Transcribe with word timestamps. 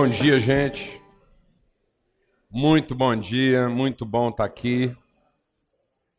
Bom 0.00 0.06
dia, 0.06 0.38
gente. 0.38 1.02
Muito 2.48 2.94
bom 2.94 3.16
dia, 3.16 3.68
muito 3.68 4.06
bom 4.06 4.28
estar 4.28 4.44
aqui. 4.44 4.96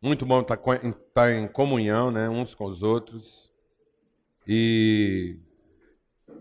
Muito 0.01 0.25
bom 0.25 0.41
estar, 0.41 0.59
estar 0.83 1.31
em 1.31 1.47
comunhão, 1.47 2.11
né, 2.11 2.27
uns 2.27 2.53
com 2.53 2.65
os 2.65 2.83
outros. 2.83 3.49
E 4.45 5.37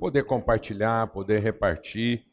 poder 0.00 0.24
compartilhar, 0.24 1.06
poder 1.12 1.38
repartir. 1.40 2.24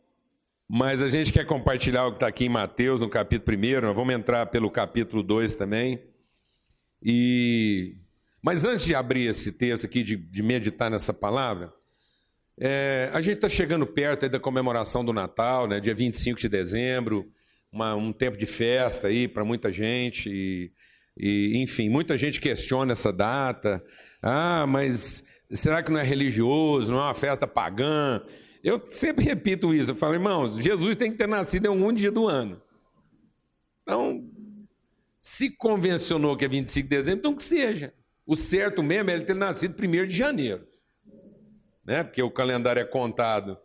Mas 0.67 1.03
a 1.03 1.07
gente 1.07 1.31
quer 1.31 1.45
compartilhar 1.45 2.07
o 2.07 2.11
que 2.11 2.17
está 2.17 2.25
aqui 2.25 2.45
em 2.45 2.49
Mateus, 2.49 2.99
no 2.99 3.07
capítulo 3.07 3.55
1. 3.55 3.81
Nós 3.81 3.95
vamos 3.95 4.15
entrar 4.15 4.47
pelo 4.47 4.71
capítulo 4.71 5.21
2 5.21 5.55
também. 5.55 6.01
E 6.99 7.95
mas 8.41 8.65
antes 8.65 8.83
de 8.83 8.95
abrir 8.95 9.27
esse 9.27 9.51
texto 9.51 9.85
aqui, 9.85 10.01
de, 10.01 10.15
de 10.15 10.41
meditar 10.41 10.89
nessa 10.89 11.13
palavra, 11.13 11.71
é, 12.59 13.09
a 13.13 13.19
gente 13.19 13.35
está 13.35 13.49
chegando 13.49 13.85
perto 13.85 14.29
da 14.29 14.39
comemoração 14.39 15.03
do 15.03 15.11
Natal, 15.11 15.67
né, 15.67 15.79
dia 15.79 15.93
25 15.93 16.39
de 16.39 16.47
dezembro, 16.47 17.29
uma, 17.71 17.95
um 17.95 18.13
tempo 18.13 18.37
de 18.37 18.45
festa 18.45 19.07
aí 19.07 19.27
para 19.27 19.43
muita 19.43 19.71
gente. 19.71 20.29
E, 20.29 20.71
e, 21.17 21.57
enfim, 21.61 21.89
muita 21.89 22.17
gente 22.17 22.39
questiona 22.39 22.93
essa 22.93 23.11
data. 23.11 23.83
Ah, 24.21 24.65
mas 24.67 25.23
será 25.51 25.83
que 25.83 25.91
não 25.91 25.99
é 25.99 26.03
religioso? 26.03 26.91
Não 26.91 26.99
é 26.99 27.03
uma 27.03 27.13
festa 27.13 27.45
pagã? 27.45 28.21
Eu 28.63 28.81
sempre 28.89 29.25
repito 29.25 29.73
isso. 29.73 29.91
Eu 29.91 29.95
falo, 29.95 30.13
irmãos, 30.13 30.57
Jesus 30.57 30.95
tem 30.95 31.11
que 31.11 31.17
ter 31.17 31.27
nascido 31.27 31.65
em 31.65 31.69
algum 31.69 31.91
dia 31.91 32.11
do 32.11 32.27
ano. 32.27 32.61
Então, 33.83 34.23
se 35.19 35.49
convencionou 35.49 36.35
que 36.35 36.45
é 36.45 36.47
25 36.47 36.87
de 36.87 36.95
dezembro, 36.95 37.19
então 37.19 37.35
que 37.35 37.43
seja. 37.43 37.93
O 38.25 38.35
certo 38.35 38.81
mesmo 38.81 39.11
é 39.11 39.13
ele 39.13 39.25
ter 39.25 39.35
nascido 39.35 39.75
1 39.79 40.07
de 40.07 40.17
janeiro. 40.17 40.65
Né? 41.85 42.03
Porque 42.03 42.21
o 42.21 42.31
calendário 42.31 42.81
é 42.81 42.85
contado 42.85 43.57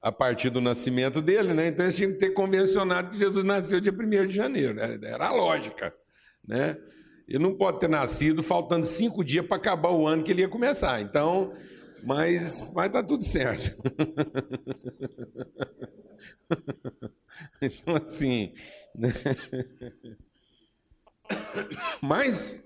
a 0.00 0.12
partir 0.12 0.50
do 0.50 0.60
nascimento 0.60 1.22
dele, 1.22 1.54
né? 1.54 1.68
Então 1.68 1.84
eles 1.84 1.96
tinham 1.96 2.12
que 2.12 2.18
ter 2.18 2.30
convencionado 2.30 3.10
que 3.10 3.18
Jesus 3.18 3.44
nasceu 3.44 3.80
dia 3.80 3.92
1 3.92 4.26
de 4.26 4.34
janeiro. 4.34 4.74
Né? 4.74 4.98
Era 5.02 5.28
a 5.28 5.32
lógica. 5.32 5.94
Né? 6.46 6.76
Ele 7.26 7.42
não 7.42 7.54
pode 7.54 7.80
ter 7.80 7.88
nascido 7.88 8.42
faltando 8.42 8.84
cinco 8.84 9.24
dias 9.24 9.46
para 9.46 9.56
acabar 9.56 9.88
o 9.90 10.06
ano 10.06 10.22
que 10.22 10.30
ele 10.30 10.42
ia 10.42 10.48
começar. 10.48 11.00
Então, 11.00 11.54
mas, 12.02 12.70
mas 12.74 12.90
tá 12.90 13.02
tudo 13.02 13.24
certo. 13.24 13.70
então, 17.62 17.96
assim. 17.96 18.52
Né? 18.94 19.08
Mas 22.02 22.62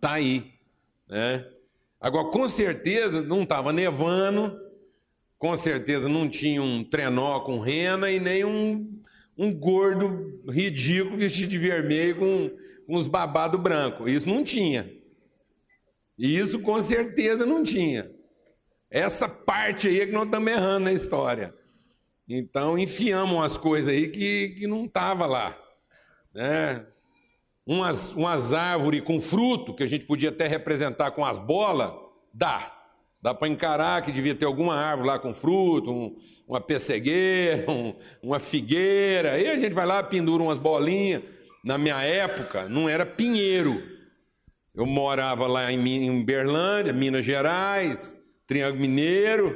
tá 0.00 0.12
aí, 0.12 0.54
né? 1.08 1.44
Agora, 2.00 2.30
com 2.30 2.48
certeza 2.48 3.22
não 3.22 3.42
estava 3.42 3.72
nevando, 3.72 4.58
com 5.36 5.54
certeza 5.56 6.08
não 6.08 6.28
tinha 6.28 6.62
um 6.62 6.82
trenó 6.82 7.40
com 7.40 7.58
rena 7.58 8.10
e 8.10 8.18
nem 8.18 8.44
um, 8.44 9.02
um 9.36 9.52
gordo 9.52 10.42
ridículo 10.48 11.18
vestido 11.18 11.50
de 11.50 11.58
vermelho 11.58 12.16
com, 12.18 12.50
com 12.86 12.96
os 12.96 13.06
babados 13.06 13.60
brancos. 13.60 14.10
Isso 14.10 14.28
não 14.28 14.42
tinha. 14.42 14.90
Isso 16.18 16.60
com 16.60 16.80
certeza 16.80 17.44
não 17.44 17.62
tinha. 17.62 18.10
Essa 18.90 19.28
parte 19.28 19.88
aí 19.88 20.00
é 20.00 20.06
que 20.06 20.12
nós 20.12 20.24
estamos 20.24 20.50
errando 20.50 20.84
na 20.84 20.92
história. 20.92 21.54
Então, 22.28 22.78
enfiamos 22.78 23.44
as 23.44 23.56
coisas 23.56 23.92
aí 23.92 24.08
que, 24.08 24.50
que 24.50 24.66
não 24.66 24.84
estava 24.84 25.26
lá. 25.26 25.56
Né? 26.32 26.86
Umas, 27.70 28.12
umas 28.14 28.52
árvores 28.52 29.00
com 29.00 29.20
fruto, 29.20 29.72
que 29.72 29.84
a 29.84 29.86
gente 29.86 30.04
podia 30.04 30.30
até 30.30 30.48
representar 30.48 31.12
com 31.12 31.24
as 31.24 31.38
bolas, 31.38 31.92
dá. 32.34 32.76
Dá 33.22 33.32
para 33.32 33.46
encarar 33.46 34.02
que 34.02 34.10
devia 34.10 34.34
ter 34.34 34.44
alguma 34.44 34.74
árvore 34.74 35.06
lá 35.06 35.20
com 35.20 35.32
fruto, 35.32 35.92
um, 35.92 36.16
uma 36.48 36.60
pessegueira, 36.60 37.70
um, 37.70 37.94
uma 38.20 38.40
figueira. 38.40 39.34
Aí 39.34 39.48
a 39.48 39.56
gente 39.56 39.72
vai 39.72 39.86
lá, 39.86 40.02
pendura 40.02 40.42
umas 40.42 40.58
bolinhas. 40.58 41.22
Na 41.62 41.78
minha 41.78 42.02
época, 42.02 42.68
não 42.68 42.88
era 42.88 43.06
pinheiro. 43.06 43.80
Eu 44.74 44.84
morava 44.84 45.46
lá 45.46 45.70
em, 45.70 46.06
em 46.06 46.24
Berlândia, 46.24 46.92
Minas 46.92 47.24
Gerais, 47.24 48.18
Triângulo 48.48 48.80
Mineiro. 48.80 49.54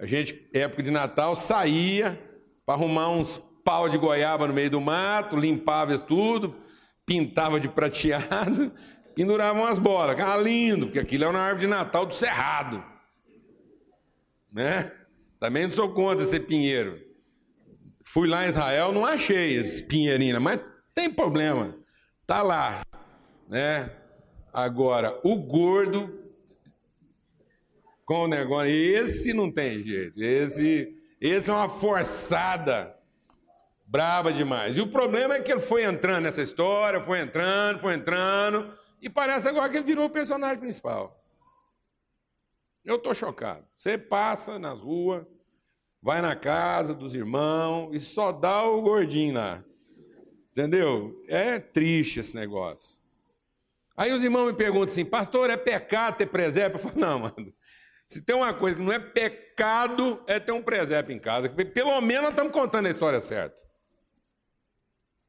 A 0.00 0.06
gente, 0.06 0.48
época 0.52 0.82
de 0.82 0.90
Natal, 0.90 1.36
saía 1.36 2.18
para 2.66 2.74
arrumar 2.74 3.10
uns 3.10 3.40
pau 3.62 3.88
de 3.88 3.96
goiaba 3.98 4.48
no 4.48 4.54
meio 4.54 4.70
do 4.70 4.80
mato, 4.80 5.36
limpava 5.36 5.94
isso 5.94 6.04
tudo, 6.04 6.56
pintava 7.06 7.58
de 7.58 7.68
prateado, 7.68 8.72
penduravam 9.14 9.66
as 9.66 9.78
bolas. 9.78 10.16
Ficava 10.16 10.40
lindo, 10.40 10.86
porque 10.86 10.98
aquilo 10.98 11.24
é 11.24 11.28
uma 11.28 11.38
árvore 11.38 11.62
de 11.62 11.66
Natal 11.66 12.06
do 12.06 12.14
Cerrado. 12.14 12.82
Né? 14.52 14.92
Também 15.38 15.64
não 15.64 15.70
sou 15.70 15.92
contra 15.92 16.24
ser 16.24 16.40
pinheiro. 16.40 17.00
Fui 18.04 18.28
lá 18.28 18.44
em 18.44 18.48
Israel, 18.48 18.92
não 18.92 19.06
achei 19.06 19.56
esses 19.56 19.80
pinheirinhos, 19.80 20.40
mas 20.40 20.60
tem 20.94 21.10
problema. 21.10 21.76
Tá 22.26 22.42
lá, 22.42 22.82
né? 23.48 23.90
Agora, 24.52 25.18
o 25.24 25.36
gordo 25.36 26.22
com 28.04 28.24
o 28.24 28.28
negócio, 28.28 28.70
esse 28.70 29.32
não 29.32 29.50
tem 29.50 29.82
jeito. 29.82 30.22
Esse, 30.22 30.94
esse 31.20 31.50
é 31.50 31.52
uma 31.52 31.68
forçada 31.68 32.94
Braba 33.92 34.32
demais. 34.32 34.78
E 34.78 34.80
o 34.80 34.88
problema 34.88 35.34
é 35.34 35.40
que 35.42 35.52
ele 35.52 35.60
foi 35.60 35.84
entrando 35.84 36.22
nessa 36.22 36.40
história, 36.40 36.98
foi 36.98 37.20
entrando, 37.20 37.78
foi 37.78 37.92
entrando, 37.92 38.72
e 39.02 39.10
parece 39.10 39.46
agora 39.46 39.68
que 39.68 39.76
ele 39.76 39.84
virou 39.84 40.06
o 40.06 40.10
personagem 40.10 40.58
principal. 40.58 41.22
Eu 42.82 42.96
estou 42.96 43.14
chocado. 43.14 43.66
Você 43.76 43.98
passa 43.98 44.58
nas 44.58 44.80
ruas, 44.80 45.26
vai 46.00 46.22
na 46.22 46.34
casa 46.34 46.94
dos 46.94 47.14
irmãos 47.14 47.94
e 47.94 48.00
só 48.00 48.32
dá 48.32 48.62
o 48.62 48.80
gordinho 48.80 49.34
lá. 49.34 49.62
Entendeu? 50.52 51.22
É 51.28 51.58
triste 51.58 52.18
esse 52.18 52.34
negócio. 52.34 52.98
Aí 53.94 54.10
os 54.10 54.24
irmãos 54.24 54.46
me 54.46 54.54
perguntam 54.54 54.90
assim, 54.90 55.04
pastor, 55.04 55.50
é 55.50 55.56
pecado 55.58 56.16
ter 56.16 56.28
presépio? 56.28 56.76
Eu 56.76 56.80
falo, 56.80 56.98
não, 56.98 57.18
mano. 57.18 57.52
Se 58.06 58.22
tem 58.22 58.34
uma 58.34 58.54
coisa 58.54 58.74
que 58.74 58.82
não 58.82 58.90
é 58.90 58.98
pecado, 58.98 60.24
é 60.26 60.40
ter 60.40 60.52
um 60.52 60.62
presépio 60.62 61.14
em 61.14 61.18
casa. 61.18 61.50
Pelo 61.50 62.00
menos 62.00 62.22
nós 62.22 62.32
estamos 62.32 62.54
contando 62.54 62.86
a 62.86 62.90
história 62.90 63.20
certa. 63.20 63.70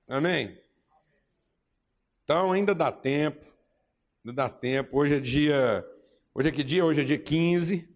Amém? 0.07 0.57
Então 2.23 2.51
ainda 2.51 2.75
dá 2.75 2.91
tempo, 2.91 3.45
ainda 4.23 4.35
dá 4.35 4.49
tempo. 4.49 4.97
Hoje 4.97 5.15
é 5.15 5.19
dia. 5.19 5.85
Hoje 6.33 6.49
é 6.49 6.51
que 6.51 6.63
dia? 6.63 6.83
Hoje 6.83 7.01
é 7.01 7.03
dia 7.03 7.17
15. 7.17 7.89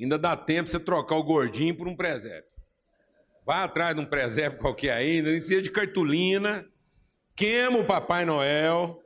Ainda 0.00 0.18
dá 0.18 0.36
tempo 0.36 0.68
você 0.68 0.78
trocar 0.78 1.16
o 1.16 1.22
gordinho 1.22 1.76
por 1.76 1.88
um 1.88 1.96
presépio. 1.96 2.48
Vá 3.44 3.64
atrás 3.64 3.94
de 3.94 4.00
um 4.00 4.06
presépio 4.06 4.58
qualquer 4.58 4.92
ainda, 4.92 5.32
nem 5.32 5.40
seja 5.40 5.62
de 5.62 5.70
cartolina, 5.70 6.66
queima 7.34 7.78
o 7.78 7.84
Papai 7.84 8.24
Noel, 8.24 9.02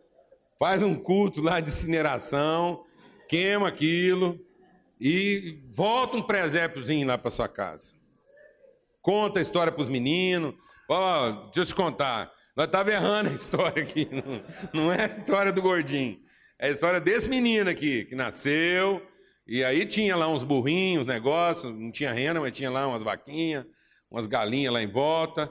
faz 0.59 0.83
um 0.83 0.97
culto 0.97 1.41
lá 1.41 1.61
de 1.61 1.71
incineração, 1.71 2.85
queima 3.29 3.69
aquilo 3.69 4.45
e 5.01 5.63
volta 5.71 6.17
um 6.17 6.23
presépiozinho 6.23 7.07
lá 7.07 7.17
para 7.17 7.31
sua 7.31 7.49
casa. 7.49 7.95
Conta 9.01 9.39
a 9.39 9.43
história 9.43 9.73
para 9.73 9.83
os 9.83 9.89
meninos, 9.89 10.55
Ó, 10.93 11.31
deixa 11.45 11.61
eu 11.61 11.65
te 11.65 11.75
contar. 11.75 12.31
Nós 12.55 12.67
estávamos 12.67 12.93
errando 12.93 13.31
a 13.31 13.33
história 13.33 13.83
aqui. 13.83 14.07
Não, 14.75 14.93
é 14.93 15.05
a 15.05 15.17
história 15.17 15.51
do 15.51 15.63
gordinho. 15.63 16.21
É 16.59 16.67
a 16.67 16.71
história 16.71 17.01
desse 17.01 17.31
menino 17.31 17.71
aqui, 17.71 18.05
que 18.05 18.15
nasceu. 18.15 19.01
E 19.47 19.65
aí 19.65 19.87
tinha 19.87 20.15
lá 20.15 20.29
uns 20.29 20.45
burrinhos, 20.45 21.07
negócio. 21.07 21.73
Não 21.73 21.91
tinha 21.91 22.13
rena, 22.13 22.41
mas 22.41 22.53
tinha 22.53 22.71
lá 22.71 22.87
umas 22.87 23.03
vaquinhas, 23.03 23.65
umas 24.11 24.27
galinhas 24.27 24.71
lá 24.71 24.83
em 24.83 24.87
volta. 24.87 25.51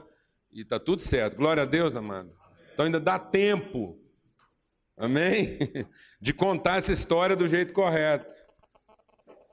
E 0.52 0.64
tá 0.64 0.78
tudo 0.78 1.02
certo. 1.02 1.36
Glória 1.36 1.64
a 1.64 1.66
Deus, 1.66 1.96
amado. 1.96 2.32
Então 2.72 2.86
ainda 2.86 3.00
dá 3.00 3.18
tempo. 3.18 3.98
Amém? 4.96 5.58
De 6.22 6.32
contar 6.32 6.76
essa 6.76 6.92
história 6.92 7.34
do 7.34 7.48
jeito 7.48 7.72
correto. 7.72 8.32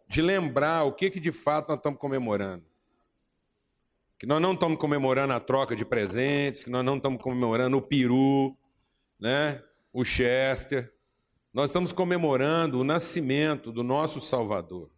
De 0.08 0.22
lembrar 0.22 0.84
o 0.84 0.94
que, 0.94 1.10
que 1.10 1.20
de 1.20 1.32
fato 1.32 1.70
nós 1.70 1.78
estamos 1.78 2.00
comemorando 2.00 2.69
que 4.20 4.26
nós 4.26 4.42
não 4.42 4.54
estamos 4.54 4.78
comemorando 4.78 5.32
a 5.32 5.40
troca 5.40 5.74
de 5.74 5.86
presentes, 5.86 6.66
que 6.66 6.70
nós 6.70 6.84
não 6.84 6.98
estamos 6.98 7.22
comemorando 7.24 7.78
o 7.78 7.82
peru, 7.82 8.54
né? 9.18 9.64
o 9.94 10.04
Chester. 10.04 10.94
Nós 11.54 11.70
estamos 11.70 11.94
comemorando 11.94 12.82
o 12.82 12.84
nascimento 12.84 13.72
do 13.72 13.82
nosso 13.82 14.20
Salvador. 14.20 14.92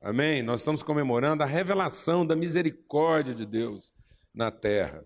Amém? 0.00 0.40
Nós 0.40 0.60
estamos 0.60 0.84
comemorando 0.84 1.42
a 1.42 1.46
revelação 1.46 2.24
da 2.24 2.36
misericórdia 2.36 3.34
de 3.34 3.44
Deus 3.44 3.92
na 4.32 4.52
terra. 4.52 5.04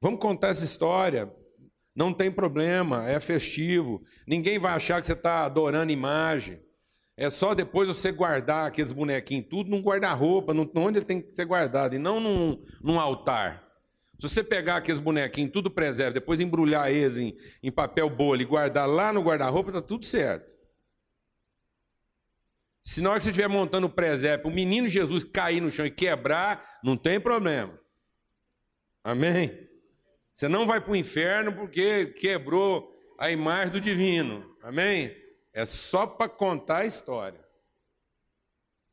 Vamos 0.00 0.18
contar 0.18 0.48
essa 0.48 0.64
história. 0.64 1.30
Não 1.94 2.14
tem 2.14 2.32
problema, 2.32 3.06
é 3.10 3.20
festivo. 3.20 4.00
Ninguém 4.26 4.58
vai 4.58 4.72
achar 4.72 5.00
que 5.00 5.06
você 5.06 5.12
está 5.12 5.44
adorando 5.44 5.92
imagem. 5.92 6.62
É 7.20 7.28
só 7.28 7.52
depois 7.52 7.88
você 7.88 8.12
guardar 8.12 8.68
aqueles 8.68 8.92
bonequinhos 8.92 9.46
tudo 9.50 9.68
num 9.68 9.82
guarda-roupa, 9.82 10.52
onde 10.76 10.98
ele 10.98 11.04
tem 11.04 11.20
que 11.20 11.34
ser 11.34 11.46
guardado, 11.46 11.96
e 11.96 11.98
não 11.98 12.20
num, 12.20 12.62
num 12.80 13.00
altar. 13.00 13.68
Se 14.20 14.28
você 14.28 14.44
pegar 14.44 14.76
aqueles 14.76 15.00
bonequinhos 15.00 15.50
tudo 15.50 15.68
preserva, 15.68 16.12
depois 16.12 16.40
embrulhar 16.40 16.92
eles 16.92 17.18
em, 17.18 17.34
em 17.60 17.72
papel 17.72 18.08
bolha 18.08 18.42
e 18.42 18.44
guardar 18.44 18.88
lá 18.88 19.12
no 19.12 19.20
guarda-roupa, 19.20 19.70
está 19.70 19.82
tudo 19.82 20.06
certo. 20.06 20.48
Se 22.80 23.00
na 23.00 23.10
hora 23.10 23.18
que 23.18 23.24
você 23.24 23.30
estiver 23.30 23.48
montando 23.48 23.88
o 23.88 23.90
presépio, 23.90 24.48
o 24.48 24.54
menino 24.54 24.86
Jesus 24.86 25.24
cair 25.24 25.60
no 25.60 25.72
chão 25.72 25.84
e 25.84 25.90
quebrar, 25.90 26.78
não 26.84 26.96
tem 26.96 27.18
problema. 27.18 27.76
Amém? 29.02 29.68
Você 30.32 30.46
não 30.46 30.68
vai 30.68 30.80
para 30.80 30.92
o 30.92 30.96
inferno 30.96 31.52
porque 31.52 32.06
quebrou 32.06 32.88
a 33.18 33.28
imagem 33.28 33.72
do 33.72 33.80
divino. 33.80 34.56
Amém? 34.62 35.27
É 35.58 35.66
só 35.66 36.06
para 36.06 36.28
contar 36.28 36.82
a 36.82 36.86
história. 36.86 37.44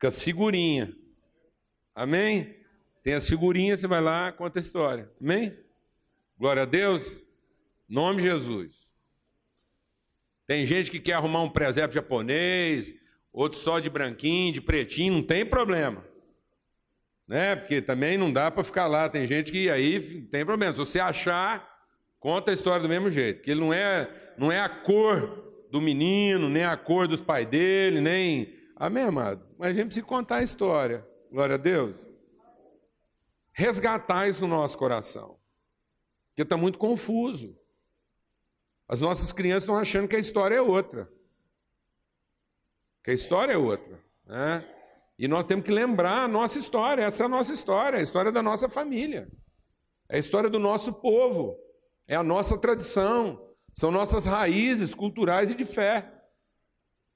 Com 0.02 0.08
as 0.08 0.24
figurinhas. 0.24 0.90
Amém? 1.94 2.56
Tem 3.04 3.14
as 3.14 3.30
figurinhas, 3.30 3.82
você 3.82 3.88
vai 3.88 4.02
lá, 4.02 4.32
conta 4.32 4.58
a 4.58 4.62
história. 4.62 5.12
Amém? 5.22 5.56
Glória 6.36 6.64
a 6.64 6.66
Deus. 6.66 7.22
Nome 7.88 8.18
de 8.18 8.24
Jesus. 8.24 8.92
Tem 10.48 10.66
gente 10.66 10.90
que 10.90 11.00
quer 11.00 11.14
arrumar 11.14 11.44
um 11.44 11.52
presépio 11.52 11.94
japonês, 11.94 12.96
outro 13.32 13.60
só 13.60 13.80
de 13.80 13.88
branquinho, 13.88 14.52
de 14.52 14.60
pretinho, 14.60 15.14
não 15.14 15.22
tem 15.22 15.46
problema. 15.46 16.04
Né? 17.28 17.56
Porque 17.56 17.80
também 17.80 18.18
não 18.18 18.34
dá 18.34 18.50
para 18.50 18.64
ficar 18.64 18.88
lá. 18.88 19.08
Tem 19.08 19.28
gente 19.28 19.52
que 19.52 19.70
aí 19.70 20.24
tem 20.32 20.44
problema. 20.44 20.74
Se 20.74 20.80
você 20.80 21.00
achar, 21.00 21.86
conta 22.20 22.50
a 22.50 22.56
história 22.56 22.82
do 22.82 22.90
mesmo 22.90 23.12
jeito. 23.12 23.44
Que 23.44 23.54
não 23.54 23.72
é, 23.72 24.10
não 24.36 24.52
é 24.52 24.60
a 24.60 24.68
cor 24.68 25.45
do 25.70 25.82
menino, 25.82 26.50
nem 26.50 26.64
a 26.64 26.78
cor 26.78 27.08
dos 27.08 27.22
pais 27.22 27.48
dele, 27.48 28.02
nem. 28.02 28.54
Amém, 28.76 29.04
amado? 29.04 29.46
Mas 29.58 29.70
a 29.70 29.74
gente 29.74 29.88
precisa 29.88 30.06
contar 30.06 30.38
a 30.38 30.44
história. 30.44 31.06
Glória 31.32 31.56
a 31.56 31.58
Deus. 31.58 31.98
Resgatar 33.54 34.28
isso 34.28 34.42
no 34.42 34.48
nosso 34.48 34.78
coração. 34.78 35.40
Porque 36.30 36.42
está 36.42 36.58
muito 36.58 36.78
confuso. 36.78 37.58
As 38.88 39.02
nossas 39.02 39.32
crianças 39.32 39.64
estão 39.64 39.78
achando 39.78 40.08
que 40.08 40.16
a 40.16 40.20
história 40.20 40.56
é 40.56 40.62
outra. 40.62 41.10
Que 43.04 43.12
a 43.12 43.14
história 43.14 43.54
é 43.54 43.58
outra. 43.58 44.04
Né? 44.26 44.64
E 45.18 45.28
nós 45.28 45.46
temos 45.46 45.66
que 45.66 45.72
lembrar 45.72 46.24
a 46.24 46.28
nossa 46.28 46.60
história. 46.60 47.04
Essa 47.04 47.24
é 47.24 47.26
a 47.26 47.30
nossa 47.30 47.54
história, 47.54 48.00
a 48.00 48.02
história 48.02 48.32
da 48.32 48.44
nossa 48.44 48.68
família. 48.68 49.32
É 50.10 50.18
a 50.18 50.20
história 50.20 50.50
do 50.50 50.60
nosso 50.60 50.94
povo. 50.94 51.58
É 52.08 52.16
a 52.16 52.24
nossa 52.24 52.58
tradição. 52.58 53.55
São 53.76 53.92
nossas 53.92 54.26
raízes 54.26 54.96
culturais 54.96 55.52
e 55.52 55.56
de 55.56 55.66
fé. 55.66 56.10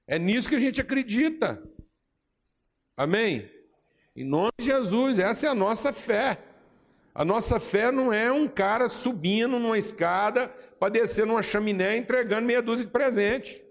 É 0.05 0.19
nisso 0.19 0.49
que 0.49 0.55
a 0.55 0.59
gente 0.59 0.81
acredita. 0.81 1.63
Amém? 2.97 3.49
Em 4.13 4.25
nome 4.25 4.51
de 4.59 4.65
Jesus, 4.65 5.19
essa 5.19 5.47
é 5.47 5.49
a 5.49 5.55
nossa 5.55 5.93
fé. 5.93 6.43
A 7.15 7.23
nossa 7.23 7.61
fé 7.61 7.91
não 7.91 8.11
é 8.11 8.29
um 8.29 8.45
cara 8.45 8.89
subindo 8.89 9.57
numa 9.57 9.77
escada 9.77 10.49
para 10.77 10.89
descer 10.89 11.25
numa 11.25 11.41
chaminé 11.41 11.95
entregando 11.95 12.45
meia 12.45 12.61
dúzia 12.61 12.85
de 12.85 12.91
presente. 12.91 13.63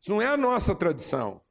Isso 0.00 0.10
não 0.10 0.22
é 0.22 0.26
a 0.26 0.38
nossa 0.38 0.74
tradição. 0.74 1.42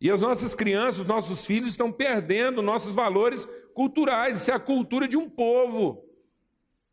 E 0.00 0.10
as 0.10 0.20
nossas 0.20 0.56
crianças, 0.56 1.02
os 1.02 1.06
nossos 1.06 1.46
filhos 1.46 1.70
estão 1.70 1.92
perdendo 1.92 2.60
nossos 2.60 2.96
valores 2.96 3.46
culturais. 3.74 4.40
Isso 4.40 4.50
é 4.50 4.54
a 4.54 4.60
cultura 4.60 5.06
de 5.06 5.16
um 5.16 5.30
povo 5.30 6.04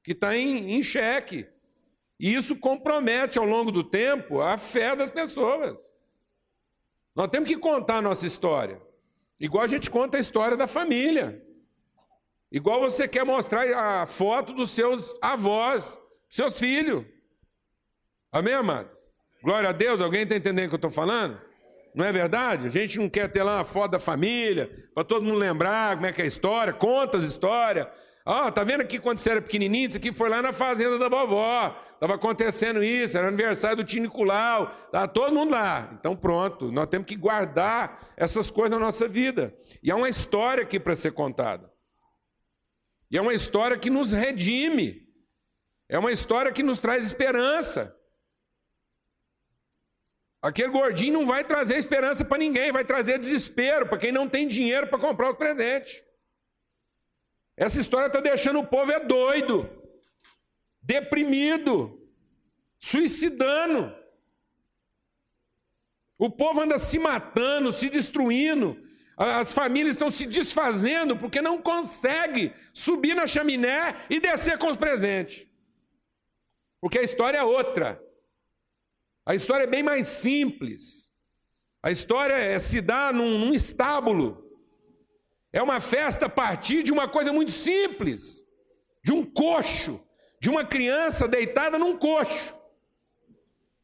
que 0.04 0.12
está 0.12 0.36
em, 0.36 0.76
em 0.76 0.84
xeque. 0.84 1.48
E 2.20 2.34
isso 2.34 2.56
compromete 2.56 3.40
ao 3.40 3.46
longo 3.46 3.72
do 3.72 3.84
tempo 3.84 4.42
a 4.42 4.58
fé 4.58 4.96
das 4.96 5.10
pessoas. 5.10 5.80
Nós 7.16 7.30
temos 7.30 7.50
que 7.50 7.58
contar 7.58 7.98
a 7.98 8.02
nossa 8.02 8.26
história. 8.26 8.82
Igual 9.40 9.64
a 9.64 9.68
gente 9.68 9.90
conta 9.90 10.18
a 10.18 10.20
história 10.20 10.56
da 10.56 10.68
família. 10.68 11.44
Igual 12.52 12.80
você 12.80 13.08
quer 13.08 13.26
mostrar 13.26 13.66
a 13.74 14.06
foto 14.06 14.54
dos 14.54 14.72
seus 14.72 15.18
avós, 15.22 15.98
seus 16.30 16.60
filhos. 16.60 17.06
Amém, 18.32 18.54
amados? 18.54 18.96
Glória 19.42 19.70
a 19.70 19.72
Deus, 19.72 20.02
alguém 20.02 20.22
está 20.22 20.36
entendendo 20.36 20.66
o 20.66 20.70
que 20.70 20.76
eu 20.76 20.78
estou 20.78 20.92
falando? 20.92 21.42
Não 21.96 22.06
é 22.06 22.12
verdade? 22.12 22.68
A 22.68 22.70
gente 22.70 23.00
não 23.00 23.10
quer 23.10 23.30
ter 23.30 23.44
lá 23.44 23.58
uma 23.58 23.66
foto 23.66 23.92
da 23.92 24.00
família, 24.00 24.70
para 24.94 25.04
todo 25.04 25.26
mundo 25.26 25.38
lembrar 25.38 25.96
como 25.96 26.06
é 26.06 26.14
que 26.14 26.22
é 26.22 26.26
a 26.26 26.28
história, 26.28 26.72
conta 26.72 27.18
as 27.18 27.24
histórias. 27.24 27.88
Ó, 28.26 28.48
oh, 28.48 28.52
tá 28.52 28.64
vendo 28.64 28.82
aqui 28.82 29.00
quando 29.00 29.18
você 29.18 29.32
era 29.32 29.42
pequenininho? 29.42 29.88
Isso 29.88 29.98
aqui 29.98 30.12
foi 30.12 30.30
lá 30.30 30.42
na 30.42 30.54
fazenda 30.54 31.00
da 31.00 31.10
vovó. 31.10 31.76
Estava 31.94 32.16
acontecendo 32.16 32.84
isso, 32.84 33.18
era 33.18 33.28
aniversário 33.28 33.78
do 33.78 33.84
tio 33.84 34.02
Nicolau. 34.02 34.72
Estava 34.86 35.08
todo 35.08 35.34
mundo 35.34 35.52
lá. 35.52 35.90
Então 36.00 36.16
pronto, 36.16 36.72
nós 36.72 36.88
temos 36.88 37.08
que 37.08 37.16
guardar 37.16 38.14
essas 38.16 38.52
coisas 38.52 38.72
na 38.72 38.80
nossa 38.80 39.08
vida. 39.08 39.56
E 39.82 39.90
há 39.90 39.96
uma 39.96 40.10
história 40.10 40.64
aqui 40.64 40.80
para 40.80 40.96
ser 40.96 41.12
contada. 41.14 41.72
E 43.10 43.18
é 43.18 43.22
uma 43.22 43.34
história 43.34 43.78
que 43.78 43.90
nos 43.90 44.12
redime. 44.12 45.02
É 45.90 45.98
uma 45.98 46.12
história 46.12 46.52
que 46.52 46.64
nos 46.64 46.80
traz 46.80 47.04
esperança. 47.04 47.96
Aquele 50.42 50.70
gordinho 50.70 51.14
não 51.14 51.26
vai 51.26 51.44
trazer 51.44 51.76
esperança 51.76 52.24
para 52.24 52.38
ninguém, 52.38 52.72
vai 52.72 52.86
trazer 52.86 53.20
desespero 53.20 53.88
para 53.88 53.98
quem 53.98 54.12
não 54.12 54.28
tem 54.28 54.48
dinheiro 54.48 54.88
para 54.88 54.98
comprar 54.98 55.32
os 55.32 55.38
presentes. 55.38 56.02
Essa 57.62 57.80
história 57.80 58.08
está 58.08 58.20
deixando 58.20 58.58
o 58.58 58.66
povo 58.66 58.92
é 58.92 59.00
doido, 59.00 59.70
deprimido, 60.82 62.10
suicidando. 62.80 63.96
O 66.18 66.28
povo 66.28 66.60
anda 66.60 66.80
se 66.80 66.98
matando, 66.98 67.72
se 67.72 67.88
destruindo, 67.88 68.82
as 69.16 69.54
famílias 69.54 69.94
estão 69.94 70.10
se 70.10 70.26
desfazendo 70.26 71.16
porque 71.16 71.40
não 71.40 71.62
consegue 71.62 72.52
subir 72.74 73.14
na 73.14 73.28
chaminé 73.28 73.96
e 74.10 74.20
descer 74.20 74.58
com 74.58 74.72
os 74.72 74.78
presentes. 74.78 75.48
Porque 76.80 76.98
a 76.98 77.04
história 77.04 77.38
é 77.38 77.44
outra. 77.44 78.04
A 79.24 79.36
história 79.36 79.66
é 79.66 79.68
bem 79.68 79.84
mais 79.84 80.08
simples. 80.08 81.12
A 81.84 81.92
história 81.92 82.34
é 82.34 82.58
se 82.58 82.82
dar 82.82 83.14
num, 83.14 83.38
num 83.38 83.54
estábulo. 83.54 84.41
É 85.54 85.62
uma 85.62 85.82
festa 85.82 86.28
a 86.28 86.30
partir 86.30 86.84
de 86.84 86.92
uma 86.92 87.08
coisa 87.08 87.34
muito 87.34 87.52
simples, 87.52 88.46
de 89.04 89.12
um 89.12 89.26
coxo, 89.26 90.02
de 90.40 90.50
uma 90.50 90.64
criança 90.64 91.28
deitada 91.28 91.78
num 91.78 91.98
coxo. 91.98 92.56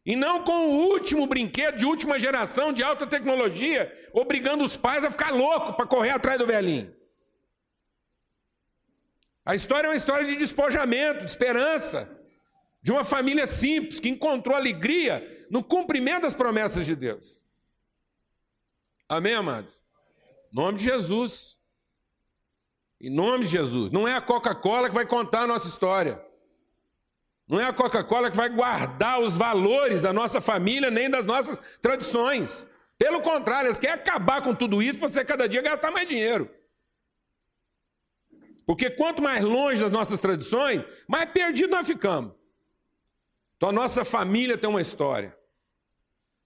E 0.06 0.16
não 0.16 0.44
com 0.44 0.68
o 0.68 0.90
último 0.90 1.28
brinquedo 1.28 1.76
de 1.76 1.86
última 1.86 2.18
geração 2.18 2.72
de 2.72 2.82
alta 2.82 3.06
tecnologia, 3.06 3.94
obrigando 4.14 4.64
os 4.64 4.78
pais 4.78 5.04
a 5.04 5.12
ficar 5.12 5.32
louco 5.32 5.74
para 5.74 5.86
correr 5.86 6.12
atrás 6.12 6.40
do 6.40 6.48
velhinho. 6.48 6.96
A 9.46 9.54
história 9.54 9.88
é 9.88 9.90
uma 9.90 9.96
história 9.98 10.26
de 10.26 10.36
despojamento, 10.38 11.26
de 11.26 11.32
esperança, 11.32 12.10
de 12.82 12.92
uma 12.92 13.04
família 13.04 13.46
simples 13.46 14.00
que 14.00 14.08
encontrou 14.08 14.56
alegria 14.56 15.46
no 15.50 15.62
cumprimento 15.62 16.22
das 16.22 16.34
promessas 16.34 16.86
de 16.86 16.96
Deus. 16.96 17.44
Amém, 19.10 19.36
amados? 19.36 19.84
Em 20.52 20.56
nome 20.56 20.78
de 20.78 20.86
Jesus. 20.86 21.57
Em 23.00 23.10
nome 23.10 23.46
de 23.46 23.52
Jesus. 23.52 23.92
Não 23.92 24.08
é 24.08 24.16
a 24.16 24.22
Coca-Cola 24.22 24.90
que 24.90 24.96
vai 24.96 25.06
contar 25.06 25.42
a 25.42 25.48
nossa 25.48 25.68
história. 25.68 26.24
Não 27.48 27.60
é 27.60 27.66
a 27.66 27.74
Coca-Cola 27.74 28.30
que 28.30 28.36
vai 28.36 28.50
guardar 28.50 29.22
os 29.22 29.36
valores 29.36 30.02
da 30.02 30.12
nossa 30.12 30.42
família 30.42 30.92
nem 30.92 31.10
das 31.10 31.26
nossas 31.26 31.62
tradições. 31.82 32.68
Pelo 32.98 33.22
contrário, 33.22 33.68
eles 33.68 33.80
querem 33.80 33.96
acabar 33.96 34.42
com 34.42 34.54
tudo 34.54 34.82
isso 34.82 35.00
para 35.00 35.08
você 35.08 35.24
cada 35.24 35.48
dia 35.48 35.62
gastar 35.62 35.92
mais 35.92 36.08
dinheiro. 36.08 36.50
Porque 38.66 38.90
quanto 38.90 39.22
mais 39.22 39.44
longe 39.44 39.82
das 39.82 39.92
nossas 39.92 40.20
tradições, 40.20 40.84
mais 41.08 41.30
perdido 41.30 41.72
nós 41.72 41.88
ficamos. 41.88 42.34
Então 43.56 43.70
a 43.70 43.72
nossa 43.72 44.04
família 44.04 44.58
tem 44.58 44.70
uma 44.70 44.82
história. 44.82 45.38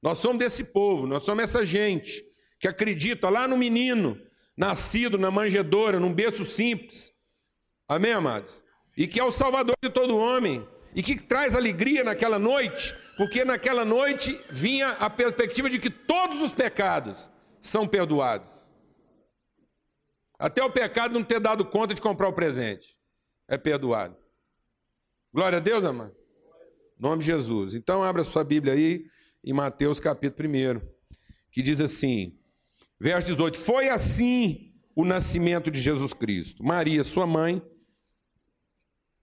Nós 0.02 0.20
somos 0.20 0.38
desse 0.38 0.66
povo, 0.66 1.08
nós 1.08 1.24
somos 1.24 1.44
essa 1.44 1.66
gente 1.66 2.24
que 2.60 2.68
acredita 2.68 3.28
lá 3.28 3.48
no 3.48 3.58
menino, 3.58 4.22
nascido 4.62 5.18
na 5.18 5.32
manjedoura, 5.32 6.00
num 6.00 6.14
berço 6.14 6.46
simples. 6.46 7.12
Amém, 7.88 8.14
amados? 8.14 8.64
E 8.96 9.08
que 9.08 9.20
é 9.20 9.24
o 9.24 9.32
salvador 9.32 9.76
de 9.82 9.90
todo 9.90 10.16
homem 10.16 10.68
e 10.94 11.02
que 11.02 11.20
traz 11.20 11.56
alegria 11.56 12.04
naquela 12.04 12.38
noite, 12.38 12.96
porque 13.18 13.44
naquela 13.44 13.84
noite 13.84 14.40
vinha 14.52 14.90
a 14.90 15.10
perspectiva 15.10 15.68
de 15.68 15.80
que 15.80 15.90
todos 15.90 16.44
os 16.44 16.54
pecados 16.54 17.28
são 17.60 17.88
perdoados. 17.88 18.52
Até 20.38 20.64
o 20.64 20.70
pecado 20.70 21.16
não 21.16 21.24
ter 21.24 21.40
dado 21.40 21.66
conta 21.66 21.96
de 21.96 22.02
comprar 22.02 22.28
o 22.28 22.34
presente 22.34 22.96
é 23.48 23.58
perdoado. 23.58 24.16
Glória 25.34 25.58
a 25.58 25.62
Deus, 25.62 25.84
amado. 25.84 26.16
Nome 27.00 27.22
de 27.22 27.26
Jesus. 27.26 27.74
Então 27.74 28.04
abra 28.04 28.24
sua 28.24 28.44
Bíblia 28.44 28.76
aí 28.76 29.06
em 29.44 29.54
Mateus 29.54 30.00
capítulo 30.00 30.48
1, 30.48 30.82
que 31.52 31.64
diz 31.64 31.82
assim, 31.82 32.40
verso 33.02 33.28
18: 33.28 33.58
Foi 33.58 33.90
assim 33.90 34.72
o 34.96 35.04
nascimento 35.04 35.72
de 35.72 35.82
Jesus 35.82 36.14
Cristo. 36.14 36.64
Maria, 36.64 37.04
sua 37.04 37.26
mãe, 37.26 37.62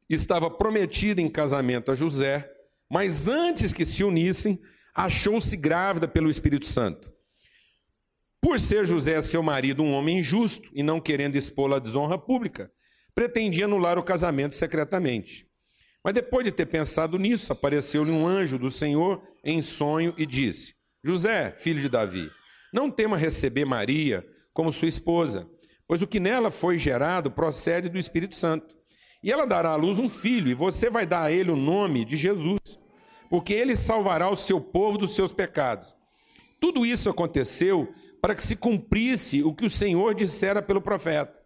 estava 0.09 0.51
prometida 0.51 1.21
em 1.21 1.31
casamento 1.31 1.93
a 1.93 1.95
José, 1.95 2.51
mas 2.91 3.29
antes 3.29 3.73
que 3.73 3.85
se 3.85 4.03
unissem, 4.03 4.61
achou-se 4.95 5.57
grávida 5.57 6.09
pelo 6.09 6.29
Espírito 6.29 6.67
Santo. 6.67 7.13
Por 8.41 8.59
ser 8.59 8.85
José, 8.85 9.21
seu 9.21 9.43
marido, 9.43 9.83
um 9.83 9.93
homem 9.93 10.19
injusto 10.19 10.71
e 10.73 10.83
não 10.83 11.01
querendo 11.01 11.37
expô-la 11.37 11.77
à 11.77 11.81
desonra 11.81 12.19
pública, 12.19 12.71
pretendia 13.15 13.67
anular 13.67 13.99
o 13.99 14.03
casamento 14.03 14.55
secretamente. 14.55 15.47
Mas 16.05 16.15
depois 16.15 16.45
de 16.45 16.53
ter 16.53 16.67
pensado 16.67 17.19
nisso, 17.19 17.53
apareceu-lhe 17.53 18.11
um 18.11 18.27
anjo 18.27 18.59
do 18.59 18.71
Senhor 18.71 19.23
em 19.45 19.61
sonho 19.61 20.15
e 20.17 20.25
disse: 20.25 20.75
José, 21.05 21.53
filho 21.59 21.81
de 21.81 21.89
Davi, 21.89 22.31
não 22.73 22.91
tema 22.91 23.17
receber 23.17 23.65
Maria 23.65 24.27
como 24.53 24.73
sua 24.73 24.89
esposa, 24.89 25.49
pois 25.87 26.03
o 26.03 26.07
que 26.07 26.21
nela 26.21 26.51
foi 26.51 26.77
gerado 26.79 27.31
procede 27.31 27.89
do 27.89 27.99
Espírito 27.99 28.37
Santo. 28.37 28.77
E 29.23 29.33
ela 29.33 29.47
dará 29.47 29.71
à 29.71 29.77
luz 29.77 29.99
um 29.99 30.09
filho, 30.09 30.49
e 30.49 30.55
você 30.55 30.89
vai 30.89 31.07
dar 31.07 31.23
a 31.23 31.33
ele 31.33 31.51
o 31.51 31.57
nome 31.57 32.05
de 32.05 32.17
Jesus, 32.17 32.61
porque 33.29 33.53
ele 33.53 33.75
salvará 33.75 34.29
o 34.31 34.37
seu 34.37 34.61
povo 34.61 34.99
dos 34.99 35.15
seus 35.15 35.33
pecados. 35.33 35.95
Tudo 36.61 36.85
isso 36.85 37.09
aconteceu 37.11 37.93
para 38.21 38.35
que 38.35 38.43
se 38.43 38.57
cumprisse 38.57 39.43
o 39.43 39.55
que 39.55 39.65
o 39.65 39.71
Senhor 39.71 40.15
dissera 40.15 40.61
pelo 40.61 40.81
profeta. 40.81 41.39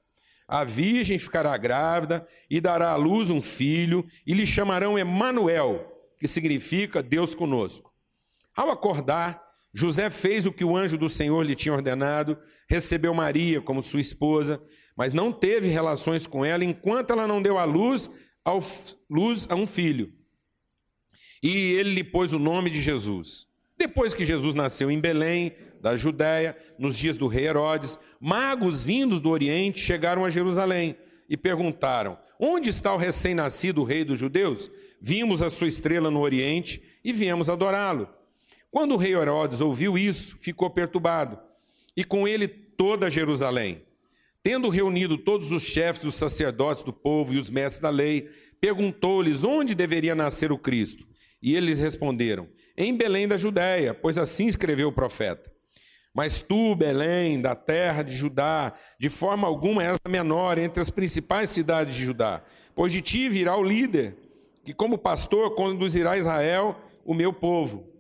A 0.49 0.65
virgem 0.65 1.19
ficará 1.19 1.57
grávida 1.57 2.27
e 2.51 2.61
dará 2.61 2.91
à 2.91 2.97
luz 2.97 3.31
um 3.31 3.41
filho, 3.41 4.07
e 4.27 4.35
lhe 4.35 4.45
chamarão 4.45 4.99
Emanuel, 4.99 5.87
que 6.19 6.29
significa 6.29 7.03
Deus 7.03 7.35
conosco. 7.35 7.93
Ao 8.55 8.71
acordar, 8.71 9.43
José 9.75 10.11
fez 10.11 10.47
o 10.47 10.53
que 10.53 10.65
o 10.65 10.77
anjo 10.77 10.99
do 10.99 11.09
Senhor 11.09 11.45
lhe 11.45 11.55
tinha 11.55 11.75
ordenado, 11.75 12.39
recebeu 12.69 13.15
Maria 13.15 13.61
como 13.61 13.83
sua 13.83 14.01
esposa, 14.01 14.63
mas 14.97 15.15
não 15.15 15.33
teve 15.33 15.69
relações 15.69 16.27
com 16.27 16.45
ela 16.45 16.65
enquanto 16.65 17.13
ela 17.13 17.27
não 17.27 17.41
deu 17.41 17.59
à 17.59 17.65
luz, 17.65 18.11
ao, 18.45 18.61
luz 19.09 19.47
a 19.49 19.55
um 19.55 19.67
filho. 19.67 20.13
E 21.43 21.73
ele 21.73 21.95
lhe 21.95 22.05
pôs 22.05 22.33
o 22.33 22.39
nome 22.39 22.71
de 22.71 22.83
Jesus. 22.83 23.47
Depois 23.77 24.15
que 24.15 24.25
Jesus 24.25 24.55
nasceu 24.55 24.91
em 24.91 25.01
Belém, 25.01 25.53
da 25.81 25.97
Judéia, 25.97 26.57
nos 26.79 26.97
dias 26.97 27.17
do 27.17 27.27
rei 27.27 27.47
Herodes, 27.47 27.99
magos 28.21 28.85
vindos 28.85 29.21
do 29.21 29.29
Oriente 29.29 29.81
chegaram 29.81 30.25
a 30.25 30.31
Jerusalém 30.31 30.97
e 31.29 31.37
perguntaram: 31.37 32.17
Onde 32.39 32.71
está 32.71 32.95
o 32.95 32.97
recém-nascido 32.97 33.83
rei 33.83 34.05
dos 34.05 34.21
judeus? 34.21 34.71
Vimos 35.01 35.43
a 35.43 35.51
sua 35.51 35.67
estrela 35.67 36.09
no 36.09 36.21
Oriente 36.21 36.81
e 37.03 37.13
viemos 37.13 37.51
adorá-lo. 37.51 38.09
Quando 38.73 38.95
o 38.95 38.97
rei 38.97 39.13
Herodes 39.13 39.61
ouviu 39.61 39.99
isso, 39.99 40.35
ficou 40.41 40.71
perturbado, 40.71 41.39
e 41.95 42.03
com 42.03 42.27
ele 42.27 42.49
toda 42.49 43.11
Jerusalém. 43.11 43.83
Tendo 44.43 44.71
reunido 44.71 45.19
todos 45.19 45.53
os 45.53 45.63
chefes 45.63 46.03
dos 46.03 46.15
sacerdotes 46.15 46.83
do 46.83 46.91
povo 46.91 47.35
e 47.35 47.39
os 47.39 47.51
mestres 47.51 47.83
da 47.83 47.91
lei, 47.91 48.31
perguntou-lhes 48.59 49.45
onde 49.45 49.75
deveria 49.75 50.15
nascer 50.15 50.51
o 50.51 50.57
Cristo. 50.57 51.07
E 51.43 51.55
eles 51.55 51.81
responderam: 51.81 52.49
Em 52.75 52.97
Belém 52.97 53.29
da 53.29 53.37
Judéia, 53.37 53.93
pois 53.93 54.17
assim 54.17 54.47
escreveu 54.47 54.89
o 54.89 54.93
profeta. 54.93 55.53
Mas 56.15 56.41
tu, 56.41 56.75
Belém, 56.75 57.43
da 57.43 57.55
terra 57.55 58.03
de 58.03 58.15
Judá, 58.15 58.73
de 58.99 59.11
forma 59.11 59.47
alguma 59.47 59.85
és 59.85 59.99
a 60.03 60.09
menor 60.09 60.57
entre 60.57 60.81
as 60.81 60.89
principais 60.89 61.51
cidades 61.51 61.95
de 61.95 62.07
Judá, 62.07 62.43
pois 62.75 62.91
de 62.91 63.03
ti 63.03 63.29
virá 63.29 63.55
o 63.55 63.63
líder, 63.63 64.17
que 64.65 64.73
como 64.73 64.97
pastor 64.97 65.55
conduzirá 65.55 66.17
Israel, 66.17 66.81
o 67.05 67.13
meu 67.13 67.35
povo. 67.35 67.92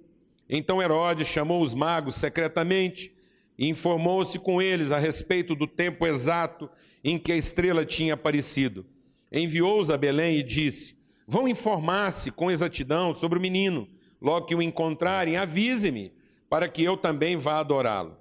Então 0.54 0.82
Herodes 0.82 1.28
chamou 1.28 1.62
os 1.62 1.72
magos 1.72 2.16
secretamente 2.16 3.10
e 3.58 3.70
informou-se 3.70 4.38
com 4.38 4.60
eles 4.60 4.92
a 4.92 4.98
respeito 4.98 5.54
do 5.54 5.66
tempo 5.66 6.06
exato 6.06 6.68
em 7.02 7.18
que 7.18 7.32
a 7.32 7.36
estrela 7.36 7.86
tinha 7.86 8.12
aparecido. 8.12 8.84
Enviou-os 9.32 9.90
a 9.90 9.96
Belém 9.96 10.36
e 10.36 10.42
disse: 10.42 10.94
Vão 11.26 11.48
informar-se 11.48 12.30
com 12.30 12.50
exatidão 12.50 13.14
sobre 13.14 13.38
o 13.38 13.42
menino. 13.42 13.88
Logo 14.20 14.44
que 14.44 14.54
o 14.54 14.60
encontrarem, 14.60 15.38
avise-me 15.38 16.12
para 16.50 16.68
que 16.68 16.84
eu 16.84 16.98
também 16.98 17.34
vá 17.34 17.58
adorá-lo. 17.58 18.18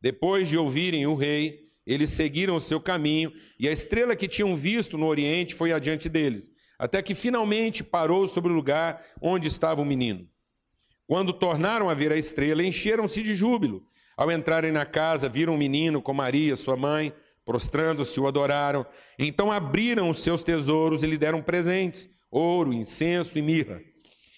Depois 0.00 0.48
de 0.48 0.56
ouvirem 0.56 1.06
o 1.06 1.14
rei, 1.14 1.68
eles 1.86 2.08
seguiram 2.08 2.56
o 2.56 2.60
seu 2.60 2.80
caminho, 2.80 3.30
e 3.60 3.68
a 3.68 3.72
estrela 3.72 4.16
que 4.16 4.26
tinham 4.26 4.56
visto 4.56 4.96
no 4.96 5.06
oriente 5.06 5.54
foi 5.54 5.72
adiante 5.72 6.08
deles, 6.08 6.50
até 6.78 7.02
que 7.02 7.14
finalmente 7.14 7.84
parou 7.84 8.26
sobre 8.26 8.50
o 8.50 8.54
lugar 8.54 9.04
onde 9.20 9.48
estava 9.48 9.82
o 9.82 9.84
menino. 9.84 10.26
Quando 11.08 11.32
tornaram 11.32 11.88
a 11.88 11.94
ver 11.94 12.12
a 12.12 12.18
estrela, 12.18 12.62
encheram-se 12.62 13.22
de 13.22 13.34
júbilo. 13.34 13.82
Ao 14.14 14.30
entrarem 14.30 14.70
na 14.70 14.84
casa, 14.84 15.26
viram 15.26 15.54
um 15.54 15.56
menino 15.56 16.02
com 16.02 16.12
Maria, 16.12 16.54
sua 16.54 16.76
mãe, 16.76 17.14
prostrando-se, 17.46 18.20
o 18.20 18.26
adoraram. 18.26 18.84
Então 19.18 19.50
abriram 19.50 20.10
os 20.10 20.20
seus 20.20 20.44
tesouros 20.44 21.02
e 21.02 21.06
lhe 21.06 21.16
deram 21.16 21.40
presentes: 21.40 22.06
ouro, 22.30 22.74
incenso 22.74 23.38
e 23.38 23.42
mirra. 23.42 23.80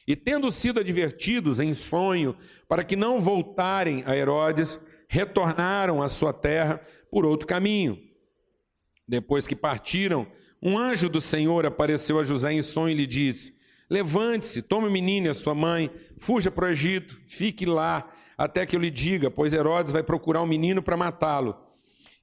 E 0.07 0.15
tendo 0.15 0.49
sido 0.53 0.79
advertidos 0.79 1.59
em 1.59 1.75
sonho 1.75 2.37
para 2.69 2.85
que 2.85 2.95
não 2.95 3.21
voltarem 3.21 4.05
a 4.07 4.17
Herodes, 4.17 4.79
retornaram 5.09 6.01
à 6.01 6.09
sua 6.09 6.33
terra 6.33 6.81
por 7.11 7.27
outro 7.27 7.49
caminho. 7.49 7.99
Depois 9.09 9.45
que 9.45 9.57
partiram, 9.57 10.25
um 10.63 10.79
anjo 10.79 11.09
do 11.09 11.21
Senhor 11.21 11.67
apareceu 11.67 12.17
a 12.21 12.23
José 12.23 12.53
em 12.53 12.63
sonho 12.63 12.93
e 12.93 12.95
lhe 12.95 13.07
disse: 13.09 13.59
Levante-se, 13.91 14.63
tome 14.63 14.87
o 14.87 14.91
menino 14.91 15.27
e 15.27 15.31
a 15.31 15.35
sua 15.35 15.55
mãe, 15.55 15.91
fuja 16.17 16.49
para 16.49 16.67
o 16.67 16.69
Egito, 16.69 17.21
fique 17.27 17.67
lá 17.67 18.09
até 18.39 18.65
que 18.65 18.77
eu 18.77 18.81
lhe 18.81 18.91
diga, 18.91 19.31
pois 19.31 19.53
Herodes 19.53 19.93
vai 19.93 20.03
procurar 20.03 20.41
o 20.41 20.45
um 20.45 20.47
menino 20.47 20.81
para 20.81 20.97
matá-lo. 20.97 21.57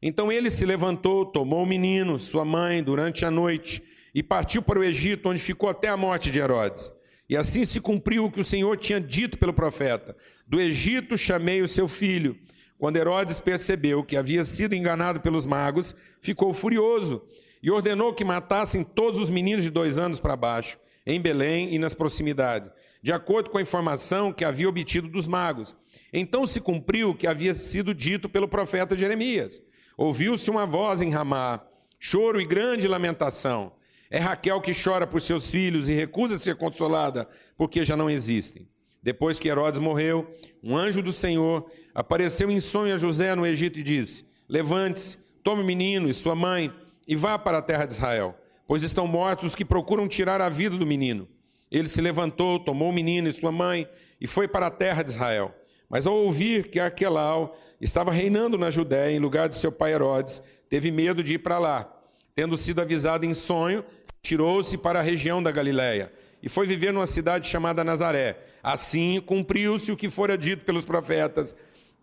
Então 0.01 0.31
ele 0.31 0.49
se 0.49 0.65
levantou, 0.65 1.25
tomou 1.25 1.63
o 1.63 1.65
menino, 1.65 2.17
sua 2.17 2.45
mãe, 2.45 2.81
durante 2.81 3.25
a 3.25 3.31
noite 3.31 3.83
e 4.15 4.23
partiu 4.23 4.61
para 4.61 4.79
o 4.79 4.83
Egito, 4.83 5.29
onde 5.29 5.41
ficou 5.41 5.69
até 5.69 5.89
a 5.89 5.97
morte 5.97 6.31
de 6.31 6.39
Herodes. 6.39 6.91
E 7.29 7.35
assim 7.35 7.65
se 7.65 7.81
cumpriu 7.81 8.25
o 8.25 8.31
que 8.31 8.39
o 8.39 8.43
Senhor 8.43 8.77
tinha 8.77 9.01
dito 9.01 9.37
pelo 9.37 9.53
profeta: 9.53 10.15
Do 10.47 10.59
Egito 10.59 11.17
chamei 11.17 11.61
o 11.61 11.67
seu 11.67 11.87
filho. 11.87 12.37
Quando 12.77 12.97
Herodes 12.97 13.39
percebeu 13.39 14.03
que 14.03 14.15
havia 14.15 14.43
sido 14.43 14.73
enganado 14.73 15.19
pelos 15.19 15.45
magos, 15.45 15.95
ficou 16.21 16.53
furioso 16.53 17.23
e 17.61 17.71
ordenou 17.71 18.13
que 18.13 18.23
matassem 18.23 18.83
todos 18.83 19.19
os 19.19 19.31
meninos 19.31 19.63
de 19.63 19.71
dois 19.71 19.97
anos 19.97 20.19
para 20.19 20.35
baixo, 20.35 20.77
em 21.07 21.21
Belém 21.21 21.73
e 21.73 21.79
nas 21.79 21.93
proximidades, 21.93 22.69
de 23.01 23.13
acordo 23.13 23.49
com 23.49 23.57
a 23.57 23.61
informação 23.61 24.33
que 24.33 24.43
havia 24.43 24.67
obtido 24.67 25.07
dos 25.07 25.25
magos. 25.25 25.73
Então 26.11 26.45
se 26.45 26.59
cumpriu 26.59 27.11
o 27.11 27.15
que 27.15 27.25
havia 27.25 27.53
sido 27.53 27.93
dito 27.93 28.27
pelo 28.27 28.45
profeta 28.45 28.95
Jeremias. 28.95 29.61
Ouviu-se 29.95 30.51
uma 30.51 30.65
voz 30.65 31.01
em 31.01 31.09
Ramá, 31.09 31.65
choro 31.97 32.41
e 32.41 32.45
grande 32.45 32.89
lamentação. 32.89 33.71
É 34.11 34.19
Raquel 34.19 34.59
que 34.59 34.73
chora 34.73 35.07
por 35.07 35.21
seus 35.21 35.49
filhos 35.49 35.87
e 35.87 35.93
recusa 35.93 36.37
ser 36.37 36.57
consolada, 36.57 37.25
porque 37.55 37.85
já 37.85 37.95
não 37.95 38.09
existem. 38.09 38.67
Depois 39.01 39.39
que 39.39 39.47
Herodes 39.47 39.79
morreu, 39.79 40.29
um 40.61 40.75
anjo 40.75 41.01
do 41.01 41.13
Senhor 41.13 41.71
apareceu 41.95 42.51
em 42.51 42.59
sonho 42.59 42.93
a 42.93 42.97
José 42.97 43.33
no 43.33 43.45
Egito 43.45 43.79
e 43.79 43.83
disse: 43.83 44.25
Levante-se, 44.49 45.17
tome 45.41 45.61
o 45.61 45.65
menino 45.65 46.09
e 46.09 46.13
sua 46.13 46.35
mãe 46.35 46.69
e 47.07 47.15
vá 47.15 47.39
para 47.39 47.59
a 47.59 47.61
terra 47.61 47.85
de 47.85 47.93
Israel, 47.93 48.35
pois 48.67 48.83
estão 48.83 49.07
mortos 49.07 49.47
os 49.47 49.55
que 49.55 49.65
procuram 49.65 50.07
tirar 50.07 50.41
a 50.41 50.49
vida 50.49 50.77
do 50.77 50.85
menino. 50.85 51.27
Ele 51.71 51.87
se 51.87 52.01
levantou, 52.01 52.59
tomou 52.59 52.89
o 52.89 52.93
menino 52.93 53.27
e 53.27 53.33
sua 53.33 53.51
mãe 53.51 53.87
e 54.19 54.27
foi 54.27 54.47
para 54.47 54.67
a 54.67 54.71
terra 54.71 55.03
de 55.03 55.11
Israel. 55.11 55.53
Mas 55.89 56.05
ao 56.05 56.15
ouvir 56.15 56.67
que 56.67 56.79
Arquelau 56.79 57.57
estava 57.79 58.11
reinando 58.11 58.57
na 58.57 58.69
Judéia 58.69 59.15
em 59.15 59.19
lugar 59.19 59.47
de 59.49 59.55
seu 59.55 59.71
pai 59.71 59.93
Herodes, 59.93 60.43
teve 60.69 60.91
medo 60.91 61.23
de 61.23 61.35
ir 61.35 61.39
para 61.39 61.57
lá 61.57 61.97
Tendo 62.37 62.55
sido 62.55 62.79
avisado 62.79 63.25
em 63.25 63.33
sonho, 63.33 63.83
tirou-se 64.21 64.77
para 64.77 64.99
a 64.99 65.01
região 65.01 65.41
da 65.41 65.49
Galiléia 65.49 66.13
e 66.43 66.47
foi 66.47 66.67
viver 66.67 66.93
numa 66.93 67.07
cidade 67.07 67.47
chamada 67.47 67.83
Nazaré. 67.83 68.37
Assim 68.61 69.19
cumpriu-se 69.19 69.91
o 69.91 69.97
que 69.97 70.07
fora 70.07 70.37
dito 70.37 70.63
pelos 70.63 70.85
profetas: 70.85 71.55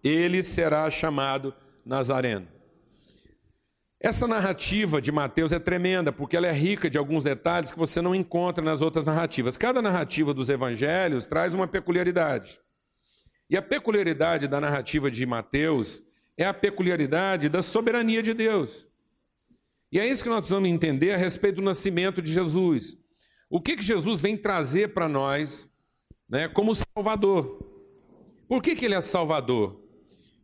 ele 0.02 0.42
será 0.42 0.90
chamado 0.90 1.54
Nazareno. 1.86 2.48
Essa 4.04 4.28
narrativa 4.28 5.00
de 5.00 5.10
Mateus 5.10 5.50
é 5.50 5.58
tremenda, 5.58 6.12
porque 6.12 6.36
ela 6.36 6.46
é 6.46 6.52
rica 6.52 6.90
de 6.90 6.98
alguns 6.98 7.24
detalhes 7.24 7.72
que 7.72 7.78
você 7.78 8.02
não 8.02 8.14
encontra 8.14 8.62
nas 8.62 8.82
outras 8.82 9.02
narrativas. 9.02 9.56
Cada 9.56 9.80
narrativa 9.80 10.34
dos 10.34 10.50
evangelhos 10.50 11.26
traz 11.26 11.54
uma 11.54 11.66
peculiaridade. 11.66 12.60
E 13.48 13.56
a 13.56 13.62
peculiaridade 13.62 14.46
da 14.46 14.60
narrativa 14.60 15.10
de 15.10 15.24
Mateus 15.24 16.02
é 16.36 16.44
a 16.44 16.52
peculiaridade 16.52 17.48
da 17.48 17.62
soberania 17.62 18.22
de 18.22 18.34
Deus. 18.34 18.86
E 19.90 19.98
é 19.98 20.06
isso 20.06 20.22
que 20.22 20.28
nós 20.28 20.40
precisamos 20.40 20.68
entender 20.68 21.12
a 21.12 21.16
respeito 21.16 21.56
do 21.56 21.62
nascimento 21.62 22.20
de 22.20 22.30
Jesus. 22.30 22.98
O 23.48 23.58
que, 23.58 23.74
que 23.74 23.82
Jesus 23.82 24.20
vem 24.20 24.36
trazer 24.36 24.88
para 24.92 25.08
nós 25.08 25.66
né, 26.28 26.46
como 26.46 26.74
Salvador? 26.74 27.58
Por 28.46 28.60
que, 28.60 28.76
que 28.76 28.84
ele 28.84 28.96
é 28.96 29.00
Salvador? 29.00 29.82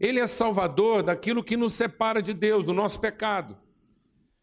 Ele 0.00 0.18
é 0.18 0.26
Salvador 0.26 1.02
daquilo 1.02 1.44
que 1.44 1.56
nos 1.56 1.74
separa 1.74 2.22
de 2.22 2.32
Deus, 2.32 2.64
do 2.64 2.72
nosso 2.72 2.98
pecado. 2.98 3.56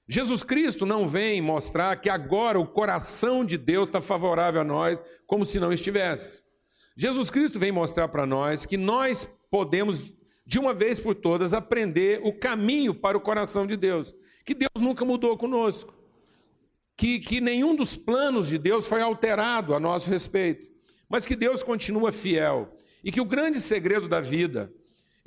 Jesus 0.07 0.43
Cristo 0.43 0.85
não 0.85 1.07
vem 1.07 1.41
mostrar 1.41 1.99
que 1.99 2.09
agora 2.09 2.59
o 2.59 2.67
coração 2.67 3.43
de 3.43 3.57
Deus 3.57 3.89
está 3.89 3.99
favorável 3.99 4.61
a 4.61 4.63
nós, 4.63 5.01
como 5.25 5.43
se 5.43 5.59
não 5.59 5.73
estivesse. 5.73 6.41
Jesus 6.95 7.29
Cristo 7.29 7.59
vem 7.59 7.71
mostrar 7.71 8.07
para 8.07 8.25
nós 8.25 8.65
que 8.65 8.77
nós 8.77 9.27
podemos, 9.49 10.13
de 10.45 10.59
uma 10.59 10.73
vez 10.73 10.99
por 10.99 11.15
todas, 11.15 11.53
aprender 11.53 12.21
o 12.23 12.31
caminho 12.31 12.93
para 12.93 13.17
o 13.17 13.21
coração 13.21 13.67
de 13.67 13.75
Deus 13.75 14.13
que 14.47 14.53
Deus 14.53 14.69
nunca 14.79 15.03
mudou 15.03 15.37
conosco, 15.37 15.93
que, 16.95 17.19
que 17.19 17.41
nenhum 17.41 17.75
dos 17.75 17.97
planos 17.97 18.47
de 18.47 18.57
Deus 18.57 18.87
foi 18.87 19.01
alterado 19.01 19.75
a 19.75 19.79
nosso 19.79 20.09
respeito, 20.09 20.71
mas 21.09 21.25
que 21.25 21.35
Deus 21.35 21.61
continua 21.61 22.13
fiel 22.13 22.73
e 23.03 23.11
que 23.11 23.19
o 23.19 23.25
grande 23.25 23.59
segredo 23.59 24.07
da 24.07 24.21
vida 24.21 24.73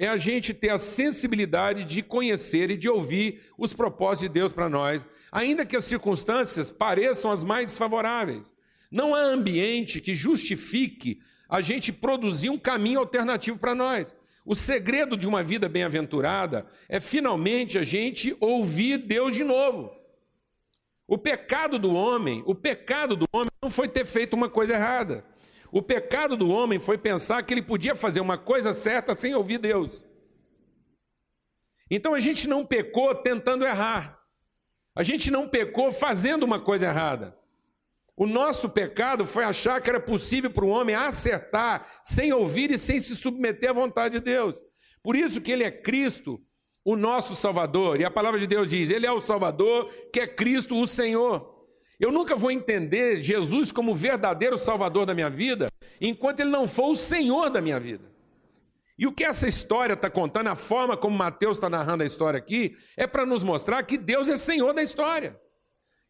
é 0.01 0.09
a 0.09 0.17
gente 0.17 0.55
ter 0.55 0.71
a 0.71 0.79
sensibilidade 0.79 1.85
de 1.85 2.03
conhecer 2.03 2.71
e 2.71 2.77
de 2.79 2.89
ouvir 2.89 3.43
os 3.59 3.75
propósitos 3.75 4.23
de 4.23 4.29
Deus 4.31 4.51
para 4.51 4.67
nós, 4.67 5.07
ainda 5.31 5.67
que 5.67 5.77
as 5.77 5.85
circunstâncias 5.85 6.71
pareçam 6.71 7.31
as 7.31 7.45
mais 7.45 7.67
desfavoráveis. 7.67 8.51
Não 8.91 9.15
há 9.15 9.21
ambiente 9.21 10.01
que 10.01 10.15
justifique 10.15 11.21
a 11.47 11.61
gente 11.61 11.93
produzir 11.93 12.49
um 12.49 12.57
caminho 12.57 12.99
alternativo 12.99 13.59
para 13.59 13.75
nós. 13.75 14.17
O 14.43 14.55
segredo 14.55 15.19
de 15.19 15.29
uma 15.29 15.43
vida 15.43 15.69
bem-aventurada 15.69 16.65
é 16.89 16.99
finalmente 16.99 17.77
a 17.77 17.83
gente 17.83 18.35
ouvir 18.41 18.97
Deus 18.97 19.35
de 19.35 19.45
novo. 19.45 19.93
O 21.07 21.19
pecado 21.19 21.79
do 21.79 21.93
homem, 21.93 22.43
o 22.47 22.55
pecado 22.55 23.17
do 23.17 23.27
homem 23.31 23.51
não 23.63 23.69
foi 23.69 23.87
ter 23.87 24.07
feito 24.07 24.33
uma 24.33 24.49
coisa 24.49 24.73
errada. 24.73 25.27
O 25.73 25.81
pecado 25.81 26.37
do 26.37 26.51
homem 26.51 26.79
foi 26.79 26.99
pensar 26.99 27.43
que 27.43 27.55
ele 27.55 27.63
podia 27.63 27.95
fazer 27.95 28.21
uma 28.21 28.37
coisa 28.37 28.73
certa 28.73 29.17
sem 29.17 29.35
ouvir 29.35 29.59
Deus. 29.59 30.05
Então 31.91 32.15
a 32.15 32.21
gente 32.21 32.49
não 32.49 32.65
pecou 32.65 33.15
tentando 33.15 33.65
errar. 33.65 34.21
A 34.95 35.03
gente 35.03 35.31
não 35.31 35.49
pecou 35.49 35.93
fazendo 35.93 36.43
uma 36.43 36.61
coisa 36.61 36.87
errada. 36.87 37.39
O 38.17 38.27
nosso 38.27 38.69
pecado 38.69 39.25
foi 39.25 39.45
achar 39.45 39.81
que 39.81 39.89
era 39.89 40.01
possível 40.01 40.51
para 40.51 40.65
o 40.65 40.69
homem 40.69 40.95
acertar 40.95 41.87
sem 42.05 42.33
ouvir 42.33 42.71
e 42.71 42.77
sem 42.77 43.01
se 43.01 43.17
submeter 43.17 43.71
à 43.71 43.73
vontade 43.73 44.19
de 44.19 44.25
Deus. 44.25 44.61
Por 45.03 45.17
isso 45.17 45.41
que 45.41 45.51
ele 45.51 45.65
é 45.65 45.71
Cristo, 45.71 46.41
o 46.85 46.97
nosso 46.97 47.35
Salvador. 47.35 48.01
E 48.01 48.05
a 48.05 48.11
palavra 48.11 48.39
de 48.39 48.47
Deus 48.47 48.69
diz: 48.69 48.91
Ele 48.91 49.07
é 49.07 49.13
o 49.13 49.21
Salvador, 49.21 49.91
que 50.13 50.21
é 50.21 50.27
Cristo, 50.27 50.77
o 50.77 50.87
Senhor. 50.87 51.60
Eu 52.01 52.11
nunca 52.11 52.35
vou 52.35 52.51
entender 52.51 53.21
Jesus 53.21 53.71
como 53.71 53.95
verdadeiro 53.95 54.57
Salvador 54.57 55.05
da 55.05 55.15
minha 55.15 55.29
vida 55.29 55.71
enquanto 56.01 56.41
ele 56.41 56.49
não 56.49 56.67
for 56.67 56.93
o 56.93 56.97
Senhor 56.97 57.51
da 57.51 57.61
minha 57.61 57.79
vida. 57.79 58.11
E 58.99 59.07
o 59.07 59.13
que 59.13 59.23
essa 59.23 59.47
história 59.47 59.93
está 59.93 60.09
contando, 60.09 60.49
a 60.49 60.55
forma 60.55 60.97
como 60.97 61.17
Mateus 61.17 61.59
está 61.59 61.69
narrando 61.69 62.03
a 62.03 62.07
história 62.07 62.39
aqui, 62.39 62.75
é 62.97 63.07
para 63.07 63.27
nos 63.27 63.43
mostrar 63.43 63.83
que 63.83 63.99
Deus 63.99 64.31
é 64.31 64.39
Senhor 64.39 64.73
da 64.73 64.83
história. 64.83 65.39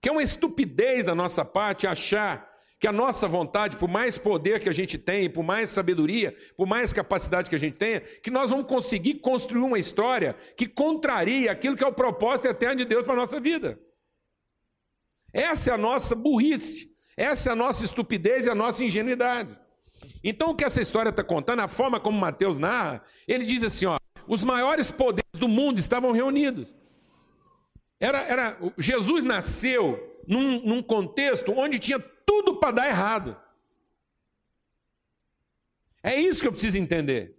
Que 0.01 0.09
é 0.09 0.13
uma 0.13 0.23
estupidez 0.23 1.07
da 1.07 1.15
nossa 1.15 1.45
parte 1.45 1.89
achar 1.89 2.49
que 2.79 2.87
a 2.87 2.93
nossa 2.93 3.27
vontade, 3.29 3.77
por 3.77 3.89
mais 3.89 4.17
poder 4.17 4.61
que 4.61 4.69
a 4.69 4.73
gente 4.73 4.97
tem, 4.97 5.29
por 5.29 5.43
mais 5.43 5.71
sabedoria, 5.71 6.35
por 6.57 6.67
mais 6.67 6.93
capacidade 6.93 7.51
que 7.51 7.57
a 7.57 7.59
gente 7.59 7.77
tenha, 7.77 8.01
que 8.01 8.31
nós 8.31 8.51
vamos 8.51 8.67
conseguir 8.67 9.15
construir 9.15 9.63
uma 9.63 9.79
história 9.79 10.35
que 10.57 10.67
contraria 10.67 11.51
aquilo 11.51 11.77
que 11.77 11.85
é 11.85 11.87
o 11.87 11.93
propósito 11.93 12.47
eterno 12.47 12.77
de 12.77 12.85
Deus 12.85 13.05
para 13.05 13.13
a 13.13 13.17
nossa 13.17 13.39
vida. 13.41 13.79
Essa 15.33 15.71
é 15.71 15.75
a 15.75 15.79
nossa 15.79 16.15
burrice, 16.15 16.95
essa 17.17 17.51
é 17.51 17.53
a 17.53 17.57
nossa 17.57 17.85
estupidez 17.85 18.47
e 18.47 18.51
a 18.51 18.55
nossa 18.55 18.85
ingenuidade. 18.85 19.59
Então, 20.23 20.51
o 20.51 20.55
que 20.55 20.65
essa 20.65 20.81
história 20.81 21.11
está 21.11 21.23
contando, 21.23 21.61
a 21.61 21.69
forma 21.69 22.01
como 22.01 22.19
Mateus 22.19 22.59
narra, 22.59 23.03
ele 23.27 23.45
diz 23.45 23.63
assim: 23.63 23.87
ó, 23.87 23.97
os 24.27 24.45
maiores 24.45 24.91
poderes 24.91 25.39
do 25.39 25.49
mundo 25.49 25.79
estavam 25.79 26.13
reunidos. 26.13 26.75
Era, 27.99 28.19
era, 28.21 28.59
Jesus 28.79 29.23
nasceu 29.23 30.19
num, 30.27 30.65
num 30.65 30.83
contexto 30.83 31.53
onde 31.53 31.79
tinha 31.79 31.99
tudo 31.99 32.57
para 32.57 32.73
dar 32.73 32.89
errado. 32.89 33.37
É 36.03 36.15
isso 36.15 36.41
que 36.41 36.49
eu 36.49 36.53
preciso 36.53 36.79
entender. 36.79 37.37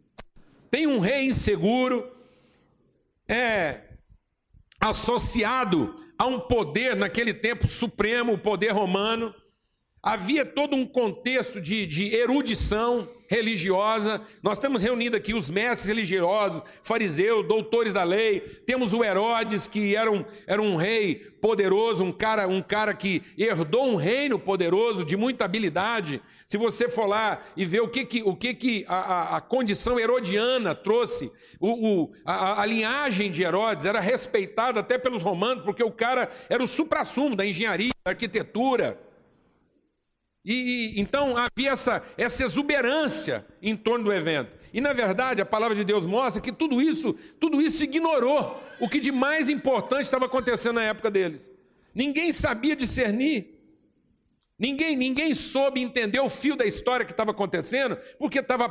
Tem 0.69 0.85
um 0.85 0.99
rei 0.99 1.25
inseguro, 1.25 2.15
é 3.27 3.81
associado 4.79 5.95
a 6.21 6.25
um 6.27 6.39
poder 6.39 6.95
naquele 6.95 7.33
tempo 7.33 7.67
supremo, 7.67 8.33
o 8.33 8.37
poder 8.37 8.69
romano. 8.69 9.33
Havia 10.03 10.45
todo 10.45 10.75
um 10.75 10.85
contexto 10.85 11.59
de, 11.59 11.87
de, 11.87 12.13
erudição 12.15 13.09
religiosa. 13.31 14.21
Nós 14.43 14.59
temos 14.59 14.83
reunido 14.83 15.15
aqui 15.15 15.33
os 15.33 15.49
mestres 15.49 15.87
religiosos, 15.87 16.61
fariseus, 16.83 17.47
doutores 17.47 17.93
da 17.93 18.03
lei. 18.03 18.41
Temos 18.65 18.93
o 18.93 19.01
Herodes, 19.01 19.69
que 19.69 19.95
era 19.95 20.11
um, 20.11 20.25
era 20.45 20.61
um 20.61 20.75
rei 20.75 21.15
poderoso, 21.15 22.03
um 22.03 22.11
cara, 22.11 22.45
um 22.45 22.61
cara 22.61 22.93
que 22.93 23.23
herdou 23.37 23.85
um 23.85 23.95
reino 23.95 24.37
poderoso, 24.37 25.05
de 25.05 25.15
muita 25.15 25.45
habilidade. 25.45 26.21
Se 26.45 26.57
você 26.57 26.89
for 26.89 27.05
lá 27.05 27.39
e 27.55 27.65
ver 27.65 27.79
o 27.79 27.87
que, 27.87 28.03
que, 28.03 28.21
o 28.21 28.35
que, 28.35 28.53
que 28.53 28.85
a, 28.85 28.95
a, 28.97 29.37
a 29.37 29.41
condição 29.41 29.97
herodiana 29.97 30.75
trouxe, 30.75 31.31
o, 31.57 32.01
o, 32.03 32.11
a, 32.25 32.61
a 32.61 32.65
linhagem 32.65 33.31
de 33.31 33.43
Herodes 33.43 33.85
era 33.85 34.01
respeitada 34.01 34.81
até 34.81 34.97
pelos 34.97 35.23
romanos, 35.23 35.63
porque 35.63 35.83
o 35.83 35.91
cara 35.91 36.29
era 36.49 36.61
o 36.61 36.67
suprassumo 36.67 37.33
da 37.33 37.45
engenharia, 37.45 37.91
da 38.05 38.11
arquitetura. 38.11 38.99
E, 40.43 40.99
então 40.99 41.35
havia 41.37 41.71
essa, 41.71 42.01
essa 42.17 42.43
exuberância 42.43 43.45
em 43.61 43.75
torno 43.75 44.05
do 44.05 44.13
evento. 44.13 44.59
E 44.73 44.81
na 44.81 44.93
verdade 44.93 45.41
a 45.41 45.45
palavra 45.45 45.75
de 45.75 45.83
Deus 45.83 46.05
mostra 46.05 46.41
que 46.41 46.51
tudo 46.51 46.81
isso, 46.81 47.13
tudo 47.39 47.61
isso 47.61 47.83
ignorou 47.83 48.61
o 48.79 48.89
que 48.89 48.99
de 48.99 49.11
mais 49.11 49.49
importante 49.49 50.03
estava 50.03 50.25
acontecendo 50.25 50.75
na 50.75 50.83
época 50.83 51.11
deles. 51.11 51.51
Ninguém 51.93 52.31
sabia 52.31 52.75
discernir. 52.75 53.59
Ninguém, 54.57 54.95
ninguém 54.95 55.33
soube 55.33 55.81
entender 55.81 56.19
o 56.19 56.29
fio 56.29 56.55
da 56.55 56.65
história 56.65 57.05
que 57.05 57.11
estava 57.11 57.31
acontecendo, 57.31 57.97
porque 58.17 58.39
estava 58.39 58.69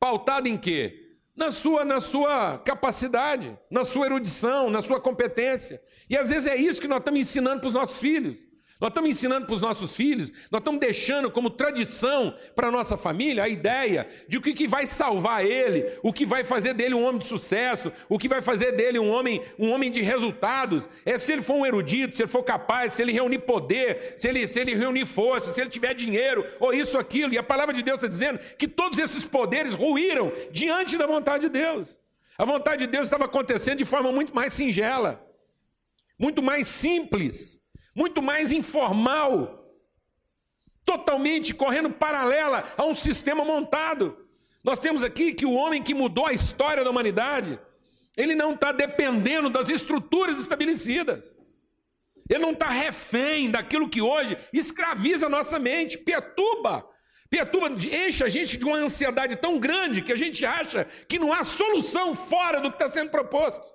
pautado 0.00 0.48
em 0.48 0.56
quê? 0.56 1.00
Na 1.36 1.50
sua, 1.50 1.84
na 1.84 2.00
sua 2.00 2.58
capacidade, 2.58 3.58
na 3.70 3.84
sua 3.84 4.06
erudição, 4.06 4.70
na 4.70 4.80
sua 4.80 5.00
competência. 5.00 5.82
E 6.08 6.16
às 6.16 6.30
vezes 6.30 6.46
é 6.46 6.56
isso 6.56 6.80
que 6.80 6.88
nós 6.88 6.98
estamos 6.98 7.20
ensinando 7.20 7.60
para 7.60 7.68
os 7.68 7.74
nossos 7.74 7.98
filhos. 8.00 8.46
Nós 8.84 8.90
estamos 8.90 9.08
ensinando 9.08 9.46
para 9.46 9.54
os 9.54 9.62
nossos 9.62 9.96
filhos, 9.96 10.30
nós 10.50 10.60
estamos 10.60 10.78
deixando 10.78 11.30
como 11.30 11.48
tradição 11.48 12.34
para 12.54 12.68
a 12.68 12.70
nossa 12.70 12.98
família 12.98 13.42
a 13.42 13.48
ideia 13.48 14.06
de 14.28 14.36
o 14.36 14.42
que, 14.42 14.52
que 14.52 14.68
vai 14.68 14.84
salvar 14.84 15.42
ele, 15.42 15.90
o 16.02 16.12
que 16.12 16.26
vai 16.26 16.44
fazer 16.44 16.74
dele 16.74 16.94
um 16.94 17.02
homem 17.02 17.18
de 17.18 17.24
sucesso, 17.24 17.90
o 18.10 18.18
que 18.18 18.28
vai 18.28 18.42
fazer 18.42 18.72
dele 18.72 18.98
um 18.98 19.10
homem, 19.10 19.40
um 19.58 19.70
homem 19.70 19.90
de 19.90 20.02
resultados. 20.02 20.86
É 21.06 21.16
se 21.16 21.32
ele 21.32 21.40
for 21.40 21.54
um 21.54 21.64
erudito, 21.64 22.14
se 22.14 22.24
ele 22.24 22.30
for 22.30 22.42
capaz, 22.42 22.92
se 22.92 23.00
ele 23.00 23.12
reunir 23.12 23.38
poder, 23.38 24.16
se 24.18 24.28
ele, 24.28 24.46
se 24.46 24.60
ele 24.60 24.74
reunir 24.74 25.06
força, 25.06 25.50
se 25.50 25.62
ele 25.62 25.70
tiver 25.70 25.94
dinheiro, 25.94 26.44
ou 26.60 26.74
isso, 26.74 26.98
aquilo. 26.98 27.32
E 27.32 27.38
a 27.38 27.42
palavra 27.42 27.72
de 27.72 27.82
Deus 27.82 27.96
está 27.96 28.06
dizendo 28.06 28.38
que 28.58 28.68
todos 28.68 28.98
esses 28.98 29.24
poderes 29.24 29.72
ruíram 29.72 30.30
diante 30.52 30.98
da 30.98 31.06
vontade 31.06 31.44
de 31.44 31.48
Deus. 31.48 31.98
A 32.36 32.44
vontade 32.44 32.84
de 32.84 32.92
Deus 32.92 33.04
estava 33.04 33.24
acontecendo 33.24 33.78
de 33.78 33.86
forma 33.86 34.12
muito 34.12 34.34
mais 34.34 34.52
singela, 34.52 35.26
muito 36.18 36.42
mais 36.42 36.68
simples 36.68 37.63
muito 37.94 38.20
mais 38.22 38.50
informal, 38.52 39.64
totalmente 40.84 41.54
correndo 41.54 41.90
paralela 41.90 42.64
a 42.76 42.84
um 42.84 42.94
sistema 42.94 43.44
montado. 43.44 44.26
Nós 44.62 44.80
temos 44.80 45.04
aqui 45.04 45.32
que 45.32 45.46
o 45.46 45.52
homem 45.52 45.82
que 45.82 45.94
mudou 45.94 46.26
a 46.26 46.32
história 46.32 46.82
da 46.82 46.90
humanidade, 46.90 47.58
ele 48.16 48.34
não 48.34 48.54
está 48.54 48.72
dependendo 48.72 49.50
das 49.50 49.68
estruturas 49.68 50.38
estabelecidas. 50.38 51.36
Ele 52.28 52.40
não 52.40 52.52
está 52.52 52.68
refém 52.70 53.50
daquilo 53.50 53.88
que 53.88 54.00
hoje 54.00 54.38
escraviza 54.52 55.26
a 55.26 55.28
nossa 55.28 55.58
mente, 55.58 55.98
perturba. 55.98 56.88
Perturba, 57.28 57.68
enche 57.68 58.24
a 58.24 58.28
gente 58.28 58.56
de 58.56 58.64
uma 58.64 58.78
ansiedade 58.78 59.36
tão 59.36 59.58
grande 59.58 60.00
que 60.00 60.12
a 60.12 60.16
gente 60.16 60.44
acha 60.46 60.84
que 61.08 61.18
não 61.18 61.32
há 61.32 61.44
solução 61.44 62.14
fora 62.14 62.60
do 62.60 62.70
que 62.70 62.76
está 62.76 62.88
sendo 62.88 63.10
proposto. 63.10 63.66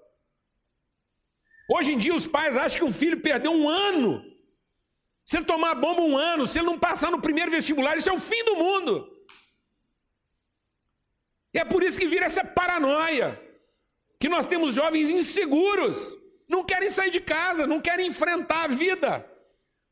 Hoje 1.75 1.93
em 1.93 1.97
dia 1.97 2.15
os 2.15 2.25
pais 2.25 2.58
acham 2.58 2.79
que 2.79 2.84
um 2.84 2.91
filho 2.91 3.21
perdeu 3.21 3.51
um 3.51 3.69
ano. 3.69 4.25
Se 5.23 5.38
ele 5.38 5.45
tomar 5.45 5.75
bomba 5.75 6.01
um 6.01 6.17
ano, 6.17 6.47
se 6.47 6.58
ele 6.58 6.65
não 6.65 6.79
passar 6.79 7.12
no 7.12 7.21
primeiro 7.21 7.51
vestibular, 7.51 7.95
isso 7.95 8.10
é 8.10 8.13
o 8.13 8.19
fim 8.19 8.43
do 8.43 8.55
mundo. 8.55 9.08
E 11.53 11.60
é 11.60 11.65
por 11.65 11.84
isso 11.84 11.99
que 11.99 12.08
vira 12.08 12.25
essa 12.25 12.43
paranoia. 12.43 13.39
Que 14.19 14.27
nós 14.27 14.47
temos 14.47 14.73
jovens 14.73 15.12
inseguros, 15.12 16.17
não 16.47 16.63
querem 16.63 16.89
sair 16.89 17.12
de 17.12 17.21
casa, 17.21 17.67
não 17.67 17.79
querem 17.79 18.08
enfrentar 18.08 18.63
a 18.63 18.67
vida. 18.67 19.12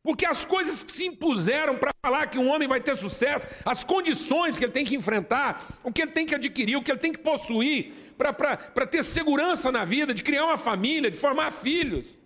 Porque 0.08 0.26
as 0.26 0.46
coisas 0.46 0.84
que 0.84 0.91
se 0.93 1.06
impuseram 1.06 1.78
para 1.78 1.91
falar 2.02 2.28
que 2.28 2.39
um 2.39 2.48
homem 2.48 2.65
vai 2.65 2.80
ter 2.80 2.96
sucesso, 2.96 3.46
as 3.65 3.84
condições 3.84 4.58
que 4.58 4.63
ele 4.63 4.72
tem 4.72 4.86
que 4.86 4.96
enfrentar, 4.96 5.78
o 5.84 5.91
que 5.91 6.02
ele 6.02 6.12
tem 6.12 6.26
que 6.26 6.34
adquirir, 6.34 6.78
o 6.78 6.82
que 6.82 6.89
ele 6.89 6.98
tem 6.98 7.12
que 7.12 7.17
possuir, 7.17 7.91
para 8.17 8.88
ter 8.88 9.04
segurança 9.04 9.70
na 9.70 9.84
vida, 9.84 10.13
de 10.13 10.24
criar 10.24 10.46
uma 10.46 10.58
família, 10.58 11.12
de 11.12 11.17
formar 11.17 11.52
filhos. 11.52 12.17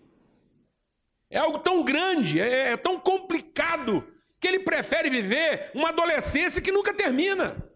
É 1.28 1.40
algo 1.40 1.58
tão 1.58 1.84
grande, 1.84 2.40
é, 2.40 2.74
é 2.74 2.78
tão 2.78 3.00
complicado, 3.00 4.08
que 4.40 4.48
ele 4.48 4.60
prefere 4.60 5.10
viver 5.10 5.72
uma 5.74 5.90
adolescência 5.90 6.62
que 6.62 6.72
nunca 6.72 6.94
termina. 6.94 7.68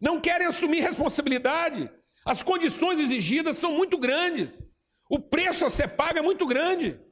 Não 0.00 0.20
querem 0.20 0.48
assumir 0.48 0.80
responsabilidade. 0.80 1.88
As 2.26 2.42
condições 2.42 2.98
exigidas 2.98 3.56
são 3.56 3.72
muito 3.72 3.96
grandes. 3.96 4.68
O 5.08 5.20
preço 5.20 5.64
a 5.64 5.70
ser 5.70 5.90
pago 5.90 6.18
é 6.18 6.22
muito 6.22 6.44
grande. 6.44 7.03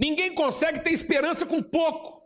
Ninguém 0.00 0.34
consegue 0.34 0.80
ter 0.80 0.90
esperança 0.90 1.44
com 1.44 1.62
pouco. 1.62 2.22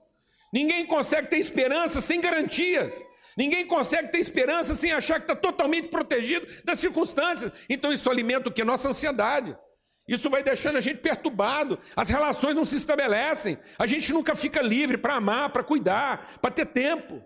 Ninguém 0.53 0.87
consegue 0.87 1.27
ter 1.29 1.39
esperança 1.39 2.01
sem 2.01 2.21
garantias. 2.21 3.05
Ninguém 3.37 3.67
consegue 3.67 4.13
ter 4.13 4.19
esperança 4.19 4.77
sem 4.77 4.93
achar 4.93 5.17
que 5.17 5.25
está 5.25 5.35
totalmente 5.35 5.89
protegido 5.89 6.47
das 6.63 6.79
circunstâncias. 6.79 7.53
Então 7.69 7.93
isso 7.93 8.09
alimenta 8.09 8.49
o 8.49 8.53
que? 8.53 8.63
Nossa 8.63 8.89
ansiedade. 8.89 9.59
Isso 10.07 10.31
vai 10.31 10.43
deixando 10.43 10.77
a 10.77 10.81
gente 10.81 11.01
perturbado, 11.01 11.79
as 11.97 12.11
relações 12.11 12.55
não 12.55 12.65
se 12.65 12.77
estabelecem, 12.77 13.59
a 13.79 13.87
gente 13.87 14.13
nunca 14.13 14.37
fica 14.37 14.61
livre 14.61 14.99
para 14.99 15.15
amar, 15.15 15.49
para 15.49 15.65
cuidar, 15.65 16.39
para 16.43 16.51
ter 16.51 16.67
tempo. 16.67 17.25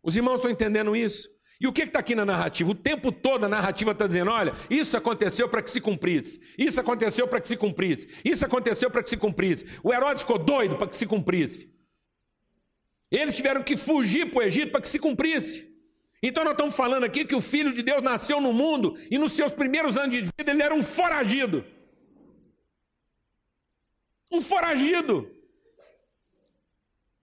Os 0.00 0.16
irmãos 0.16 0.36
estão 0.36 0.50
entendendo 0.50 0.94
isso? 0.94 1.28
E 1.60 1.66
o 1.66 1.72
que 1.72 1.82
está 1.82 1.98
aqui 1.98 2.14
na 2.14 2.24
narrativa? 2.24 2.70
O 2.70 2.74
tempo 2.74 3.12
todo 3.12 3.44
a 3.44 3.48
narrativa 3.48 3.90
está 3.90 4.06
dizendo: 4.06 4.30
olha, 4.30 4.54
isso 4.70 4.96
aconteceu 4.96 5.46
para 5.46 5.60
que 5.60 5.70
se 5.70 5.80
cumprisse, 5.80 6.40
isso 6.56 6.80
aconteceu 6.80 7.28
para 7.28 7.40
que 7.40 7.48
se 7.48 7.56
cumprisse, 7.56 8.08
isso 8.24 8.46
aconteceu 8.46 8.90
para 8.90 9.02
que 9.02 9.10
se 9.10 9.16
cumprisse. 9.16 9.66
O 9.82 9.92
Herodes 9.92 10.22
ficou 10.22 10.38
doido 10.38 10.76
para 10.76 10.86
que 10.86 10.96
se 10.96 11.06
cumprisse. 11.06 11.70
Eles 13.10 13.36
tiveram 13.36 13.62
que 13.62 13.76
fugir 13.76 14.30
para 14.30 14.38
o 14.38 14.42
Egito 14.42 14.72
para 14.72 14.80
que 14.80 14.88
se 14.88 14.98
cumprisse. 14.98 15.68
Então 16.22 16.44
nós 16.44 16.52
estamos 16.52 16.74
falando 16.74 17.04
aqui 17.04 17.24
que 17.24 17.34
o 17.34 17.40
Filho 17.40 17.72
de 17.72 17.82
Deus 17.82 18.02
nasceu 18.02 18.40
no 18.40 18.52
mundo 18.52 18.96
e 19.10 19.18
nos 19.18 19.32
seus 19.32 19.52
primeiros 19.52 19.98
anos 19.98 20.12
de 20.12 20.22
vida 20.22 20.50
ele 20.50 20.62
era 20.62 20.74
um 20.74 20.82
foragido. 20.82 21.64
Um 24.30 24.40
foragido. 24.40 25.30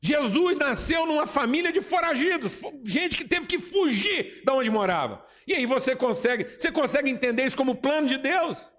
Jesus 0.07 0.55
nasceu 0.55 1.05
numa 1.05 1.27
família 1.27 1.71
de 1.71 1.81
foragidos, 1.81 2.59
gente 2.83 3.17
que 3.17 3.25
teve 3.25 3.45
que 3.45 3.59
fugir 3.59 4.41
de 4.45 4.51
onde 4.51 4.69
morava. 4.69 5.25
E 5.45 5.53
aí 5.53 5.65
você 5.65 5.95
consegue, 5.95 6.45
você 6.57 6.71
consegue 6.71 7.09
entender 7.09 7.43
isso 7.43 7.57
como 7.57 7.75
plano 7.75 8.07
de 8.07 8.17
Deus? 8.17 8.71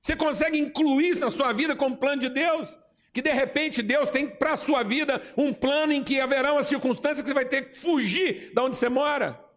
Você 0.00 0.16
consegue 0.16 0.58
incluir 0.58 1.10
isso 1.10 1.20
na 1.20 1.30
sua 1.30 1.52
vida 1.52 1.76
como 1.76 1.96
plano 1.96 2.20
de 2.20 2.28
Deus? 2.28 2.76
Que 3.12 3.22
de 3.22 3.30
repente 3.30 3.82
Deus 3.82 4.10
tem 4.10 4.26
para 4.28 4.54
a 4.54 4.56
sua 4.56 4.82
vida 4.82 5.22
um 5.36 5.52
plano 5.52 5.92
em 5.92 6.02
que 6.02 6.20
haverá 6.20 6.52
uma 6.52 6.62
circunstância 6.64 7.22
que 7.22 7.28
você 7.28 7.34
vai 7.34 7.44
ter 7.44 7.68
que 7.68 7.76
fugir 7.76 8.52
de 8.52 8.60
onde 8.60 8.76
você 8.76 8.88
mora 8.88 9.49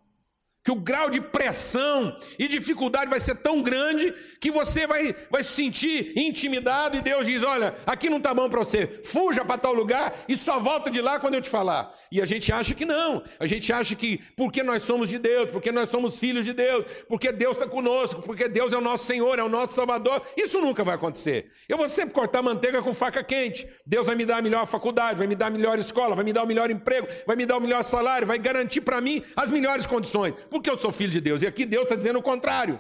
que 0.64 0.72
o 0.72 0.76
grau 0.76 1.10
de 1.10 1.20
pressão 1.20 2.16
e 2.40 2.48
dificuldade 2.48 3.10
vai 3.10 3.20
ser 3.20 3.36
tão 3.36 3.62
grande 3.62 4.14
que 4.40 4.50
você 4.50 4.88
vai, 4.88 5.14
vai 5.30 5.44
se 5.44 5.52
sentir 5.52 6.18
intimidado 6.18 6.96
e 6.96 7.02
Deus 7.02 7.28
diz: 7.28 7.44
Olha, 7.44 7.76
aqui 7.86 8.10
não 8.10 8.18
está 8.18 8.34
bom 8.34 8.50
para 8.50 8.60
você, 8.60 9.02
fuja 9.04 9.44
para 9.44 9.58
tal 9.58 9.74
lugar 9.74 10.14
e 10.28 10.38
só 10.38 10.60
volta 10.60 10.90
de 10.90 11.02
lá 11.02 11.20
quando 11.20 11.34
eu 11.34 11.42
te 11.42 11.50
falar. 11.50 11.94
E 12.10 12.22
a 12.22 12.26
gente 12.26 12.52
acha 12.52 12.74
que 12.74 12.86
não, 12.86 13.22
a 13.40 13.46
gente 13.46 13.74
acha 13.74 13.94
que 13.96 14.22
porque 14.38 14.64
nós 14.64 14.84
somos 14.84 15.10
de 15.10 15.20
Deus, 15.20 15.50
porque 15.50 15.72
nós 15.72 15.90
somos 15.90 16.18
filhos 16.18 16.46
de 16.46 16.54
Deus, 16.54 16.86
porque 17.10 17.32
Deus 17.32 17.58
está 17.58 17.68
conosco, 17.68 18.22
porque 18.22 18.48
Deus 18.48 18.72
é 18.72 18.78
o 18.78 18.82
nosso 18.82 19.06
Senhor, 19.06 19.38
é 19.38 19.44
o 19.44 19.50
nosso 19.50 19.74
Salvador, 19.74 20.22
isso 20.38 20.62
nunca 20.62 20.84
vai 20.84 20.96
acontecer. 20.96 21.52
Eu 21.68 21.78
vou 21.78 21.90
sempre 21.90 22.14
cortar 22.14 22.42
manteiga 22.42 22.82
com 22.82 22.94
faca 22.94 23.24
quente. 23.24 23.68
Deus 23.86 24.08
vai 24.08 24.16
me 24.16 24.26
dar 24.26 24.38
a 24.38 24.42
melhor 24.42 24.66
faculdade, 24.66 25.18
vai 25.18 25.28
me 25.28 25.36
dar 25.36 25.48
a 25.48 25.50
melhor 25.50 25.78
escola, 25.78 26.16
vai 26.16 26.24
me 26.24 26.32
dar 26.32 26.44
o 26.44 26.48
melhor 26.48 26.72
emprego, 26.72 27.08
vai 27.28 27.36
me 27.36 27.46
dar 27.46 27.58
o 27.58 27.62
melhor 27.62 27.84
salário, 27.84 28.26
vai 28.26 28.38
garantir 28.38 28.80
para 28.80 29.02
mim 29.02 29.22
as 29.36 29.50
melhores 29.50 29.86
condições 29.86 30.34
porque 30.54 30.70
eu 30.70 30.78
sou 30.78 30.92
filho 30.92 31.12
de 31.12 31.20
Deus. 31.20 31.42
E 31.42 31.48
aqui 31.48 31.66
Deus 31.66 31.84
está 31.84 31.96
dizendo 31.96 32.20
o 32.20 32.24
contrário. 32.24 32.80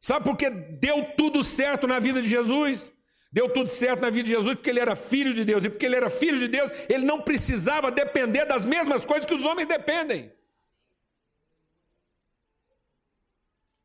Sabe 0.00 0.24
por 0.24 0.36
que 0.36 0.48
deu 0.48 1.12
tudo 1.16 1.44
certo 1.44 1.86
na 1.86 1.98
vida 1.98 2.22
de 2.22 2.28
Jesus? 2.28 2.92
Deu 3.30 3.48
tudo 3.48 3.68
certo 3.68 4.00
na 4.00 4.10
vida 4.10 4.24
de 4.24 4.30
Jesus 4.30 4.54
porque 4.56 4.70
ele 4.70 4.80
era 4.80 4.96
filho 4.96 5.32
de 5.32 5.44
Deus. 5.44 5.64
E 5.64 5.70
porque 5.70 5.86
ele 5.86 5.96
era 5.96 6.10
filho 6.10 6.38
de 6.38 6.48
Deus, 6.48 6.72
ele 6.88 7.04
não 7.04 7.20
precisava 7.20 7.90
depender 7.90 8.46
das 8.46 8.64
mesmas 8.64 9.04
coisas 9.04 9.26
que 9.26 9.34
os 9.34 9.44
homens 9.44 9.68
dependem. 9.68 10.32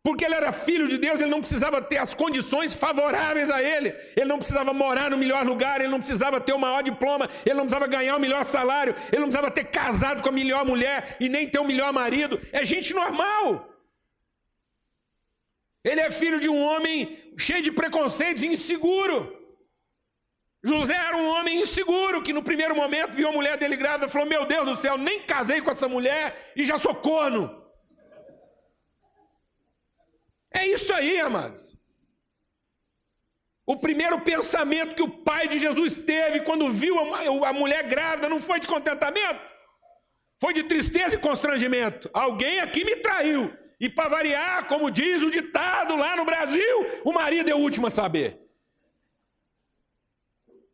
Porque 0.05 0.23
ele 0.23 0.35
era 0.35 0.51
filho 0.51 0.87
de 0.87 0.99
Deus, 0.99 1.19
ele 1.19 1.31
não 1.31 1.39
precisava 1.39 1.81
ter 1.81 1.97
as 1.97 2.13
condições 2.13 2.75
favoráveis 2.75 3.49
a 3.49 3.59
ele. 3.59 3.89
Ele 4.15 4.27
não 4.27 4.37
precisava 4.37 4.71
morar 4.71 5.09
no 5.09 5.17
melhor 5.17 5.43
lugar, 5.43 5.79
ele 5.79 5.89
não 5.89 5.97
precisava 5.97 6.39
ter 6.39 6.53
o 6.53 6.59
maior 6.59 6.83
diploma, 6.83 7.27
ele 7.43 7.55
não 7.55 7.63
precisava 7.63 7.87
ganhar 7.87 8.15
o 8.15 8.19
melhor 8.19 8.45
salário, 8.45 8.93
ele 9.11 9.21
não 9.21 9.29
precisava 9.29 9.49
ter 9.49 9.63
casado 9.63 10.21
com 10.21 10.29
a 10.29 10.31
melhor 10.31 10.63
mulher 10.63 11.17
e 11.19 11.27
nem 11.27 11.49
ter 11.49 11.57
o 11.57 11.65
melhor 11.65 11.91
marido. 11.91 12.39
É 12.51 12.63
gente 12.63 12.93
normal. 12.93 13.67
Ele 15.83 16.01
é 16.01 16.11
filho 16.11 16.39
de 16.39 16.49
um 16.49 16.61
homem 16.63 17.17
cheio 17.35 17.63
de 17.63 17.71
preconceitos 17.71 18.43
e 18.43 18.47
inseguro. 18.47 19.35
José 20.63 20.93
era 20.93 21.17
um 21.17 21.29
homem 21.29 21.61
inseguro 21.61 22.21
que 22.21 22.31
no 22.31 22.43
primeiro 22.43 22.75
momento 22.75 23.15
viu 23.15 23.27
a 23.27 23.31
mulher 23.31 23.57
dele 23.57 23.75
grávida 23.75 24.05
e 24.05 24.09
falou: 24.09 24.27
Meu 24.27 24.45
Deus 24.45 24.67
do 24.67 24.75
céu, 24.75 24.99
nem 24.99 25.21
casei 25.21 25.61
com 25.61 25.71
essa 25.71 25.87
mulher 25.87 26.53
e 26.55 26.63
já 26.63 26.77
sou 26.77 26.93
corno. 26.93 27.64
É 30.55 30.65
isso 30.67 30.91
aí, 30.93 31.19
amados. 31.19 31.75
O 33.65 33.75
primeiro 33.75 34.21
pensamento 34.21 34.95
que 34.95 35.01
o 35.01 35.09
pai 35.09 35.47
de 35.47 35.59
Jesus 35.59 35.97
teve 35.97 36.41
quando 36.41 36.69
viu 36.69 36.95
a, 37.43 37.51
mulher 37.51 37.83
grávida 37.87 38.29
não 38.29 38.39
foi 38.39 38.59
de 38.59 38.67
contentamento, 38.67 39.41
foi 40.37 40.53
de 40.53 40.63
tristeza 40.63 41.15
e 41.15 41.19
constrangimento. 41.19 42.09
Alguém 42.13 42.59
aqui 42.59 42.85
me 42.85 42.95
traiu. 42.97 43.51
E 43.79 43.89
para 43.89 44.09
variar, 44.09 44.67
como 44.67 44.89
diz 44.89 45.21
o 45.23 45.31
ditado 45.31 45.95
lá 45.97 46.15
no 46.15 46.23
Brasil, 46.23 46.77
o 47.03 47.11
marido 47.11 47.49
é 47.49 47.55
o 47.55 47.59
último 47.59 47.87
a 47.87 47.91
saber. 47.91 48.39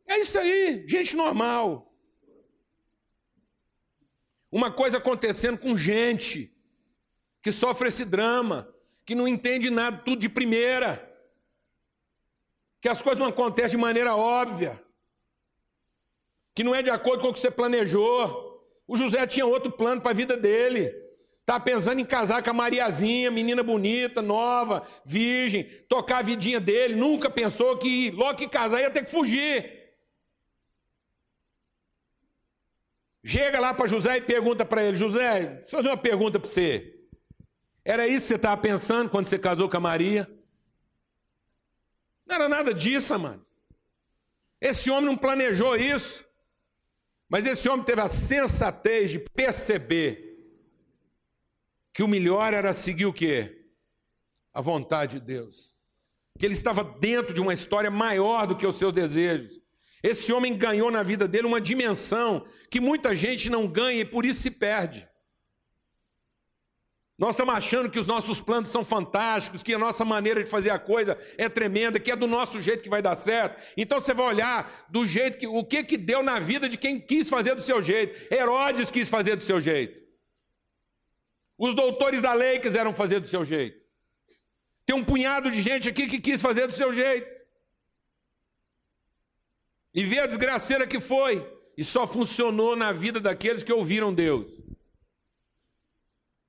É 0.05 0.19
isso 0.19 0.37
aí, 0.37 0.85
gente 0.87 1.15
normal. 1.15 1.91
Uma 4.51 4.69
coisa 4.69 4.97
acontecendo 4.97 5.57
com 5.57 5.75
gente 5.75 6.53
que 7.41 7.51
sofre 7.51 7.87
esse 7.87 8.05
drama 8.05 8.71
que 9.05 9.15
não 9.15 9.27
entende 9.27 9.69
nada, 9.69 9.97
tudo 9.97 10.19
de 10.19 10.29
primeira, 10.29 11.09
que 12.79 12.89
as 12.89 13.01
coisas 13.01 13.19
não 13.19 13.27
acontecem 13.27 13.71
de 13.71 13.77
maneira 13.77 14.15
óbvia, 14.15 14.81
que 16.53 16.63
não 16.63 16.75
é 16.75 16.81
de 16.81 16.89
acordo 16.89 17.21
com 17.21 17.29
o 17.29 17.33
que 17.33 17.39
você 17.39 17.51
planejou. 17.51 18.49
O 18.87 18.97
José 18.97 19.25
tinha 19.25 19.45
outro 19.45 19.71
plano 19.71 20.01
para 20.01 20.11
a 20.11 20.15
vida 20.15 20.35
dele. 20.35 20.93
Estava 21.39 21.63
pensando 21.63 21.99
em 21.99 22.05
casar 22.05 22.43
com 22.43 22.49
a 22.49 22.53
Mariazinha, 22.53 23.31
menina 23.31 23.63
bonita, 23.63 24.21
nova, 24.21 24.85
virgem, 25.03 25.63
tocar 25.87 26.19
a 26.19 26.21
vidinha 26.21 26.59
dele. 26.59 26.95
Nunca 26.95 27.29
pensou 27.29 27.77
que 27.77 28.11
logo 28.11 28.37
que 28.37 28.47
casar 28.47 28.81
ia 28.81 28.91
ter 28.91 29.03
que 29.03 29.11
fugir. 29.11 29.81
Chega 33.23 33.59
lá 33.59 33.73
para 33.73 33.87
José 33.87 34.17
e 34.17 34.21
pergunta 34.21 34.65
para 34.65 34.83
ele: 34.83 34.97
José, 34.97 35.45
deixa 35.45 35.65
eu 35.65 35.69
fazer 35.69 35.87
uma 35.89 35.97
pergunta 35.97 36.39
para 36.39 36.49
você. 36.49 37.00
Era 37.83 38.07
isso 38.07 38.25
que 38.25 38.29
você 38.29 38.35
estava 38.35 38.61
pensando 38.61 39.09
quando 39.09 39.25
você 39.25 39.39
casou 39.39 39.69
com 39.69 39.77
a 39.77 39.79
Maria? 39.79 40.29
Não 42.25 42.35
era 42.35 42.47
nada 42.47 42.73
disso, 42.73 43.13
amados. 43.13 43.51
Esse 44.59 44.91
homem 44.91 45.05
não 45.05 45.17
planejou 45.17 45.75
isso. 45.75 46.23
Mas 47.27 47.45
esse 47.47 47.67
homem 47.67 47.85
teve 47.85 48.01
a 48.01 48.07
sensatez 48.07 49.11
de 49.11 49.19
perceber 49.19 50.37
que 51.93 52.03
o 52.03 52.07
melhor 52.07 52.53
era 52.53 52.73
seguir 52.73 53.05
o 53.05 53.13
quê? 53.13 53.69
A 54.53 54.61
vontade 54.61 55.19
de 55.19 55.25
Deus. 55.25 55.73
Que 56.37 56.45
ele 56.45 56.53
estava 56.53 56.83
dentro 56.83 57.33
de 57.33 57.41
uma 57.41 57.53
história 57.53 57.89
maior 57.89 58.45
do 58.45 58.55
que 58.55 58.67
os 58.67 58.75
seus 58.75 58.93
desejos. 58.93 59.59
Esse 60.03 60.33
homem 60.33 60.57
ganhou 60.57 60.91
na 60.91 61.03
vida 61.03 61.27
dele 61.27 61.47
uma 61.47 61.61
dimensão 61.61 62.45
que 62.69 62.79
muita 62.79 63.15
gente 63.15 63.49
não 63.49 63.67
ganha 63.67 64.01
e 64.01 64.05
por 64.05 64.25
isso 64.25 64.41
se 64.41 64.51
perde. 64.51 65.07
Nós 67.21 67.35
estamos 67.35 67.53
achando 67.53 67.87
que 67.87 67.99
os 67.99 68.07
nossos 68.07 68.41
planos 68.41 68.69
são 68.69 68.83
fantásticos, 68.83 69.61
que 69.61 69.75
a 69.75 69.77
nossa 69.77 70.03
maneira 70.03 70.43
de 70.43 70.49
fazer 70.49 70.71
a 70.71 70.79
coisa 70.79 71.15
é 71.37 71.47
tremenda, 71.47 71.99
que 71.99 72.09
é 72.09 72.15
do 72.15 72.25
nosso 72.25 72.59
jeito 72.59 72.81
que 72.81 72.89
vai 72.89 72.99
dar 72.99 73.15
certo. 73.15 73.61
Então 73.77 74.01
você 74.01 74.11
vai 74.11 74.25
olhar 74.25 74.87
do 74.89 75.05
jeito 75.05 75.37
que 75.37 75.45
o 75.45 75.63
que 75.63 75.83
que 75.83 75.97
deu 75.97 76.23
na 76.23 76.39
vida 76.39 76.67
de 76.67 76.79
quem 76.79 76.99
quis 76.99 77.29
fazer 77.29 77.53
do 77.53 77.61
seu 77.61 77.79
jeito. 77.79 78.33
Herodes 78.33 78.89
quis 78.89 79.07
fazer 79.07 79.35
do 79.35 79.43
seu 79.43 79.61
jeito. 79.61 80.01
Os 81.59 81.75
doutores 81.75 82.23
da 82.23 82.33
lei 82.33 82.57
quiseram 82.57 82.91
fazer 82.91 83.19
do 83.19 83.27
seu 83.27 83.45
jeito. 83.45 83.79
Tem 84.83 84.95
um 84.95 85.05
punhado 85.05 85.51
de 85.51 85.61
gente 85.61 85.89
aqui 85.89 86.07
que 86.07 86.19
quis 86.19 86.41
fazer 86.41 86.65
do 86.65 86.73
seu 86.73 86.91
jeito. 86.91 87.29
E 89.93 90.03
vê 90.03 90.17
a 90.17 90.25
desgraceira 90.25 90.87
que 90.87 90.99
foi. 90.99 91.47
E 91.77 91.83
só 91.83 92.07
funcionou 92.07 92.75
na 92.75 92.91
vida 92.91 93.19
daqueles 93.19 93.61
que 93.61 93.71
ouviram 93.71 94.11
Deus. 94.11 94.49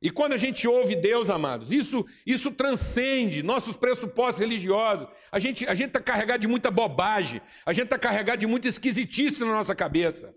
E 0.03 0.11
quando 0.11 0.33
a 0.33 0.37
gente 0.37 0.67
ouve 0.67 0.97
Deus, 0.97 1.31
amados, 1.31 1.71
isso, 1.71 2.05
isso 2.27 2.51
transcende 2.51 3.41
nossos 3.41 3.77
pressupostos 3.77 4.41
religiosos. 4.41 5.07
A 5.31 5.39
gente 5.39 5.65
a 5.65 5.75
está 5.75 6.01
carregado 6.01 6.41
de 6.41 6.49
muita 6.49 6.73
bobagem, 6.73 7.41
a 7.65 7.73
gente 7.73 7.85
está 7.85 7.97
carregado 7.97 8.41
de 8.41 8.47
muita 8.49 8.67
esquisitice 8.67 9.45
na 9.45 9.53
nossa 9.53 9.77
cabeça. 9.77 10.35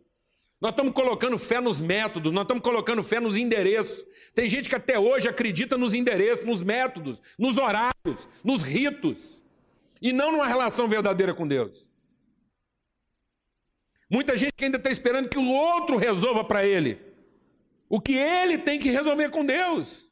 Nós 0.61 0.69
estamos 0.69 0.93
colocando 0.93 1.39
fé 1.39 1.59
nos 1.59 1.81
métodos, 1.81 2.31
nós 2.31 2.43
estamos 2.43 2.63
colocando 2.63 3.01
fé 3.01 3.19
nos 3.19 3.35
endereços. 3.35 4.05
Tem 4.35 4.47
gente 4.47 4.69
que 4.69 4.75
até 4.75 4.99
hoje 4.99 5.27
acredita 5.27 5.75
nos 5.75 5.95
endereços, 5.95 6.45
nos 6.45 6.61
métodos, 6.61 7.19
nos 7.37 7.57
horários, 7.57 8.29
nos 8.43 8.61
ritos, 8.61 9.41
e 9.99 10.13
não 10.13 10.31
numa 10.31 10.45
relação 10.45 10.87
verdadeira 10.87 11.33
com 11.33 11.47
Deus. 11.47 11.89
Muita 14.07 14.37
gente 14.37 14.53
que 14.53 14.65
ainda 14.65 14.77
está 14.77 14.91
esperando 14.91 15.27
que 15.27 15.39
o 15.39 15.49
outro 15.49 15.97
resolva 15.97 16.43
para 16.43 16.63
ele. 16.63 17.04
O 17.87 18.01
que 18.01 18.15
ele 18.15 18.57
tem 18.57 18.79
que 18.79 18.89
resolver 18.89 19.29
com 19.29 19.45
Deus. 19.45 20.11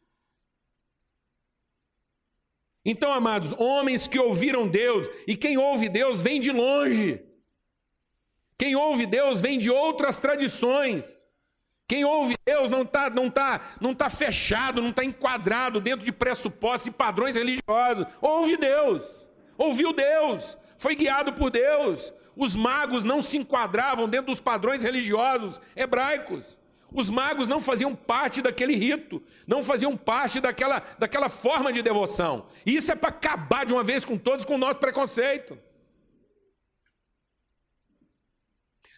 Então, 2.86 3.12
amados, 3.12 3.54
homens 3.54 4.08
que 4.08 4.20
ouviram 4.20 4.68
Deus, 4.68 5.08
e 5.26 5.38
quem 5.38 5.58
ouve 5.58 5.88
Deus 5.88 6.22
vem 6.22 6.40
de 6.40 6.52
longe. 6.52 7.24
Quem 8.58 8.76
ouve 8.76 9.06
Deus 9.06 9.40
vem 9.42 9.58
de 9.58 9.70
outras 9.70 10.18
tradições. 10.18 11.24
Quem 11.88 12.04
ouve 12.06 12.36
Deus 12.46 12.70
não 12.70 12.84
está 12.84 13.10
não 13.10 13.30
tá, 13.30 13.62
não 13.80 13.94
tá 13.94 14.10
fechado, 14.10 14.82
não 14.82 14.90
está 14.90 15.04
enquadrado 15.04 15.82
dentro 15.82 16.06
de 16.06 16.12
pressupostos 16.12 16.88
e 16.88 16.92
padrões 16.92 17.36
religiosos. 17.36 18.08
Ouve 18.22 18.58
Deus, 18.58 19.06
ouviu 19.58 19.94
Deus, 19.94 20.58
foi 20.78 20.96
guiado 20.96 21.34
por 21.34 21.50
Deus. 21.50 22.14
Os 22.36 22.56
magos 22.56 23.04
não 23.04 23.22
se 23.22 23.38
enquadravam 23.38 24.08
dentro 24.08 24.28
dos 24.28 24.40
padrões 24.40 24.82
religiosos 24.82 25.60
hebraicos. 25.76 26.58
Os 26.94 27.10
magos 27.10 27.48
não 27.48 27.60
faziam 27.60 27.96
parte 27.96 28.42
daquele 28.42 28.76
rito, 28.76 29.22
não 29.48 29.64
faziam 29.64 29.98
parte 29.98 30.40
daquela, 30.40 30.82
daquela 31.00 31.28
forma 31.28 31.74
de 31.74 31.82
devoção. 31.82 32.48
E 32.66 32.76
isso 32.76 32.92
é 32.92 32.96
para 32.96 33.10
acabar 33.10 33.66
de 33.66 33.74
uma 33.74 33.84
vez 33.84 34.06
com 34.06 34.18
todos 34.18 34.46
com 34.46 34.56
o 34.56 34.58
nosso 34.58 34.80
preconceito. 34.80 35.58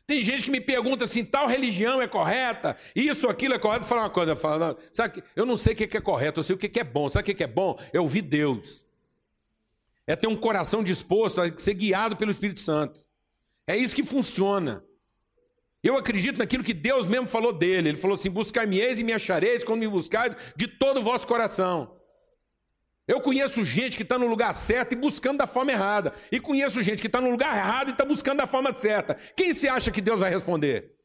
Tem 0.06 0.22
gente 0.22 0.44
que 0.44 0.52
me 0.52 0.62
pergunta 0.62 1.06
assim, 1.06 1.26
tal 1.26 1.48
religião 1.48 2.00
é 2.00 2.08
correta, 2.08 2.78
isso, 2.96 3.28
aquilo 3.28 3.56
é 3.56 3.60
correto. 3.60 3.86
Fala 3.86 4.02
uma 4.02 4.10
coisa, 4.10 4.34
eu 4.34 4.38
falo, 4.38 4.60
não, 4.60 4.78
sabe, 4.92 5.24
eu 5.36 5.46
não 5.46 5.58
sei 5.58 5.74
o 5.74 5.76
que 5.76 5.98
é 5.98 6.02
correto, 6.02 6.42
eu 6.42 6.44
sei 6.44 6.56
o 6.56 6.60
que 6.60 6.80
é 6.80 6.84
bom. 6.84 7.10
Sabe 7.10 7.32
o 7.32 7.36
que 7.36 7.44
é 7.44 7.48
bom? 7.48 7.80
É 7.92 8.00
ouvir 8.00 8.22
Deus. 8.22 8.86
É 10.06 10.16
ter 10.16 10.28
um 10.28 10.36
coração 10.36 10.84
disposto 10.84 11.42
a 11.42 11.58
ser 11.58 11.74
guiado 11.74 12.16
pelo 12.16 12.30
Espírito 12.30 12.60
Santo. 12.60 13.04
É 13.66 13.76
isso 13.76 13.96
que 13.96 14.04
funciona. 14.04 14.84
Eu 15.86 15.96
acredito 15.96 16.40
naquilo 16.40 16.64
que 16.64 16.74
Deus 16.74 17.06
mesmo 17.06 17.28
falou 17.28 17.54
dele. 17.54 17.90
Ele 17.90 17.98
falou 17.98 18.16
assim: 18.16 18.32
buscar-me-eis 18.32 18.98
e 18.98 19.04
me 19.04 19.14
achareis 19.14 19.64
quando 19.64 19.82
me 19.82 19.88
buscares 19.88 20.36
de 20.56 20.68
todo 20.68 21.00
o 21.00 21.04
vosso 21.04 21.28
coração. 21.28 21.96
Eu 23.08 23.22
conheço 23.22 23.64
gente 23.64 23.96
que 23.96 24.02
está 24.02 24.18
no 24.18 24.26
lugar 24.26 24.52
certo 24.56 24.94
e 24.94 24.96
buscando 24.96 25.38
da 25.38 25.46
forma 25.46 25.72
errada. 25.72 26.12
E 26.32 26.40
conheço 26.40 26.82
gente 26.82 27.02
que 27.02 27.08
está 27.08 27.22
no 27.22 27.30
lugar 27.30 27.56
errado 27.56 27.90
e 27.90 27.92
está 27.92 28.04
buscando 28.04 28.40
da 28.40 28.48
forma 28.48 28.74
certa. 28.74 29.14
Quem 29.36 29.54
se 29.54 29.70
acha 29.70 29.92
que 29.92 30.02
Deus 30.02 30.20
vai 30.20 30.32
responder? 30.32 30.98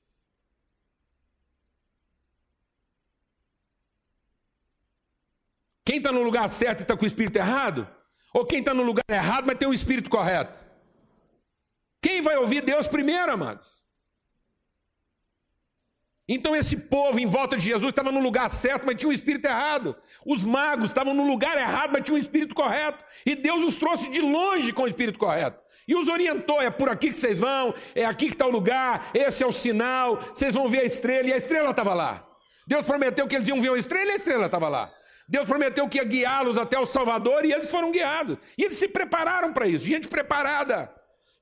Quem 5.84 5.98
está 5.98 6.10
no 6.10 6.22
lugar 6.22 6.48
certo 6.48 6.80
e 6.80 6.82
está 6.84 6.96
com 6.96 7.04
o 7.04 7.06
espírito 7.06 7.36
errado? 7.36 7.86
Ou 8.32 8.46
quem 8.46 8.60
está 8.60 8.72
no 8.72 8.82
lugar 8.82 9.04
errado, 9.10 9.44
mas 9.46 9.58
tem 9.58 9.68
o 9.68 9.74
espírito 9.74 10.08
correto? 10.08 10.58
Quem 12.00 12.22
vai 12.22 12.38
ouvir 12.38 12.62
Deus 12.62 12.88
primeiro, 12.88 13.30
amados? 13.30 13.79
Então 16.32 16.54
esse 16.54 16.76
povo 16.76 17.18
em 17.18 17.26
volta 17.26 17.56
de 17.56 17.64
Jesus 17.64 17.90
estava 17.90 18.12
no 18.12 18.20
lugar 18.20 18.48
certo, 18.48 18.86
mas 18.86 18.94
tinha 18.94 19.08
um 19.08 19.12
espírito 19.12 19.46
errado. 19.46 19.96
Os 20.24 20.44
magos 20.44 20.90
estavam 20.90 21.12
no 21.12 21.26
lugar 21.26 21.58
errado, 21.58 21.90
mas 21.92 22.04
tinha 22.04 22.14
um 22.14 22.18
espírito 22.18 22.54
correto. 22.54 23.04
E 23.26 23.34
Deus 23.34 23.64
os 23.64 23.74
trouxe 23.74 24.08
de 24.08 24.20
longe 24.20 24.72
com 24.72 24.84
o 24.84 24.86
espírito 24.86 25.18
correto. 25.18 25.60
E 25.88 25.96
os 25.96 26.06
orientou: 26.08 26.62
é 26.62 26.70
por 26.70 26.88
aqui 26.88 27.12
que 27.12 27.18
vocês 27.18 27.40
vão, 27.40 27.74
é 27.96 28.04
aqui 28.04 28.26
que 28.26 28.34
está 28.34 28.46
o 28.46 28.50
lugar, 28.50 29.10
esse 29.12 29.42
é 29.42 29.46
o 29.46 29.50
sinal, 29.50 30.20
vocês 30.32 30.54
vão 30.54 30.68
ver 30.68 30.82
a 30.82 30.84
estrela, 30.84 31.26
e 31.26 31.32
a 31.32 31.36
estrela 31.36 31.70
estava 31.70 31.94
lá. 31.94 32.24
Deus 32.64 32.86
prometeu 32.86 33.26
que 33.26 33.34
eles 33.34 33.48
iam 33.48 33.60
ver 33.60 33.72
a 33.72 33.76
estrela 33.76 34.10
e 34.10 34.12
a 34.12 34.16
estrela 34.16 34.46
estava 34.46 34.68
lá. 34.68 34.88
Deus 35.26 35.48
prometeu 35.48 35.88
que 35.88 35.98
ia 35.98 36.04
guiá-los 36.04 36.56
até 36.56 36.78
o 36.78 36.86
Salvador 36.86 37.44
e 37.44 37.52
eles 37.52 37.68
foram 37.68 37.90
guiados. 37.90 38.38
E 38.56 38.62
eles 38.62 38.76
se 38.78 38.86
prepararam 38.86 39.52
para 39.52 39.66
isso. 39.66 39.84
Gente 39.84 40.06
preparada. 40.06 40.92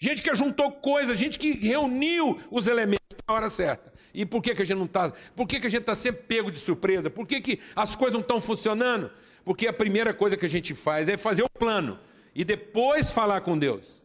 Gente 0.00 0.22
que 0.22 0.34
juntou 0.34 0.72
coisas, 0.72 1.18
gente 1.18 1.38
que 1.38 1.52
reuniu 1.52 2.38
os 2.50 2.66
elementos 2.66 2.97
na 3.28 3.34
hora 3.34 3.50
certa. 3.50 3.92
E 4.14 4.24
por 4.24 4.42
que, 4.42 4.54
que 4.54 4.62
a 4.62 4.64
gente 4.64 4.78
não 4.78 4.86
está? 4.86 5.12
Por 5.36 5.46
que, 5.46 5.60
que 5.60 5.66
a 5.66 5.70
gente 5.70 5.82
está 5.82 5.94
sempre 5.94 6.22
pego 6.22 6.50
de 6.50 6.58
surpresa? 6.58 7.10
Por 7.10 7.26
que, 7.26 7.40
que 7.40 7.60
as 7.76 7.94
coisas 7.94 8.14
não 8.14 8.22
estão 8.22 8.40
funcionando? 8.40 9.10
Porque 9.44 9.68
a 9.68 9.72
primeira 9.72 10.14
coisa 10.14 10.36
que 10.36 10.46
a 10.46 10.48
gente 10.48 10.74
faz 10.74 11.08
é 11.08 11.16
fazer 11.16 11.42
o 11.42 11.48
plano 11.50 11.98
e 12.34 12.42
depois 12.44 13.12
falar 13.12 13.42
com 13.42 13.58
Deus. 13.58 14.02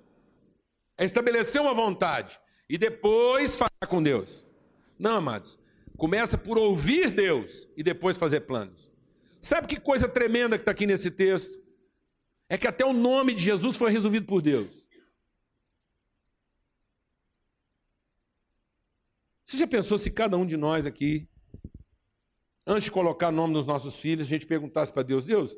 É 0.98 1.06
estabelecer 1.06 1.62
uma 1.62 1.74
vontade 1.74 2.38
e 2.70 2.78
depois 2.78 3.56
falar 3.56 3.88
com 3.88 4.04
Deus. 4.04 4.46
Não, 5.00 5.16
amados. 5.16 5.58
Começa 5.98 6.38
por 6.38 6.58
ouvir 6.58 7.10
Deus 7.10 7.68
e 7.78 7.82
depois 7.82 8.18
fazer 8.18 8.42
planos. 8.42 8.92
Sabe 9.40 9.68
que 9.68 9.80
coisa 9.80 10.08
tremenda 10.08 10.58
que 10.58 10.62
está 10.62 10.72
aqui 10.72 10.86
nesse 10.86 11.12
texto? 11.12 11.62
É 12.50 12.58
que 12.58 12.68
até 12.68 12.86
o 12.86 12.94
nome 12.94 13.34
de 13.34 13.44
Jesus 13.44 13.78
foi 13.78 13.92
resolvido 13.92 14.26
por 14.26 14.42
Deus. 14.42 14.83
Você 19.54 19.60
já 19.60 19.68
pensou 19.68 20.00
se 20.00 20.10
cada 20.10 20.36
um 20.36 20.48
de 20.48 20.58
nós 20.58 20.88
aqui, 20.88 21.30
antes 22.66 22.86
de 22.86 22.92
colocar 22.92 23.32
nome 23.32 23.54
nos 23.54 23.68
nossos 23.68 24.00
filhos, 24.00 24.26
a 24.26 24.30
gente 24.30 24.48
perguntasse 24.48 24.92
para 24.92 25.04
Deus: 25.04 25.26
Deus, 25.26 25.56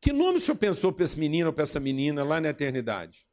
que 0.00 0.14
nome 0.14 0.38
o 0.38 0.40
senhor 0.40 0.56
pensou 0.56 0.90
para 0.90 1.04
esse 1.04 1.18
menino 1.18 1.48
ou 1.48 1.52
para 1.52 1.64
essa 1.64 1.78
menina 1.78 2.24
lá 2.24 2.40
na 2.40 2.48
eternidade? 2.48 3.28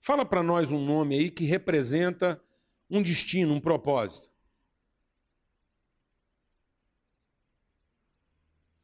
Fala 0.00 0.24
para 0.24 0.42
nós 0.42 0.70
um 0.70 0.82
nome 0.82 1.16
aí 1.16 1.30
que 1.30 1.44
representa 1.44 2.42
um 2.88 3.02
destino, 3.02 3.52
um 3.52 3.60
propósito. 3.60 4.30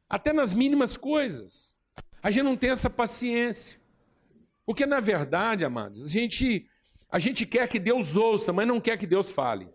Até 0.07 0.31
nas 0.31 0.53
mínimas 0.53 0.97
coisas. 0.97 1.75
A 2.21 2.29
gente 2.29 2.43
não 2.43 2.55
tem 2.55 2.69
essa 2.69 2.91
paciência. 2.91 3.81
Porque, 4.65 4.85
na 4.85 4.99
verdade, 4.99 5.65
amados, 5.65 6.03
a 6.03 6.07
gente, 6.07 6.67
a 7.09 7.19
gente 7.19 7.45
quer 7.45 7.67
que 7.67 7.79
Deus 7.79 8.15
ouça, 8.15 8.53
mas 8.53 8.67
não 8.67 8.79
quer 8.79 8.97
que 8.97 9.07
Deus 9.07 9.31
fale. 9.31 9.69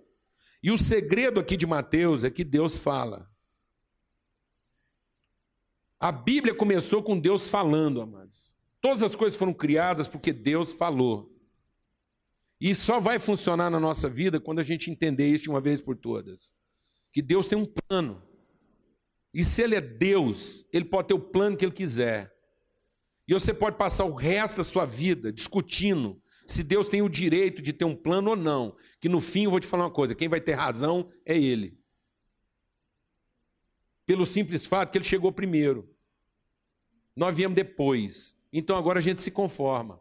E 0.63 0.71
o 0.71 0.79
segredo 0.79 1.39
aqui 1.39 1.57
de 1.57 1.67
Mateus 1.67 2.25
é 2.25 2.31
que 2.31 2.45
Deus 2.45 2.77
fala. 2.77 3.31
A 6.01 6.13
Bíblia 6.13 6.55
começou 6.55 7.03
com 7.03 7.19
Deus 7.19 7.51
falando, 7.51 8.01
amados. 8.01 8.55
Todas 8.81 9.03
as 9.03 9.17
coisas 9.17 9.37
foram 9.37 9.53
criadas 9.53 10.07
porque 10.07 10.33
Deus 10.33 10.73
falou. 10.73 11.35
E 12.61 12.75
só 12.75 12.99
vai 12.99 13.19
funcionar 13.19 13.71
na 13.71 13.79
nossa 13.79 14.09
vida 14.09 14.41
quando 14.41 14.61
a 14.61 14.65
gente 14.65 14.91
entender 14.91 15.29
isso 15.29 15.45
de 15.45 15.51
uma 15.51 15.61
vez 15.61 15.81
por 15.81 15.97
todas. 15.97 16.53
Que 17.13 17.23
Deus 17.23 17.49
tem 17.49 17.59
um 17.59 17.67
plano. 17.67 18.23
E 19.33 19.45
se 19.45 19.63
Ele 19.63 19.75
é 19.75 19.81
Deus, 19.81 20.65
Ele 20.73 20.85
pode 20.85 21.09
ter 21.09 21.15
o 21.15 21.21
plano 21.21 21.57
que 21.57 21.65
Ele 21.65 21.73
quiser. 21.73 22.33
E 23.29 23.35
você 23.35 23.53
pode 23.53 23.77
passar 23.77 24.07
o 24.07 24.15
resto 24.15 24.57
da 24.57 24.65
sua 24.65 24.87
vida 24.87 25.31
discutindo 25.31 26.19
se 26.47 26.65
Deus 26.65 26.89
tem 26.89 27.03
o 27.03 27.11
direito 27.11 27.61
de 27.61 27.75
ter 27.75 27.85
um 27.85 27.95
plano 27.95 28.31
ou 28.31 28.37
não. 28.37 28.75
Que 28.99 29.09
no 29.09 29.21
fim 29.21 29.45
eu 29.45 29.51
vou 29.51 29.61
te 29.61 29.67
falar 29.67 29.85
uma 29.85 29.91
coisa: 29.91 30.15
quem 30.15 30.29
vai 30.29 30.41
ter 30.41 30.55
razão 30.55 31.11
é 31.27 31.37
Ele. 31.37 31.79
Pelo 34.07 34.25
simples 34.25 34.65
fato 34.65 34.91
que 34.91 34.97
Ele 34.97 35.05
chegou 35.05 35.31
primeiro. 35.31 35.95
Nós 37.15 37.37
viemos 37.37 37.55
depois. 37.55 38.35
Então 38.51 38.79
agora 38.79 38.99
a 38.99 39.03
gente 39.03 39.21
se 39.21 39.31
conforma. 39.31 40.01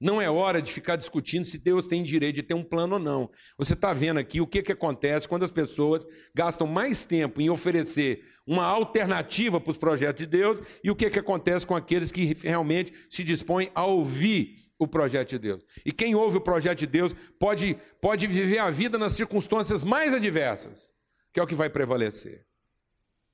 Não 0.00 0.22
é 0.22 0.30
hora 0.30 0.62
de 0.62 0.72
ficar 0.72 0.94
discutindo 0.94 1.44
se 1.44 1.58
Deus 1.58 1.88
tem 1.88 2.04
direito 2.04 2.36
de 2.36 2.42
ter 2.42 2.54
um 2.54 2.62
plano 2.62 2.94
ou 2.94 3.00
não. 3.00 3.28
Você 3.56 3.74
está 3.74 3.92
vendo 3.92 4.18
aqui 4.18 4.40
o 4.40 4.46
que, 4.46 4.62
que 4.62 4.70
acontece 4.70 5.28
quando 5.28 5.42
as 5.42 5.50
pessoas 5.50 6.06
gastam 6.32 6.68
mais 6.68 7.04
tempo 7.04 7.40
em 7.40 7.50
oferecer 7.50 8.22
uma 8.46 8.64
alternativa 8.64 9.60
para 9.60 9.70
os 9.72 9.78
projetos 9.78 10.20
de 10.20 10.26
Deus 10.26 10.62
e 10.84 10.90
o 10.90 10.94
que, 10.94 11.10
que 11.10 11.18
acontece 11.18 11.66
com 11.66 11.74
aqueles 11.74 12.12
que 12.12 12.32
realmente 12.44 12.92
se 13.10 13.24
dispõem 13.24 13.70
a 13.74 13.84
ouvir 13.84 14.68
o 14.78 14.86
projeto 14.86 15.30
de 15.30 15.38
Deus. 15.38 15.64
E 15.84 15.90
quem 15.90 16.14
ouve 16.14 16.36
o 16.36 16.40
projeto 16.40 16.78
de 16.78 16.86
Deus 16.86 17.12
pode, 17.38 17.76
pode 18.00 18.26
viver 18.28 18.58
a 18.58 18.70
vida 18.70 18.96
nas 18.96 19.14
circunstâncias 19.14 19.82
mais 19.82 20.14
adversas, 20.14 20.92
que 21.32 21.40
é 21.40 21.42
o 21.42 21.46
que 21.46 21.56
vai 21.56 21.68
prevalecer. 21.68 22.47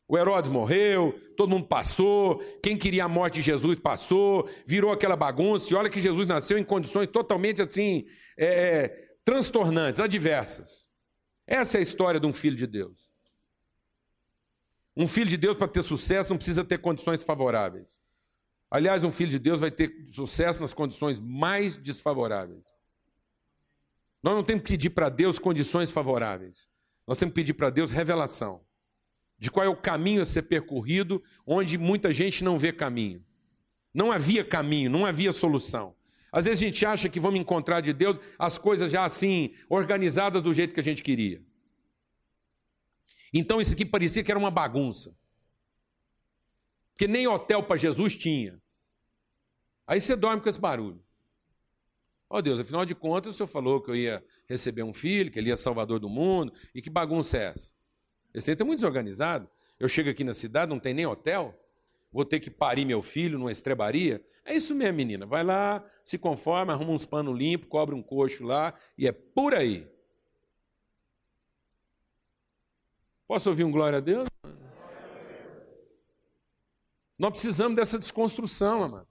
O 0.07 0.19
Herodes 0.19 0.51
morreu, 0.51 1.19
todo 1.37 1.49
mundo 1.49 1.67
passou, 1.67 2.39
quem 2.63 2.77
queria 2.77 3.05
a 3.05 3.09
morte 3.09 3.37
de 3.37 3.43
Jesus 3.43 3.79
passou, 3.79 4.49
virou 4.67 4.93
aquela 4.93 5.17
bagunça. 5.17 5.73
E 5.73 5.77
olha 5.77 5.89
que 5.89 6.01
Jesus 6.01 6.27
nasceu 6.27 6.59
em 6.59 6.65
condições 6.65 7.09
totalmente 7.09 7.63
assim, 7.63 8.05
é, 8.37 8.47
é, 8.47 8.89
transtornantes, 9.25 10.01
adversas. 10.01 10.89
Essa 11.47 11.79
é 11.79 11.81
a 11.81 11.83
história 11.83 12.21
de 12.21 12.27
um 12.27 12.33
filho 12.33 12.57
de 12.57 12.67
Deus. 12.67 13.11
Um 14.97 15.09
filho 15.09 15.29
de 15.29 15.39
Deus, 15.39 15.57
para 15.57 15.69
ter 15.69 15.83
sucesso, 15.83 16.29
não 16.29 16.37
precisa 16.37 16.63
ter 16.63 16.79
condições 16.79 17.23
favoráveis. 17.23 17.99
Aliás, 18.71 19.05
um 19.05 19.11
filho 19.11 19.31
de 19.31 19.39
Deus 19.39 19.61
vai 19.61 19.71
ter 19.71 20.07
sucesso 20.13 20.61
nas 20.61 20.75
condições 20.75 21.19
mais 21.19 21.77
desfavoráveis. 21.77 22.65
Nós 24.23 24.35
não 24.35 24.45
temos 24.45 24.63
que 24.63 24.73
pedir 24.73 24.91
para 24.91 25.09
Deus 25.09 25.39
condições 25.39 25.91
favoráveis. 25.91 26.69
Nós 27.07 27.19
temos 27.19 27.33
que 27.33 27.41
pedir 27.41 27.55
para 27.55 27.71
Deus 27.71 27.91
revelação 27.91 28.64
de 29.39 29.51
qual 29.51 29.67
é 29.67 29.69
o 29.69 29.77
caminho 29.77 30.23
a 30.23 30.25
ser 30.25 30.43
percorrido, 30.43 31.23
onde 31.47 31.77
muita 31.77 32.13
gente 32.13 32.43
não 32.43 32.59
vê 32.59 32.73
caminho. 32.73 33.25
Não 33.93 34.11
havia 34.11 34.45
caminho, 34.45 34.91
não 34.91 35.05
havia 35.05 35.33
solução. 35.33 35.95
Às 36.33 36.47
vezes 36.47 36.63
a 36.63 36.67
gente 36.67 36.85
acha 36.85 37.09
que 37.09 37.21
vamos 37.21 37.39
encontrar 37.39 37.81
de 37.81 37.93
Deus 37.93 38.19
as 38.39 38.59
coisas 38.59 38.91
já 38.91 39.05
assim, 39.05 39.55
organizadas 39.69 40.43
do 40.43 40.53
jeito 40.53 40.75
que 40.75 40.81
a 40.81 40.85
gente 40.85 41.03
queria. 41.03 41.41
Então 43.33 43.61
isso 43.61 43.73
aqui 43.73 43.85
parecia 43.85 44.23
que 44.23 44.31
era 44.31 44.39
uma 44.39 44.51
bagunça. 44.51 45.17
Porque 46.93 47.07
nem 47.07 47.27
hotel 47.27 47.63
para 47.63 47.77
Jesus 47.77 48.17
tinha. 48.17 48.61
Aí 49.87 50.01
você 50.01 50.17
dorme 50.17 50.41
com 50.41 50.49
esse 50.49 50.61
barulho. 50.61 51.05
Ó 52.31 52.39
oh 52.39 52.43
Deus, 52.43 52.59
afinal 52.59 52.85
de 52.87 52.95
contas, 52.95 53.35
o 53.35 53.37
Senhor 53.37 53.49
falou 53.49 53.81
que 53.81 53.91
eu 53.91 53.97
ia 53.97 54.25
receber 54.49 54.83
um 54.83 54.93
filho, 54.93 55.31
que 55.31 55.39
ele 55.39 55.51
ia 55.51 55.57
salvador 55.57 56.01
do 56.01 56.09
mundo, 56.09 56.53
e 56.75 56.81
que 56.81 56.89
bagunça 56.89 57.37
é 57.39 57.45
essa? 57.51 57.74
Esse 58.35 58.51
aí 58.51 58.55
está 58.55 58.65
muito 58.65 58.79
desorganizado. 58.79 59.49
Eu 59.79 59.89
chego 59.89 60.11
aqui 60.11 60.25
na 60.25 60.35
cidade, 60.35 60.69
não 60.69 60.81
tem 60.81 60.93
nem 60.93 61.07
hotel. 61.07 61.59
Vou 62.13 62.25
ter 62.25 62.41
que 62.41 62.51
parir 62.51 62.85
meu 62.85 63.03
filho 63.03 63.39
numa 63.39 63.53
estrebaria. 63.53 64.25
É 64.45 64.55
isso 64.55 64.75
mesmo, 64.75 64.97
menina. 64.97 65.25
Vai 65.25 65.45
lá, 65.45 65.85
se 66.05 66.19
conforma, 66.19 66.73
arruma 66.73 66.93
uns 66.93 67.07
panos 67.07 67.37
limpos, 67.37 67.69
cobre 67.69 67.95
um 67.95 68.03
coxo 68.03 68.45
lá 68.45 68.75
e 68.99 69.07
é 69.07 69.13
por 69.13 69.55
aí. 69.55 69.89
Posso 73.27 73.49
ouvir 73.49 73.65
um 73.65 73.71
glória 73.71 73.99
a 73.99 74.01
Deus? 74.01 74.29
Nós 77.19 77.31
precisamos 77.31 77.77
dessa 77.77 77.99
desconstrução, 77.99 78.83
amado. 78.83 79.09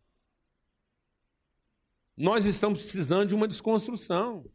nós 2.16 2.46
estamos 2.46 2.82
precisando 2.82 3.30
de 3.30 3.36
uma 3.36 3.48
desconstrução. 3.48 4.46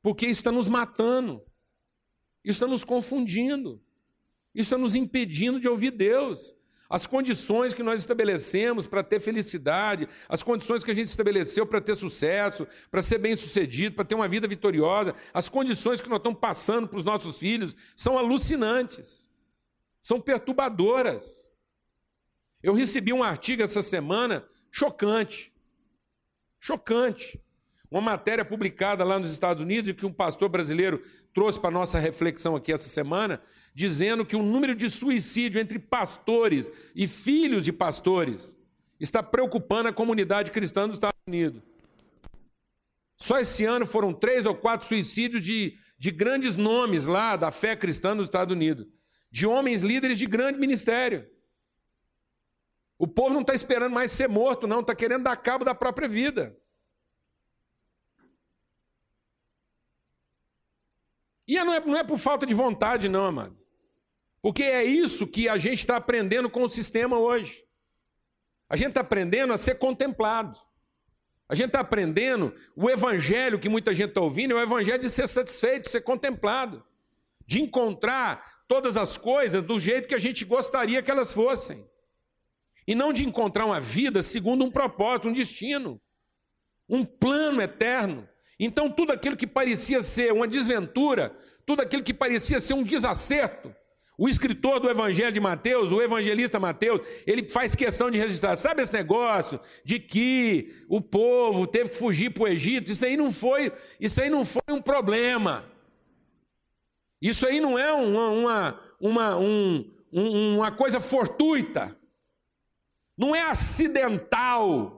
Porque 0.00 0.26
isso 0.26 0.40
está 0.40 0.52
nos 0.52 0.68
matando, 0.68 1.44
isso 2.48 2.56
está 2.56 2.66
nos 2.66 2.82
confundindo, 2.82 3.78
isso 4.54 4.68
está 4.68 4.78
nos 4.78 4.94
impedindo 4.94 5.60
de 5.60 5.68
ouvir 5.68 5.90
Deus. 5.90 6.56
As 6.88 7.06
condições 7.06 7.74
que 7.74 7.82
nós 7.82 8.00
estabelecemos 8.00 8.86
para 8.86 9.02
ter 9.02 9.20
felicidade, 9.20 10.08
as 10.26 10.42
condições 10.42 10.82
que 10.82 10.90
a 10.90 10.94
gente 10.94 11.08
estabeleceu 11.08 11.66
para 11.66 11.78
ter 11.78 11.94
sucesso, 11.94 12.66
para 12.90 13.02
ser 13.02 13.18
bem 13.18 13.36
sucedido, 13.36 13.96
para 13.96 14.06
ter 14.06 14.14
uma 14.14 14.26
vida 14.26 14.48
vitoriosa, 14.48 15.14
as 15.34 15.50
condições 15.50 16.00
que 16.00 16.08
nós 16.08 16.20
estamos 16.20 16.38
passando 16.40 16.88
para 16.88 16.96
os 16.96 17.04
nossos 17.04 17.36
filhos 17.36 17.76
são 17.94 18.16
alucinantes, 18.16 19.28
são 20.00 20.18
perturbadoras. 20.18 21.50
Eu 22.62 22.72
recebi 22.72 23.12
um 23.12 23.22
artigo 23.22 23.62
essa 23.62 23.82
semana 23.82 24.42
chocante. 24.70 25.52
Chocante. 26.58 27.38
Uma 27.90 28.00
matéria 28.00 28.46
publicada 28.46 29.04
lá 29.04 29.18
nos 29.18 29.30
Estados 29.30 29.62
Unidos 29.62 29.90
e 29.90 29.94
que 29.94 30.06
um 30.06 30.12
pastor 30.12 30.48
brasileiro 30.48 31.02
trouxe 31.38 31.60
para 31.60 31.70
nossa 31.70 32.00
reflexão 32.00 32.56
aqui 32.56 32.72
essa 32.72 32.88
semana, 32.88 33.40
dizendo 33.72 34.26
que 34.26 34.34
o 34.34 34.42
número 34.42 34.74
de 34.74 34.90
suicídio 34.90 35.60
entre 35.60 35.78
pastores 35.78 36.68
e 36.96 37.06
filhos 37.06 37.64
de 37.64 37.72
pastores 37.72 38.56
está 38.98 39.22
preocupando 39.22 39.88
a 39.88 39.92
comunidade 39.92 40.50
cristã 40.50 40.88
dos 40.88 40.96
Estados 40.96 41.20
Unidos. 41.28 41.62
Só 43.16 43.38
esse 43.38 43.64
ano 43.64 43.86
foram 43.86 44.12
três 44.12 44.46
ou 44.46 44.54
quatro 44.56 44.88
suicídios 44.88 45.40
de, 45.40 45.78
de 45.96 46.10
grandes 46.10 46.56
nomes 46.56 47.06
lá 47.06 47.36
da 47.36 47.52
fé 47.52 47.76
cristã 47.76 48.16
nos 48.16 48.26
Estados 48.26 48.52
Unidos, 48.52 48.88
de 49.30 49.46
homens 49.46 49.80
líderes 49.80 50.18
de 50.18 50.26
grande 50.26 50.58
ministério. 50.58 51.24
O 52.98 53.06
povo 53.06 53.32
não 53.32 53.42
está 53.42 53.54
esperando 53.54 53.92
mais 53.92 54.10
ser 54.10 54.28
morto, 54.28 54.66
não, 54.66 54.80
está 54.80 54.92
querendo 54.92 55.22
dar 55.22 55.36
cabo 55.36 55.64
da 55.64 55.72
própria 55.72 56.08
vida. 56.08 56.58
E 61.48 61.56
não 61.64 61.72
é, 61.72 61.80
não 61.80 61.96
é 61.96 62.04
por 62.04 62.18
falta 62.18 62.44
de 62.44 62.52
vontade, 62.52 63.08
não, 63.08 63.24
amado. 63.24 63.58
Porque 64.42 64.62
é 64.62 64.84
isso 64.84 65.26
que 65.26 65.48
a 65.48 65.56
gente 65.56 65.78
está 65.78 65.96
aprendendo 65.96 66.50
com 66.50 66.62
o 66.62 66.68
sistema 66.68 67.18
hoje. 67.18 67.64
A 68.68 68.76
gente 68.76 68.88
está 68.88 69.00
aprendendo 69.00 69.54
a 69.54 69.56
ser 69.56 69.76
contemplado. 69.76 70.60
A 71.48 71.54
gente 71.54 71.68
está 71.68 71.80
aprendendo 71.80 72.54
o 72.76 72.90
evangelho 72.90 73.58
que 73.58 73.70
muita 73.70 73.94
gente 73.94 74.10
está 74.10 74.20
ouvindo, 74.20 74.52
é 74.52 74.56
o 74.56 74.62
evangelho 74.62 74.98
de 74.98 75.08
ser 75.08 75.26
satisfeito, 75.26 75.84
de 75.84 75.90
ser 75.90 76.02
contemplado, 76.02 76.84
de 77.46 77.62
encontrar 77.62 78.62
todas 78.68 78.98
as 78.98 79.16
coisas 79.16 79.62
do 79.62 79.80
jeito 79.80 80.06
que 80.06 80.14
a 80.14 80.18
gente 80.18 80.44
gostaria 80.44 81.02
que 81.02 81.10
elas 81.10 81.32
fossem. 81.32 81.88
E 82.86 82.94
não 82.94 83.12
de 83.12 83.26
encontrar 83.26 83.64
uma 83.64 83.80
vida 83.80 84.22
segundo 84.22 84.62
um 84.62 84.70
propósito, 84.70 85.28
um 85.28 85.32
destino, 85.32 85.98
um 86.86 87.04
plano 87.04 87.62
eterno. 87.62 88.28
Então, 88.58 88.90
tudo 88.90 89.12
aquilo 89.12 89.36
que 89.36 89.46
parecia 89.46 90.02
ser 90.02 90.32
uma 90.32 90.48
desventura, 90.48 91.32
tudo 91.64 91.82
aquilo 91.82 92.02
que 92.02 92.12
parecia 92.12 92.58
ser 92.58 92.74
um 92.74 92.82
desacerto, 92.82 93.74
o 94.18 94.28
escritor 94.28 94.80
do 94.80 94.90
Evangelho 94.90 95.30
de 95.30 95.38
Mateus, 95.38 95.92
o 95.92 96.02
evangelista 96.02 96.58
Mateus, 96.58 97.00
ele 97.24 97.48
faz 97.48 97.76
questão 97.76 98.10
de 98.10 98.18
registrar. 98.18 98.56
Sabe 98.56 98.82
esse 98.82 98.92
negócio 98.92 99.60
de 99.84 100.00
que 100.00 100.74
o 100.88 101.00
povo 101.00 101.68
teve 101.68 101.90
que 101.90 101.94
fugir 101.94 102.30
para 102.30 102.42
o 102.42 102.48
Egito? 102.48 102.90
Isso 102.90 103.04
aí 103.04 103.16
não 103.16 103.32
foi, 103.32 103.72
isso 104.00 104.20
aí 104.20 104.28
não 104.28 104.44
foi 104.44 104.62
um 104.70 104.82
problema. 104.82 105.64
Isso 107.22 107.46
aí 107.46 107.60
não 107.60 107.78
é 107.78 107.92
uma, 107.92 108.28
uma, 108.28 108.80
uma, 109.00 109.36
um, 109.36 109.84
uma 110.12 110.72
coisa 110.72 111.00
fortuita. 111.00 111.96
Não 113.16 113.36
é 113.36 113.42
acidental 113.42 114.97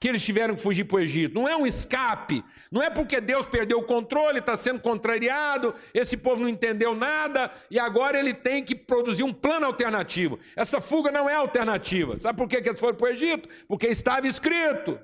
que 0.00 0.08
eles 0.08 0.24
tiveram 0.24 0.54
que 0.54 0.62
fugir 0.62 0.84
para 0.84 0.96
o 0.96 1.00
Egito. 1.00 1.34
Não 1.34 1.46
é 1.46 1.54
um 1.54 1.66
escape. 1.66 2.42
Não 2.72 2.82
é 2.82 2.88
porque 2.88 3.20
Deus 3.20 3.44
perdeu 3.44 3.80
o 3.80 3.84
controle, 3.84 4.38
está 4.38 4.56
sendo 4.56 4.80
contrariado, 4.80 5.74
esse 5.92 6.16
povo 6.16 6.40
não 6.40 6.48
entendeu 6.48 6.94
nada 6.94 7.50
e 7.70 7.78
agora 7.78 8.18
ele 8.18 8.32
tem 8.32 8.64
que 8.64 8.74
produzir 8.74 9.22
um 9.22 9.32
plano 9.32 9.66
alternativo. 9.66 10.38
Essa 10.56 10.80
fuga 10.80 11.12
não 11.12 11.28
é 11.28 11.34
alternativa. 11.34 12.18
Sabe 12.18 12.38
por 12.38 12.48
que 12.48 12.56
eles 12.56 12.80
foram 12.80 12.96
para 12.96 13.08
o 13.08 13.12
Egito? 13.12 13.46
Porque 13.68 13.88
estava 13.88 14.26
escrito. 14.26 14.98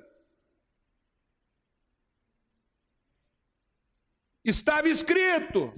Estava 4.43 4.89
escrito. 4.89 5.75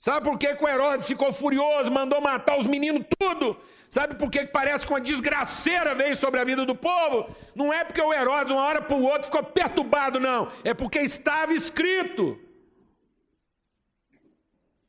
Sabe 0.00 0.24
por 0.24 0.38
que, 0.38 0.54
que 0.54 0.64
o 0.64 0.66
Herodes 0.66 1.06
ficou 1.06 1.30
furioso, 1.30 1.92
mandou 1.92 2.22
matar 2.22 2.58
os 2.58 2.66
meninos 2.66 3.04
tudo? 3.18 3.60
Sabe 3.90 4.14
por 4.14 4.30
que 4.30 4.46
parece 4.46 4.86
que 4.86 4.92
uma 4.94 4.98
desgraceira 4.98 5.94
veio 5.94 6.16
sobre 6.16 6.40
a 6.40 6.44
vida 6.44 6.64
do 6.64 6.74
povo? 6.74 7.36
Não 7.54 7.70
é 7.70 7.84
porque 7.84 8.00
o 8.00 8.10
Herodes, 8.10 8.50
uma 8.50 8.62
hora 8.62 8.80
para 8.80 8.96
o 8.96 9.02
outro, 9.02 9.24
ficou 9.24 9.42
perturbado, 9.42 10.18
não. 10.18 10.50
É 10.64 10.72
porque 10.72 11.00
estava 11.00 11.52
escrito. 11.52 12.40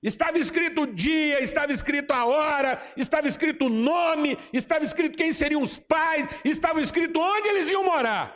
Estava 0.02 0.38
escrito 0.38 0.84
o 0.84 0.88
dia, 0.88 1.44
estava 1.44 1.74
escrito 1.74 2.12
a 2.12 2.24
hora, 2.24 2.82
estava 2.96 3.28
escrito 3.28 3.66
o 3.66 3.70
nome, 3.70 4.38
estava 4.54 4.86
escrito 4.86 5.18
quem 5.18 5.34
seriam 5.34 5.62
os 5.62 5.78
pais, 5.78 6.26
estava 6.46 6.80
escrito 6.80 7.20
onde 7.20 7.50
eles 7.50 7.70
iam 7.70 7.84
morar. 7.84 8.34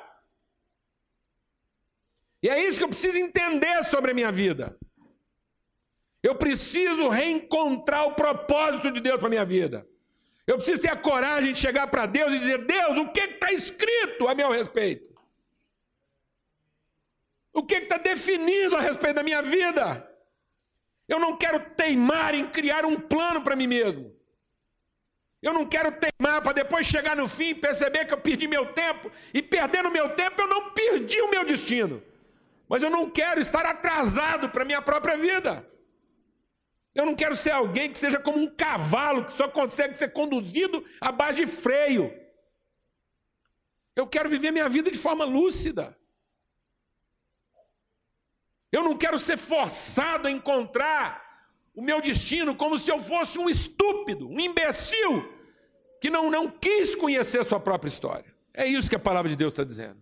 E 2.44 2.50
é 2.50 2.68
isso 2.68 2.80
que 2.80 2.84
eu 2.84 2.90
preciso 2.90 3.18
entender 3.18 3.82
sobre 3.86 4.12
a 4.12 4.14
minha 4.14 4.30
vida. 4.30 4.78
Eu 6.26 6.34
preciso 6.34 7.08
reencontrar 7.08 8.08
o 8.08 8.16
propósito 8.16 8.90
de 8.90 9.00
Deus 9.00 9.20
para 9.20 9.30
minha 9.30 9.46
vida. 9.46 9.88
Eu 10.48 10.56
preciso 10.56 10.82
ter 10.82 10.90
a 10.90 10.96
coragem 10.96 11.54
de 11.54 11.60
chegar 11.60 11.86
para 11.86 12.08
Deus 12.08 12.34
e 12.34 12.40
dizer: 12.40 12.66
Deus, 12.66 12.98
o 12.98 13.10
que 13.10 13.20
está 13.20 13.52
escrito 13.52 14.28
a 14.28 14.34
meu 14.34 14.50
respeito? 14.50 15.14
O 17.54 17.62
que 17.62 17.76
está 17.76 18.00
definido 18.00 18.76
a 18.76 18.82
respeito 18.82 19.18
da 19.18 19.22
minha 19.22 19.44
vida? 19.44 19.86
Eu 21.08 21.20
não 21.20 21.38
quero 21.38 21.60
teimar 21.76 22.34
em 22.34 22.48
criar 22.48 22.86
um 22.86 23.00
plano 23.00 23.44
para 23.44 23.56
mim 23.56 23.68
mesmo. 23.68 24.12
Eu 25.44 25.54
não 25.54 25.64
quero 25.68 25.92
teimar 25.92 26.42
para 26.42 26.54
depois 26.54 26.88
chegar 26.88 27.16
no 27.16 27.30
fim 27.30 27.50
e 27.50 27.56
perceber 27.56 28.06
que 28.06 28.16
eu 28.16 28.18
perdi 28.18 28.48
meu 28.48 28.74
tempo. 28.74 29.12
E 29.32 29.44
perdendo 29.44 29.92
meu 29.92 30.10
tempo, 30.16 30.42
eu 30.42 30.48
não 30.48 30.72
perdi 30.72 31.22
o 31.22 31.30
meu 31.30 31.46
destino. 31.46 32.02
Mas 32.68 32.82
eu 32.82 32.90
não 32.90 33.12
quero 33.12 33.40
estar 33.40 33.64
atrasado 33.64 34.50
para 34.50 34.64
a 34.64 34.66
minha 34.66 34.82
própria 34.82 35.16
vida. 35.16 35.76
Eu 36.96 37.06
não 37.06 37.14
quero 37.14 37.36
ser 37.36 37.52
alguém 37.52 37.92
que 37.92 38.00
seja 38.00 38.18
como 38.18 38.40
um 38.40 38.48
cavalo 38.48 39.26
que 39.26 39.34
só 39.34 39.50
consegue 39.50 39.96
ser 39.96 40.14
conduzido 40.14 40.84
à 41.02 41.12
base 41.12 41.46
de 41.46 41.52
freio. 41.52 42.12
Eu 43.94 44.08
quero 44.08 44.30
viver 44.30 44.52
minha 44.52 44.70
vida 44.70 44.90
de 44.90 44.98
forma 44.98 45.26
lúcida. 45.26 45.98
Eu 48.72 48.82
não 48.82 48.98
quero 48.98 49.20
ser 49.20 49.38
forçado 49.38 50.28
a 50.28 50.32
encontrar 50.32 51.26
o 51.76 51.82
meu 51.82 52.02
destino 52.02 52.56
como 52.56 52.78
se 52.78 52.90
eu 52.90 53.00
fosse 53.00 53.38
um 53.38 53.50
estúpido, 53.50 54.30
um 54.30 54.40
imbecil, 54.40 55.30
que 56.02 56.10
não, 56.10 56.32
não 56.32 56.50
quis 56.50 56.96
conhecer 56.96 57.44
sua 57.44 57.60
própria 57.60 57.90
história. 57.90 58.34
É 58.54 58.66
isso 58.66 58.90
que 58.90 58.96
a 58.96 59.00
palavra 59.00 59.30
de 59.30 59.36
Deus 59.36 59.52
está 59.52 59.66
dizendo. 59.66 60.02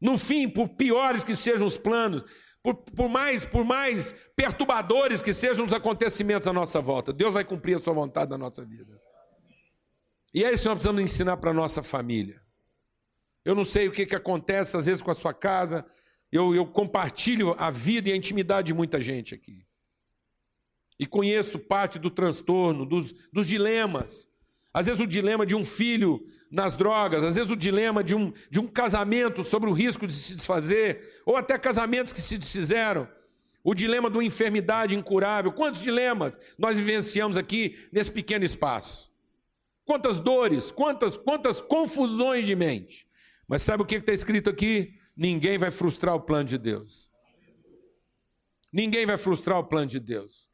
No 0.00 0.18
fim, 0.18 0.48
por 0.48 0.70
piores 0.70 1.22
que 1.22 1.36
sejam 1.36 1.66
os 1.66 1.76
planos, 1.76 2.24
por, 2.62 2.74
por, 2.74 3.08
mais, 3.08 3.44
por 3.44 3.64
mais 3.64 4.14
perturbadores 4.36 5.22
que 5.22 5.32
sejam 5.32 5.64
os 5.64 5.72
acontecimentos 5.72 6.46
à 6.46 6.52
nossa 6.52 6.80
volta, 6.80 7.12
Deus 7.12 7.32
vai 7.32 7.44
cumprir 7.44 7.76
a 7.76 7.80
sua 7.80 7.94
vontade 7.94 8.30
na 8.30 8.38
nossa 8.38 8.64
vida. 8.64 9.00
E 10.32 10.44
é 10.44 10.52
isso 10.52 10.62
que 10.62 10.68
nós 10.68 10.76
precisamos 10.76 11.02
ensinar 11.02 11.36
para 11.38 11.50
a 11.50 11.54
nossa 11.54 11.82
família. 11.82 12.40
Eu 13.44 13.54
não 13.54 13.64
sei 13.64 13.88
o 13.88 13.92
que, 13.92 14.06
que 14.06 14.14
acontece 14.14 14.76
às 14.76 14.86
vezes 14.86 15.02
com 15.02 15.10
a 15.10 15.14
sua 15.14 15.32
casa, 15.32 15.84
eu, 16.30 16.54
eu 16.54 16.66
compartilho 16.66 17.54
a 17.58 17.70
vida 17.70 18.08
e 18.08 18.12
a 18.12 18.16
intimidade 18.16 18.68
de 18.68 18.74
muita 18.74 19.00
gente 19.00 19.34
aqui. 19.34 19.66
E 20.98 21.06
conheço 21.06 21.58
parte 21.58 21.98
do 21.98 22.10
transtorno, 22.10 22.84
dos, 22.84 23.12
dos 23.32 23.46
dilemas. 23.46 24.28
Às 24.72 24.86
vezes 24.86 25.00
o 25.00 25.06
dilema 25.06 25.44
de 25.44 25.54
um 25.54 25.64
filho 25.64 26.24
nas 26.50 26.76
drogas, 26.76 27.24
às 27.24 27.34
vezes 27.34 27.50
o 27.50 27.56
dilema 27.56 28.02
de 28.02 28.14
um, 28.14 28.32
de 28.50 28.60
um 28.60 28.66
casamento 28.66 29.42
sobre 29.42 29.68
o 29.68 29.72
risco 29.72 30.06
de 30.06 30.12
se 30.12 30.36
desfazer, 30.36 31.22
ou 31.26 31.36
até 31.36 31.58
casamentos 31.58 32.12
que 32.12 32.20
se 32.20 32.38
desfizeram, 32.38 33.08
o 33.62 33.74
dilema 33.74 34.10
de 34.10 34.16
uma 34.16 34.24
enfermidade 34.24 34.96
incurável. 34.96 35.52
Quantos 35.52 35.80
dilemas 35.80 36.38
nós 36.58 36.78
vivenciamos 36.78 37.36
aqui 37.36 37.88
nesse 37.92 38.10
pequeno 38.10 38.44
espaço? 38.44 39.10
Quantas 39.84 40.20
dores, 40.20 40.70
quantas, 40.70 41.16
quantas 41.16 41.60
confusões 41.60 42.46
de 42.46 42.54
mente. 42.54 43.06
Mas 43.46 43.62
sabe 43.62 43.82
o 43.82 43.86
que 43.86 43.96
está 43.96 44.12
escrito 44.12 44.48
aqui? 44.48 44.94
Ninguém 45.16 45.58
vai 45.58 45.70
frustrar 45.70 46.14
o 46.14 46.20
plano 46.20 46.44
de 46.44 46.56
Deus. 46.56 47.10
Ninguém 48.72 49.04
vai 49.04 49.16
frustrar 49.16 49.58
o 49.58 49.64
plano 49.64 49.86
de 49.86 49.98
Deus. 49.98 50.49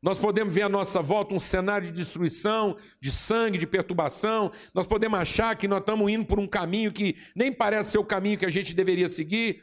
Nós 0.00 0.18
podemos 0.18 0.54
ver 0.54 0.62
à 0.62 0.68
nossa 0.68 1.02
volta 1.02 1.34
um 1.34 1.40
cenário 1.40 1.86
de 1.86 1.92
destruição, 1.92 2.76
de 3.00 3.10
sangue, 3.10 3.58
de 3.58 3.66
perturbação. 3.66 4.52
Nós 4.72 4.86
podemos 4.86 5.18
achar 5.18 5.56
que 5.56 5.66
nós 5.66 5.80
estamos 5.80 6.10
indo 6.10 6.24
por 6.24 6.38
um 6.38 6.46
caminho 6.46 6.92
que 6.92 7.16
nem 7.34 7.52
parece 7.52 7.92
ser 7.92 7.98
o 7.98 8.04
caminho 8.04 8.38
que 8.38 8.46
a 8.46 8.50
gente 8.50 8.74
deveria 8.74 9.08
seguir, 9.08 9.62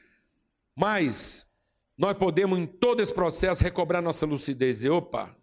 mas 0.76 1.48
nós 1.98 2.18
podemos, 2.18 2.60
em 2.60 2.66
todo 2.66 3.02
esse 3.02 3.14
processo, 3.14 3.64
recobrar 3.64 4.02
nossa 4.02 4.26
lucidez 4.26 4.84
e 4.84 4.90
opa, 4.90 5.34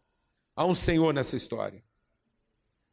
há 0.55 0.67
um 0.67 0.75
Senhor 0.75 1.15
nessa 1.15 1.37
história. 1.37 1.83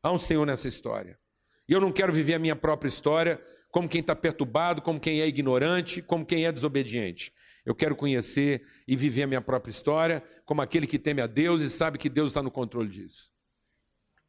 Há 0.01 0.11
um 0.11 0.17
Senhor 0.17 0.45
nessa 0.45 0.69
história. 0.69 1.19
E 1.67 1.73
eu 1.73 1.81
não 1.81 1.91
quero 1.91 2.13
viver 2.13 2.35
a 2.35 2.39
minha 2.39 2.55
própria 2.55 2.87
história 2.87 3.41
como 3.69 3.89
quem 3.89 3.99
está 3.99 4.15
perturbado, 4.15 4.81
como 4.81 4.99
quem 4.99 5.19
é 5.21 5.27
ignorante, 5.27 6.01
como 6.01 6.25
quem 6.25 6.45
é 6.45 6.51
desobediente. 6.51 7.33
Eu 7.65 7.75
quero 7.75 7.95
conhecer 7.95 8.65
e 8.87 8.95
viver 8.95 9.23
a 9.23 9.27
minha 9.27 9.41
própria 9.41 9.71
história 9.71 10.23
como 10.45 10.61
aquele 10.61 10.87
que 10.87 10.97
teme 10.97 11.21
a 11.21 11.27
Deus 11.27 11.61
e 11.61 11.69
sabe 11.69 11.97
que 11.97 12.09
Deus 12.09 12.31
está 12.31 12.41
no 12.41 12.51
controle 12.51 12.89
disso. 12.89 13.31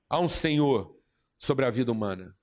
Há 0.09 0.19
um 0.19 0.29
Senhor 0.29 0.97
sobre 1.39 1.65
a 1.65 1.71
vida 1.71 1.93
humana. 1.93 2.37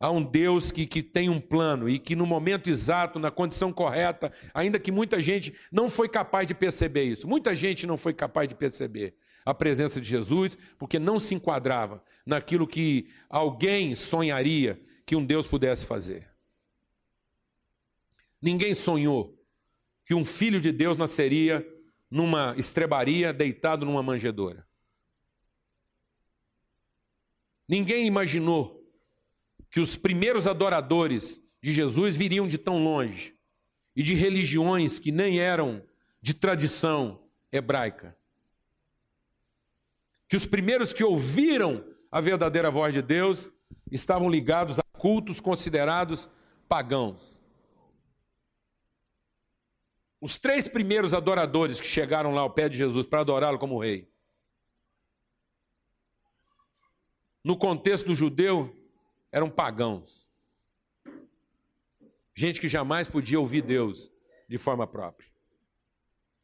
Há 0.00 0.10
um 0.10 0.22
Deus 0.22 0.70
que, 0.70 0.86
que 0.86 1.02
tem 1.02 1.28
um 1.28 1.40
plano 1.40 1.88
e 1.88 1.98
que 1.98 2.14
no 2.14 2.24
momento 2.24 2.70
exato, 2.70 3.18
na 3.18 3.30
condição 3.30 3.72
correta, 3.72 4.32
ainda 4.54 4.78
que 4.78 4.92
muita 4.92 5.20
gente 5.20 5.52
não 5.72 5.88
foi 5.88 6.08
capaz 6.08 6.46
de 6.46 6.54
perceber 6.54 7.04
isso, 7.04 7.26
muita 7.26 7.54
gente 7.56 7.86
não 7.86 7.96
foi 7.96 8.12
capaz 8.12 8.48
de 8.48 8.54
perceber 8.54 9.16
a 9.44 9.54
presença 9.54 10.00
de 10.00 10.06
Jesus, 10.06 10.58
porque 10.78 10.98
não 10.98 11.18
se 11.18 11.34
enquadrava 11.34 12.02
naquilo 12.24 12.66
que 12.66 13.08
alguém 13.30 13.96
sonharia 13.96 14.80
que 15.06 15.16
um 15.16 15.24
Deus 15.24 15.46
pudesse 15.46 15.86
fazer. 15.86 16.30
Ninguém 18.40 18.74
sonhou 18.74 19.37
que 20.08 20.14
um 20.14 20.24
filho 20.24 20.58
de 20.60 20.72
Deus 20.72 20.96
nasceria 20.96 21.64
numa 22.10 22.56
estrebaria, 22.56 23.30
deitado 23.30 23.84
numa 23.84 24.02
manjedoura. 24.02 24.66
Ninguém 27.68 28.06
imaginou 28.06 28.82
que 29.70 29.78
os 29.78 29.94
primeiros 29.94 30.48
adoradores 30.48 31.40
de 31.62 31.70
Jesus 31.70 32.16
viriam 32.16 32.48
de 32.48 32.56
tão 32.56 32.82
longe 32.82 33.36
e 33.94 34.02
de 34.02 34.14
religiões 34.14 34.98
que 34.98 35.12
nem 35.12 35.38
eram 35.38 35.82
de 36.20 36.32
tradição 36.32 37.22
hebraica 37.52 38.18
que 40.28 40.36
os 40.36 40.46
primeiros 40.46 40.92
que 40.92 41.02
ouviram 41.02 41.82
a 42.12 42.20
verdadeira 42.20 42.70
voz 42.70 42.92
de 42.92 43.00
Deus 43.00 43.50
estavam 43.90 44.28
ligados 44.28 44.78
a 44.78 44.82
cultos 44.98 45.40
considerados 45.40 46.28
pagãos. 46.68 47.37
Os 50.20 50.38
três 50.38 50.66
primeiros 50.66 51.14
adoradores 51.14 51.80
que 51.80 51.86
chegaram 51.86 52.32
lá 52.32 52.40
ao 52.40 52.50
pé 52.50 52.68
de 52.68 52.76
Jesus 52.76 53.06
para 53.06 53.20
adorá-lo 53.20 53.58
como 53.58 53.78
rei. 53.78 54.10
No 57.44 57.56
contexto 57.56 58.06
do 58.06 58.14
judeu, 58.14 58.76
eram 59.30 59.48
pagãos. 59.48 60.28
Gente 62.34 62.60
que 62.60 62.68
jamais 62.68 63.08
podia 63.08 63.38
ouvir 63.38 63.62
Deus 63.62 64.12
de 64.48 64.58
forma 64.58 64.86
própria. 64.86 65.28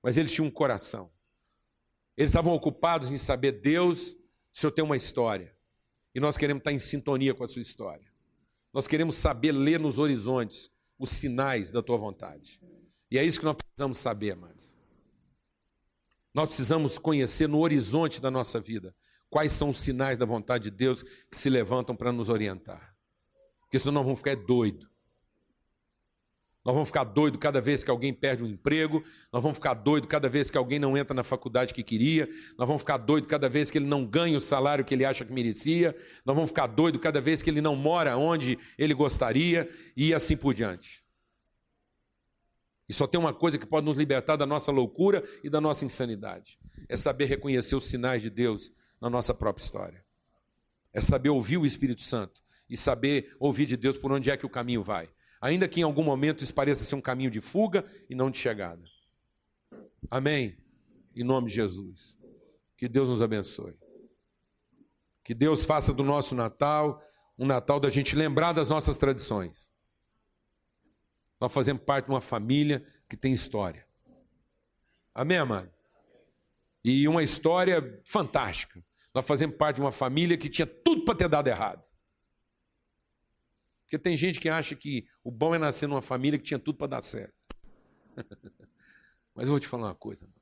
Mas 0.03 0.17
eles 0.17 0.33
tinham 0.33 0.47
um 0.47 0.51
coração. 0.51 1.11
Eles 2.17 2.31
estavam 2.31 2.55
ocupados 2.55 3.11
em 3.11 3.19
saber, 3.19 3.53
Deus, 3.53 4.13
o 4.13 4.19
Senhor 4.53 4.71
tem 4.71 4.85
uma 4.85 4.97
história. 4.97 5.55
E 6.15 6.21
nós 6.21 6.37
queremos 6.37 6.61
estar 6.61 6.73
em 6.73 6.79
sintonia 6.79 7.35
com 7.35 7.43
a 7.43 7.49
sua 7.49 7.63
história. 7.63 8.07
Nós 8.73 8.87
queremos 8.87 9.17
saber 9.17 9.53
ler 9.53 9.81
nos 9.81 9.99
horizontes 9.99 10.71
os 10.99 11.11
sinais 11.11 11.71
da 11.71 11.83
tua 11.83 11.97
vontade. 11.97 12.61
E 13.15 13.19
é 13.19 13.25
isso 13.25 13.39
que 13.39 13.45
nós 13.45 13.55
precisamos 13.55 13.99
saber, 13.99 14.33
amados. 14.33 14.75
Nós 16.35 16.49
precisamos 16.49 16.99
conhecer 16.99 17.49
no 17.49 17.61
horizonte 17.61 18.21
da 18.21 18.29
nossa 18.29 18.59
vida 18.59 18.93
quais 19.31 19.53
são 19.53 19.71
os 19.71 19.79
sinais 19.79 20.19
da 20.19 20.27
vontade 20.27 20.65
de 20.65 20.73
Deus 20.73 21.05
que 21.05 21.39
se 21.39 21.49
levantam 21.49 21.95
para 21.95 22.11
nos 22.11 22.29
orientar. 22.29 22.93
Porque 23.61 23.79
senão 23.79 23.93
nós 23.93 24.03
vamos 24.03 24.19
ficar 24.19 24.35
doidos. 24.35 24.89
Nós 26.65 26.75
vamos 26.75 26.89
ficar 26.89 27.05
doido 27.05 27.39
cada 27.39 27.61
vez 27.61 27.85
que 27.85 27.91
alguém 27.93 28.13
perde 28.13 28.43
um 28.43 28.49
emprego, 28.49 29.05
nós 29.33 29.41
vamos 29.41 29.59
ficar 29.59 29.75
doido 29.75 30.09
cada 30.09 30.29
vez 30.29 30.51
que 30.51 30.59
alguém 30.59 30.81
não 30.81 30.99
entra 30.99 31.15
na 31.15 31.23
faculdade 31.23 31.73
que 31.73 31.85
queria, 31.85 32.29
nós 32.59 32.67
vamos 32.67 32.83
ficar 32.83 32.97
doido 32.97 33.29
cada 33.29 33.49
vez 33.49 33.71
que 33.71 33.79
ele 33.79 33.87
não 33.87 34.05
ganha 34.05 34.37
o 34.37 34.41
salário 34.41 34.85
que 34.85 34.93
ele 34.93 35.05
acha 35.05 35.25
que 35.25 35.33
merecia, 35.33 35.95
nós 36.27 36.35
vamos 36.35 36.51
ficar 36.51 36.67
doido 36.67 36.99
cada 36.99 37.21
vez 37.21 37.43
que 37.43 37.51
ele 37.51 37.61
não 37.61 37.77
mora 37.77 38.17
onde 38.17 38.59
ele 38.77 38.93
gostaria 38.93 39.71
e 39.97 40.13
assim 40.13 40.37
por 40.37 40.53
diante. 40.53 41.04
E 42.89 42.93
só 42.93 43.07
tem 43.07 43.19
uma 43.19 43.33
coisa 43.33 43.59
que 43.59 43.67
pode 43.67 43.87
nos 43.87 43.97
libertar 43.97 44.37
da 44.37 44.47
nossa 44.47 44.71
loucura 44.71 45.23
e 45.43 45.51
da 45.51 45.61
nossa 45.61 45.85
insanidade: 45.85 46.59
é 46.89 46.97
saber 46.97 47.27
reconhecer 47.27 47.77
os 47.77 47.87
sinais 47.87 48.23
de 48.23 48.31
Deus 48.31 48.73
na 49.01 49.09
nossa 49.09 49.33
própria 49.33 49.63
história. 49.63 50.05
É 50.93 51.01
saber 51.01 51.31
ouvir 51.31 51.57
o 51.57 51.67
Espírito 51.67 52.03
Santo 52.03 52.43
e 52.69 52.77
saber 52.77 53.35
ouvir 53.39 53.67
de 53.67 53.77
Deus 53.77 53.97
por 53.97 54.13
onde 54.13 54.31
é 54.31 54.37
que 54.37 54.47
o 54.47 54.51
caminho 54.51 54.83
vai 54.83 55.09
ainda 55.45 55.69
que 55.69 55.81
em 55.81 55.83
algum 55.83 56.03
momento 56.03 56.43
isso 56.43 56.55
pareça 56.55 56.85
ser 56.85 56.95
um 56.95 57.03
caminho 57.03 57.31
de 57.31 57.39
fuga 57.39 57.85
e 58.09 58.15
não 58.15 58.31
de 58.31 58.39
chegada. 58.39 58.83
Amém? 60.11 60.57
Em 61.15 61.23
nome 61.23 61.49
de 61.49 61.55
Jesus. 61.55 62.17
Que 62.79 62.89
Deus 62.89 63.11
nos 63.11 63.21
abençoe. 63.21 63.75
Que 65.23 65.35
Deus 65.35 65.63
faça 65.63 65.93
do 65.93 66.03
nosso 66.03 66.35
Natal 66.35 66.99
um 67.37 67.45
Natal 67.45 67.79
da 67.79 67.91
gente 67.91 68.17
lembrar 68.17 68.55
das 68.55 68.71
nossas 68.71 68.97
tradições. 68.97 69.71
Nós 71.45 71.53
fazemos 71.53 71.83
parte 71.83 72.07
de 72.07 72.11
uma 72.11 72.23
família 72.23 72.83
que 73.07 73.19
tem 73.19 73.35
história. 73.35 73.87
Amém, 75.15 75.37
amado? 75.37 75.71
E 76.83 77.07
uma 77.07 77.23
história 77.23 78.01
fantástica. 78.03 78.83
Nós 79.13 79.27
fazemos 79.27 79.55
parte 79.55 79.77
de 79.77 79.83
uma 79.83 79.93
família 79.93 80.39
que 80.39 80.49
tinha 80.49 80.67
tudo 80.67 81.05
para 81.05 81.15
ter 81.15 81.29
dado 81.29 81.47
errado. 81.47 81.85
Porque 83.83 83.99
tem 83.99 84.17
gente 84.17 84.41
que 84.41 84.49
acha 84.49 84.75
que 84.75 85.07
o 85.23 85.31
bom 85.31 85.55
é 85.55 85.59
nascer 85.59 85.87
numa 85.87 86.01
família 86.01 86.39
que 86.39 86.47
tinha 86.47 86.59
tudo 86.59 86.79
para 86.79 86.87
dar 86.87 87.03
certo. 87.03 87.37
Mas 89.35 89.45
eu 89.45 89.51
vou 89.51 89.61
te 89.61 89.69
falar 89.69 89.89
uma 89.89 89.95
coisa. 89.95 90.23
Mano. 90.23 90.41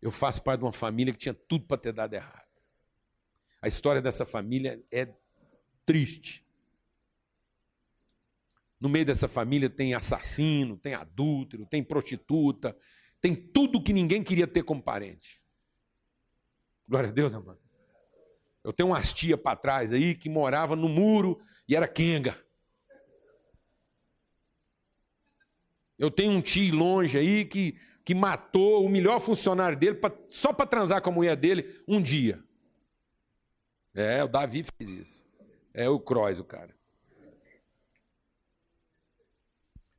Eu 0.00 0.10
faço 0.10 0.42
parte 0.42 0.58
de 0.58 0.64
uma 0.64 0.72
família 0.72 1.12
que 1.12 1.20
tinha 1.20 1.34
tudo 1.34 1.66
para 1.68 1.78
ter 1.78 1.92
dado 1.92 2.14
errado. 2.14 2.50
A 3.60 3.68
história 3.68 4.02
dessa 4.02 4.26
família 4.26 4.84
é 4.90 5.08
triste. 5.86 6.41
No 8.82 8.88
meio 8.88 9.06
dessa 9.06 9.28
família 9.28 9.70
tem 9.70 9.94
assassino, 9.94 10.76
tem 10.76 10.92
adúltero, 10.92 11.64
tem 11.64 11.84
prostituta, 11.84 12.76
tem 13.20 13.32
tudo 13.32 13.80
que 13.80 13.92
ninguém 13.92 14.24
queria 14.24 14.44
ter 14.44 14.64
como 14.64 14.82
parente. 14.82 15.40
Glória 16.88 17.08
a 17.08 17.12
Deus, 17.12 17.32
amado. 17.32 17.60
Eu 18.64 18.72
tenho 18.72 18.88
umas 18.88 19.12
tia 19.12 19.38
para 19.38 19.54
trás 19.54 19.92
aí 19.92 20.16
que 20.16 20.28
morava 20.28 20.74
no 20.74 20.88
muro 20.88 21.38
e 21.68 21.76
era 21.76 21.86
quenga. 21.86 22.36
Eu 25.96 26.10
tenho 26.10 26.32
um 26.32 26.42
tio 26.42 26.74
longe 26.74 27.16
aí 27.16 27.44
que, 27.44 27.78
que 28.04 28.16
matou 28.16 28.84
o 28.84 28.88
melhor 28.88 29.20
funcionário 29.20 29.78
dele 29.78 29.94
pra, 29.94 30.12
só 30.28 30.52
para 30.52 30.66
transar 30.66 31.00
com 31.00 31.10
a 31.10 31.12
mulher 31.12 31.36
dele 31.36 31.80
um 31.86 32.02
dia. 32.02 32.42
É, 33.94 34.24
o 34.24 34.26
Davi 34.26 34.64
fez 34.64 34.90
isso. 34.90 35.24
É 35.72 35.88
o 35.88 36.00
Crois, 36.00 36.40
o 36.40 36.44
cara. 36.44 36.81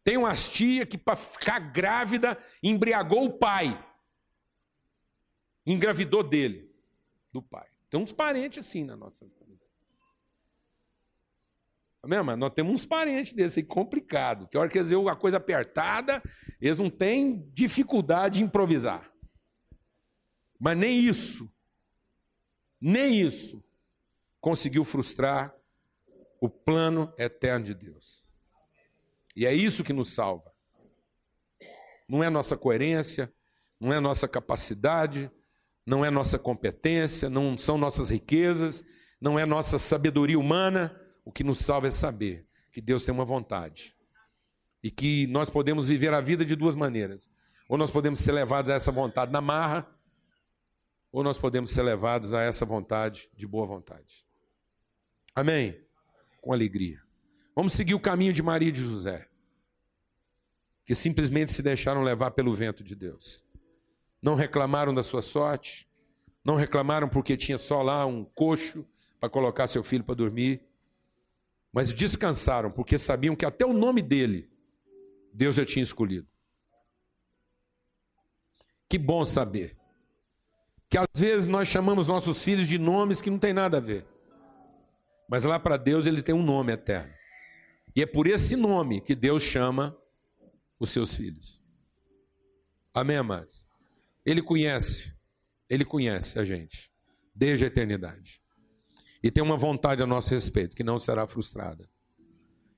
Tem 0.04 0.18
umas 0.18 0.50
tia 0.50 0.86
que 0.86 0.98
para 0.98 1.16
ficar 1.16 1.60
grávida 1.60 2.38
embriagou 2.62 3.26
o 3.26 3.38
pai. 3.38 3.82
Engravidou 5.66 6.22
dele, 6.22 6.70
do 7.32 7.42
pai. 7.42 7.70
Tem 7.90 8.00
uns 8.00 8.12
parentes 8.12 8.68
assim 8.68 8.84
na 8.84 8.98
nossa 8.98 9.26
família. 9.40 9.64
Amém, 12.02 12.22
mas 12.22 12.38
nós 12.38 12.54
temos 12.54 12.74
uns 12.74 12.86
parentes 12.86 13.32
desses 13.32 13.60
aí 13.60 13.64
complicado, 13.64 14.46
que 14.50 14.58
hora 14.58 14.68
que 14.68 14.78
eles 14.78 14.90
veem 14.90 15.08
a 15.08 15.16
coisa 15.16 15.38
apertada, 15.38 16.22
eles 16.60 16.78
não 16.78 16.90
têm 16.90 17.50
dificuldade 17.54 18.40
de 18.40 18.44
improvisar. 18.44 19.10
Mas 20.60 20.78
nem 20.78 21.00
isso, 21.00 21.50
nem 22.80 23.22
isso 23.22 23.64
conseguiu 24.42 24.84
frustrar 24.84 25.56
o 26.42 26.50
plano 26.50 27.14
eterno 27.18 27.66
de 27.66 27.74
Deus. 27.74 28.23
E 29.36 29.46
é 29.46 29.54
isso 29.54 29.84
que 29.84 29.94
nos 29.94 30.14
salva. 30.14 30.52
Não 32.08 32.24
é 32.24 32.30
nossa 32.30 32.56
coerência, 32.56 33.32
não 33.80 33.92
é 33.92 34.00
nossa 34.00 34.28
capacidade, 34.28 35.32
não 35.86 36.06
é 36.06 36.10
nossa 36.10 36.40
competência, 36.40 37.30
não 37.30 37.58
são 37.58 37.78
nossas 37.78 38.10
riquezas, 38.10 38.84
não 39.20 39.38
é 39.38 39.46
nossa 39.46 39.78
sabedoria 39.78 40.40
humana. 40.40 41.00
O 41.26 41.32
que 41.32 41.44
nos 41.44 41.60
salva 41.60 41.88
é 41.88 41.92
saber 41.92 42.48
que 42.72 42.82
Deus 42.82 43.06
tem 43.06 43.14
uma 43.14 43.26
vontade 43.26 43.96
e 44.82 44.92
que 44.92 45.28
nós 45.28 45.50
podemos 45.50 45.88
viver 45.88 46.14
a 46.14 46.20
vida 46.20 46.44
de 46.44 46.56
duas 46.56 46.76
maneiras. 46.76 47.30
Ou 47.70 47.78
nós 47.78 47.90
podemos 47.90 48.20
ser 48.20 48.34
levados 48.34 48.70
a 48.70 48.76
essa 48.76 48.92
vontade 48.92 49.32
na 49.32 49.40
marra, 49.40 49.88
ou 51.12 51.24
nós 51.24 51.38
podemos 51.38 51.72
ser 51.72 51.84
levados 51.84 52.34
a 52.34 52.42
essa 52.42 52.66
vontade 52.66 53.30
de 53.36 53.48
boa 53.48 53.66
vontade. 53.66 54.26
Amém? 55.36 55.80
Com 56.42 56.52
alegria. 56.52 57.03
Vamos 57.56 57.74
seguir 57.74 57.94
o 57.94 58.00
caminho 58.00 58.34
de 58.34 58.42
Maria 58.42 58.70
e 58.70 58.72
de 58.72 58.82
José, 58.82 59.28
que 60.86 60.96
simplesmente 60.96 61.52
se 61.52 61.62
deixaram 61.62 62.04
levar 62.04 62.32
pelo 62.32 62.54
vento 62.54 62.84
de 62.84 62.96
Deus 62.96 63.44
não 64.24 64.36
reclamaram 64.36 64.94
da 64.94 65.04
sua 65.04 65.22
sorte, 65.22 65.86
não 66.46 66.56
reclamaram 66.56 67.10
porque 67.10 67.36
tinha 67.36 67.58
só 67.58 67.82
lá 67.82 68.06
um 68.06 68.24
coxo 68.24 68.88
para 69.20 69.30
colocar 69.30 69.68
seu 69.68 69.84
filho 69.84 70.04
para 70.04 70.16
dormir, 70.16 70.64
mas 71.74 71.92
descansaram 71.92 72.72
porque 72.72 72.98
sabiam 72.98 73.36
que 73.36 73.46
até 73.46 73.66
o 73.66 73.74
nome 73.74 74.02
dele 74.02 74.50
Deus 75.34 75.58
já 75.58 75.66
tinha 75.66 75.84
escolhido. 75.84 76.26
Que 78.88 78.98
bom 78.98 79.26
saber 79.26 79.76
que 80.90 80.98
às 80.98 81.08
vezes 81.14 81.50
nós 81.50 81.68
chamamos 81.68 82.08
nossos 82.08 82.42
filhos 82.42 82.68
de 82.68 82.78
nomes 82.78 83.20
que 83.20 83.30
não 83.30 83.40
tem 83.40 83.52
nada 83.52 83.78
a 83.78 83.82
ver. 83.82 84.06
Mas 85.28 85.44
lá 85.44 85.60
para 85.60 85.76
Deus 85.76 86.08
eles 86.08 86.24
têm 86.24 86.36
um 86.36 86.44
nome 86.44 86.72
eterno. 86.72 87.12
E 87.96 88.02
é 88.02 88.06
por 88.06 88.28
esse 88.28 88.56
nome 88.56 89.02
que 89.02 89.16
Deus 89.16 89.44
chama 89.44 89.96
os 90.80 90.90
seus 90.90 91.14
filhos. 91.14 91.62
Amém, 92.94 93.18
amados? 93.18 93.68
Ele 94.26 94.42
conhece, 94.42 95.14
ele 95.70 95.86
conhece 95.86 96.40
a 96.40 96.44
gente 96.44 96.92
desde 97.36 97.66
a 97.66 97.68
eternidade. 97.68 98.42
E 99.22 99.32
tem 99.32 99.44
uma 99.44 99.58
vontade 99.58 100.04
a 100.04 100.06
nosso 100.06 100.32
respeito 100.32 100.76
que 100.76 100.84
não 100.84 101.00
será 101.00 101.26
frustrada. 101.26 101.90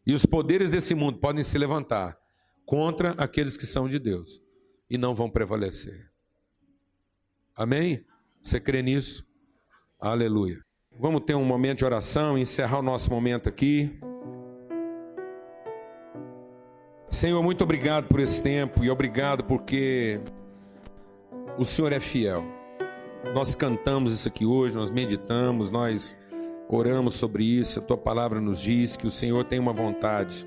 E 0.05 0.13
os 0.13 0.25
poderes 0.25 0.69
desse 0.69 0.93
mundo 0.93 1.19
podem 1.19 1.43
se 1.43 1.57
levantar 1.57 2.17
contra 2.65 3.11
aqueles 3.11 3.57
que 3.57 3.65
são 3.65 3.89
de 3.89 3.97
Deus 3.97 4.41
e 4.89 4.97
não 4.97 5.15
vão 5.15 5.29
prevalecer. 5.29 6.11
Amém? 7.55 8.05
Você 8.41 8.59
crê 8.59 8.81
nisso? 8.81 9.25
Aleluia. 9.99 10.63
Vamos 10.91 11.23
ter 11.25 11.35
um 11.35 11.43
momento 11.43 11.79
de 11.79 11.85
oração 11.85 12.37
encerrar 12.37 12.79
o 12.79 12.83
nosso 12.83 13.09
momento 13.09 13.49
aqui. 13.49 13.99
Senhor, 17.09 17.41
muito 17.41 17.63
obrigado 17.63 18.07
por 18.07 18.19
esse 18.19 18.41
tempo 18.41 18.83
e 18.83 18.89
obrigado 18.89 19.43
porque 19.43 20.19
o 21.57 21.63
Senhor 21.63 21.93
é 21.93 21.99
fiel. 21.99 22.43
Nós 23.33 23.55
cantamos 23.55 24.13
isso 24.13 24.27
aqui 24.27 24.45
hoje, 24.45 24.75
nós 24.75 24.91
meditamos, 24.91 25.71
nós 25.71 26.15
oramos 26.69 27.15
sobre 27.15 27.43
isso. 27.43 27.79
A 27.79 27.81
tua 27.81 27.97
palavra 27.97 28.41
nos 28.41 28.61
diz 28.61 28.97
que 28.97 29.07
o 29.07 29.11
Senhor 29.11 29.45
tem 29.45 29.59
uma 29.59 29.73
vontade 29.73 30.45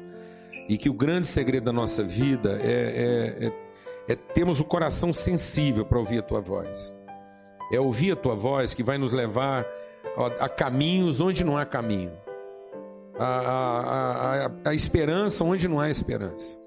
e 0.69 0.77
que 0.77 0.91
o 0.91 0.93
grande 0.93 1.27
segredo 1.27 1.65
da 1.65 1.73
nossa 1.73 2.03
vida 2.03 2.59
é, 2.63 2.67
é, 2.71 3.47
é, 3.47 4.13
é 4.13 4.15
termos 4.15 4.61
o 4.61 4.65
coração 4.65 5.13
sensível 5.13 5.85
para 5.85 5.99
ouvir 5.99 6.19
a 6.19 6.23
tua 6.23 6.41
voz. 6.41 6.95
É 7.73 7.81
ouvir 7.81 8.13
a 8.13 8.17
tua 8.17 8.35
voz 8.35 8.75
que 8.75 8.83
vai 8.83 8.99
nos 8.99 9.13
levar 9.13 9.67
a, 10.17 10.45
a 10.45 10.49
caminhos 10.49 11.21
onde 11.21 11.45
não 11.45 11.57
há 11.57 11.65
caminho, 11.65 12.13
a, 13.19 14.51
a, 14.65 14.71
a 14.71 14.75
esperança 14.75 15.45
onde 15.45 15.67
não 15.67 15.81
há 15.81 15.91
esperança, 15.91 16.59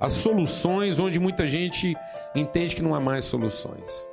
as 0.00 0.14
soluções 0.14 0.98
onde 0.98 1.18
muita 1.18 1.46
gente 1.46 1.96
entende 2.34 2.76
que 2.76 2.82
não 2.82 2.94
há 2.94 3.00
mais 3.00 3.24
soluções. 3.24 4.08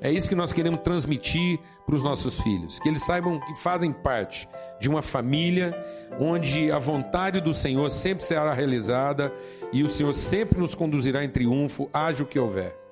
É 0.00 0.10
isso 0.10 0.28
que 0.28 0.34
nós 0.34 0.52
queremos 0.52 0.80
transmitir 0.80 1.58
para 1.86 1.94
os 1.94 2.02
nossos 2.02 2.38
filhos, 2.40 2.78
que 2.78 2.88
eles 2.88 3.04
saibam 3.06 3.40
que 3.40 3.54
fazem 3.54 3.92
parte 3.92 4.46
de 4.78 4.88
uma 4.88 5.00
família 5.00 5.74
onde 6.20 6.70
a 6.70 6.78
vontade 6.78 7.40
do 7.40 7.52
Senhor 7.52 7.88
sempre 7.90 8.22
será 8.22 8.52
realizada 8.52 9.32
e 9.72 9.82
o 9.82 9.88
Senhor 9.88 10.12
sempre 10.12 10.58
nos 10.58 10.74
conduzirá 10.74 11.24
em 11.24 11.30
triunfo, 11.30 11.88
haja 11.92 12.22
o 12.22 12.26
que 12.26 12.38
houver. 12.38 12.83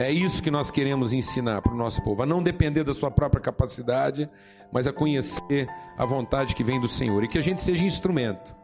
É 0.00 0.10
isso 0.10 0.42
que 0.42 0.50
nós 0.50 0.70
queremos 0.70 1.12
ensinar 1.12 1.60
para 1.60 1.74
o 1.74 1.76
nosso 1.76 2.00
povo, 2.00 2.22
a 2.22 2.26
não 2.26 2.42
depender 2.42 2.82
da 2.82 2.94
sua 2.94 3.10
própria 3.10 3.38
capacidade, 3.38 4.30
mas 4.72 4.86
a 4.86 4.92
conhecer 4.94 5.68
a 5.94 6.06
vontade 6.06 6.54
que 6.54 6.64
vem 6.64 6.80
do 6.80 6.88
Senhor 6.88 7.22
e 7.22 7.28
que 7.28 7.36
a 7.36 7.42
gente 7.42 7.60
seja 7.60 7.84
instrumento 7.84 8.56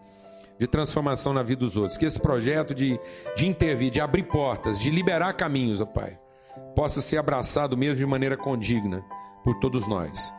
de 0.59 0.67
transformação 0.67 1.35
na 1.35 1.43
vida 1.43 1.61
dos 1.61 1.77
outros. 1.77 1.99
Que 1.99 2.07
esse 2.07 2.19
projeto 2.19 2.75
de, 2.75 2.99
de 3.37 3.47
intervir, 3.47 3.91
de 3.91 4.01
abrir 4.01 4.23
portas, 4.23 4.81
de 4.81 4.91
liberar 4.91 5.35
caminhos, 5.35 5.83
ó 5.83 5.85
Pai, 5.85 6.19
possa 6.75 7.03
ser 7.03 7.19
abraçado 7.19 7.77
mesmo 7.77 7.97
de 7.97 8.07
maneira 8.07 8.39
condigna 8.39 9.05
por 9.45 9.57
todos 9.57 9.87
nós. 9.87 10.33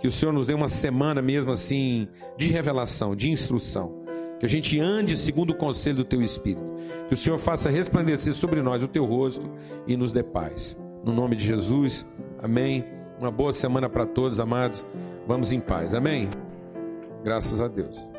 Que 0.00 0.08
o 0.08 0.10
Senhor 0.10 0.32
nos 0.32 0.48
dê 0.48 0.54
uma 0.54 0.66
semana 0.66 1.22
mesmo 1.22 1.52
assim 1.52 2.08
de 2.36 2.48
revelação, 2.48 3.14
de 3.14 3.30
instrução 3.30 4.01
que 4.42 4.46
a 4.46 4.48
gente 4.48 4.80
ande 4.80 5.16
segundo 5.16 5.50
o 5.50 5.54
conselho 5.54 5.98
do 5.98 6.04
teu 6.04 6.20
Espírito, 6.20 6.74
que 7.06 7.14
o 7.14 7.16
Senhor 7.16 7.38
faça 7.38 7.70
resplandecer 7.70 8.34
sobre 8.34 8.60
nós 8.60 8.82
o 8.82 8.88
teu 8.88 9.04
rosto 9.04 9.48
e 9.86 9.96
nos 9.96 10.10
dê 10.10 10.24
paz. 10.24 10.76
No 11.04 11.12
nome 11.12 11.36
de 11.36 11.46
Jesus, 11.46 12.04
amém. 12.40 12.84
Uma 13.20 13.30
boa 13.30 13.52
semana 13.52 13.88
para 13.88 14.04
todos, 14.04 14.40
amados. 14.40 14.84
Vamos 15.28 15.52
em 15.52 15.60
paz, 15.60 15.94
amém. 15.94 16.28
Graças 17.22 17.60
a 17.60 17.68
Deus. 17.68 18.11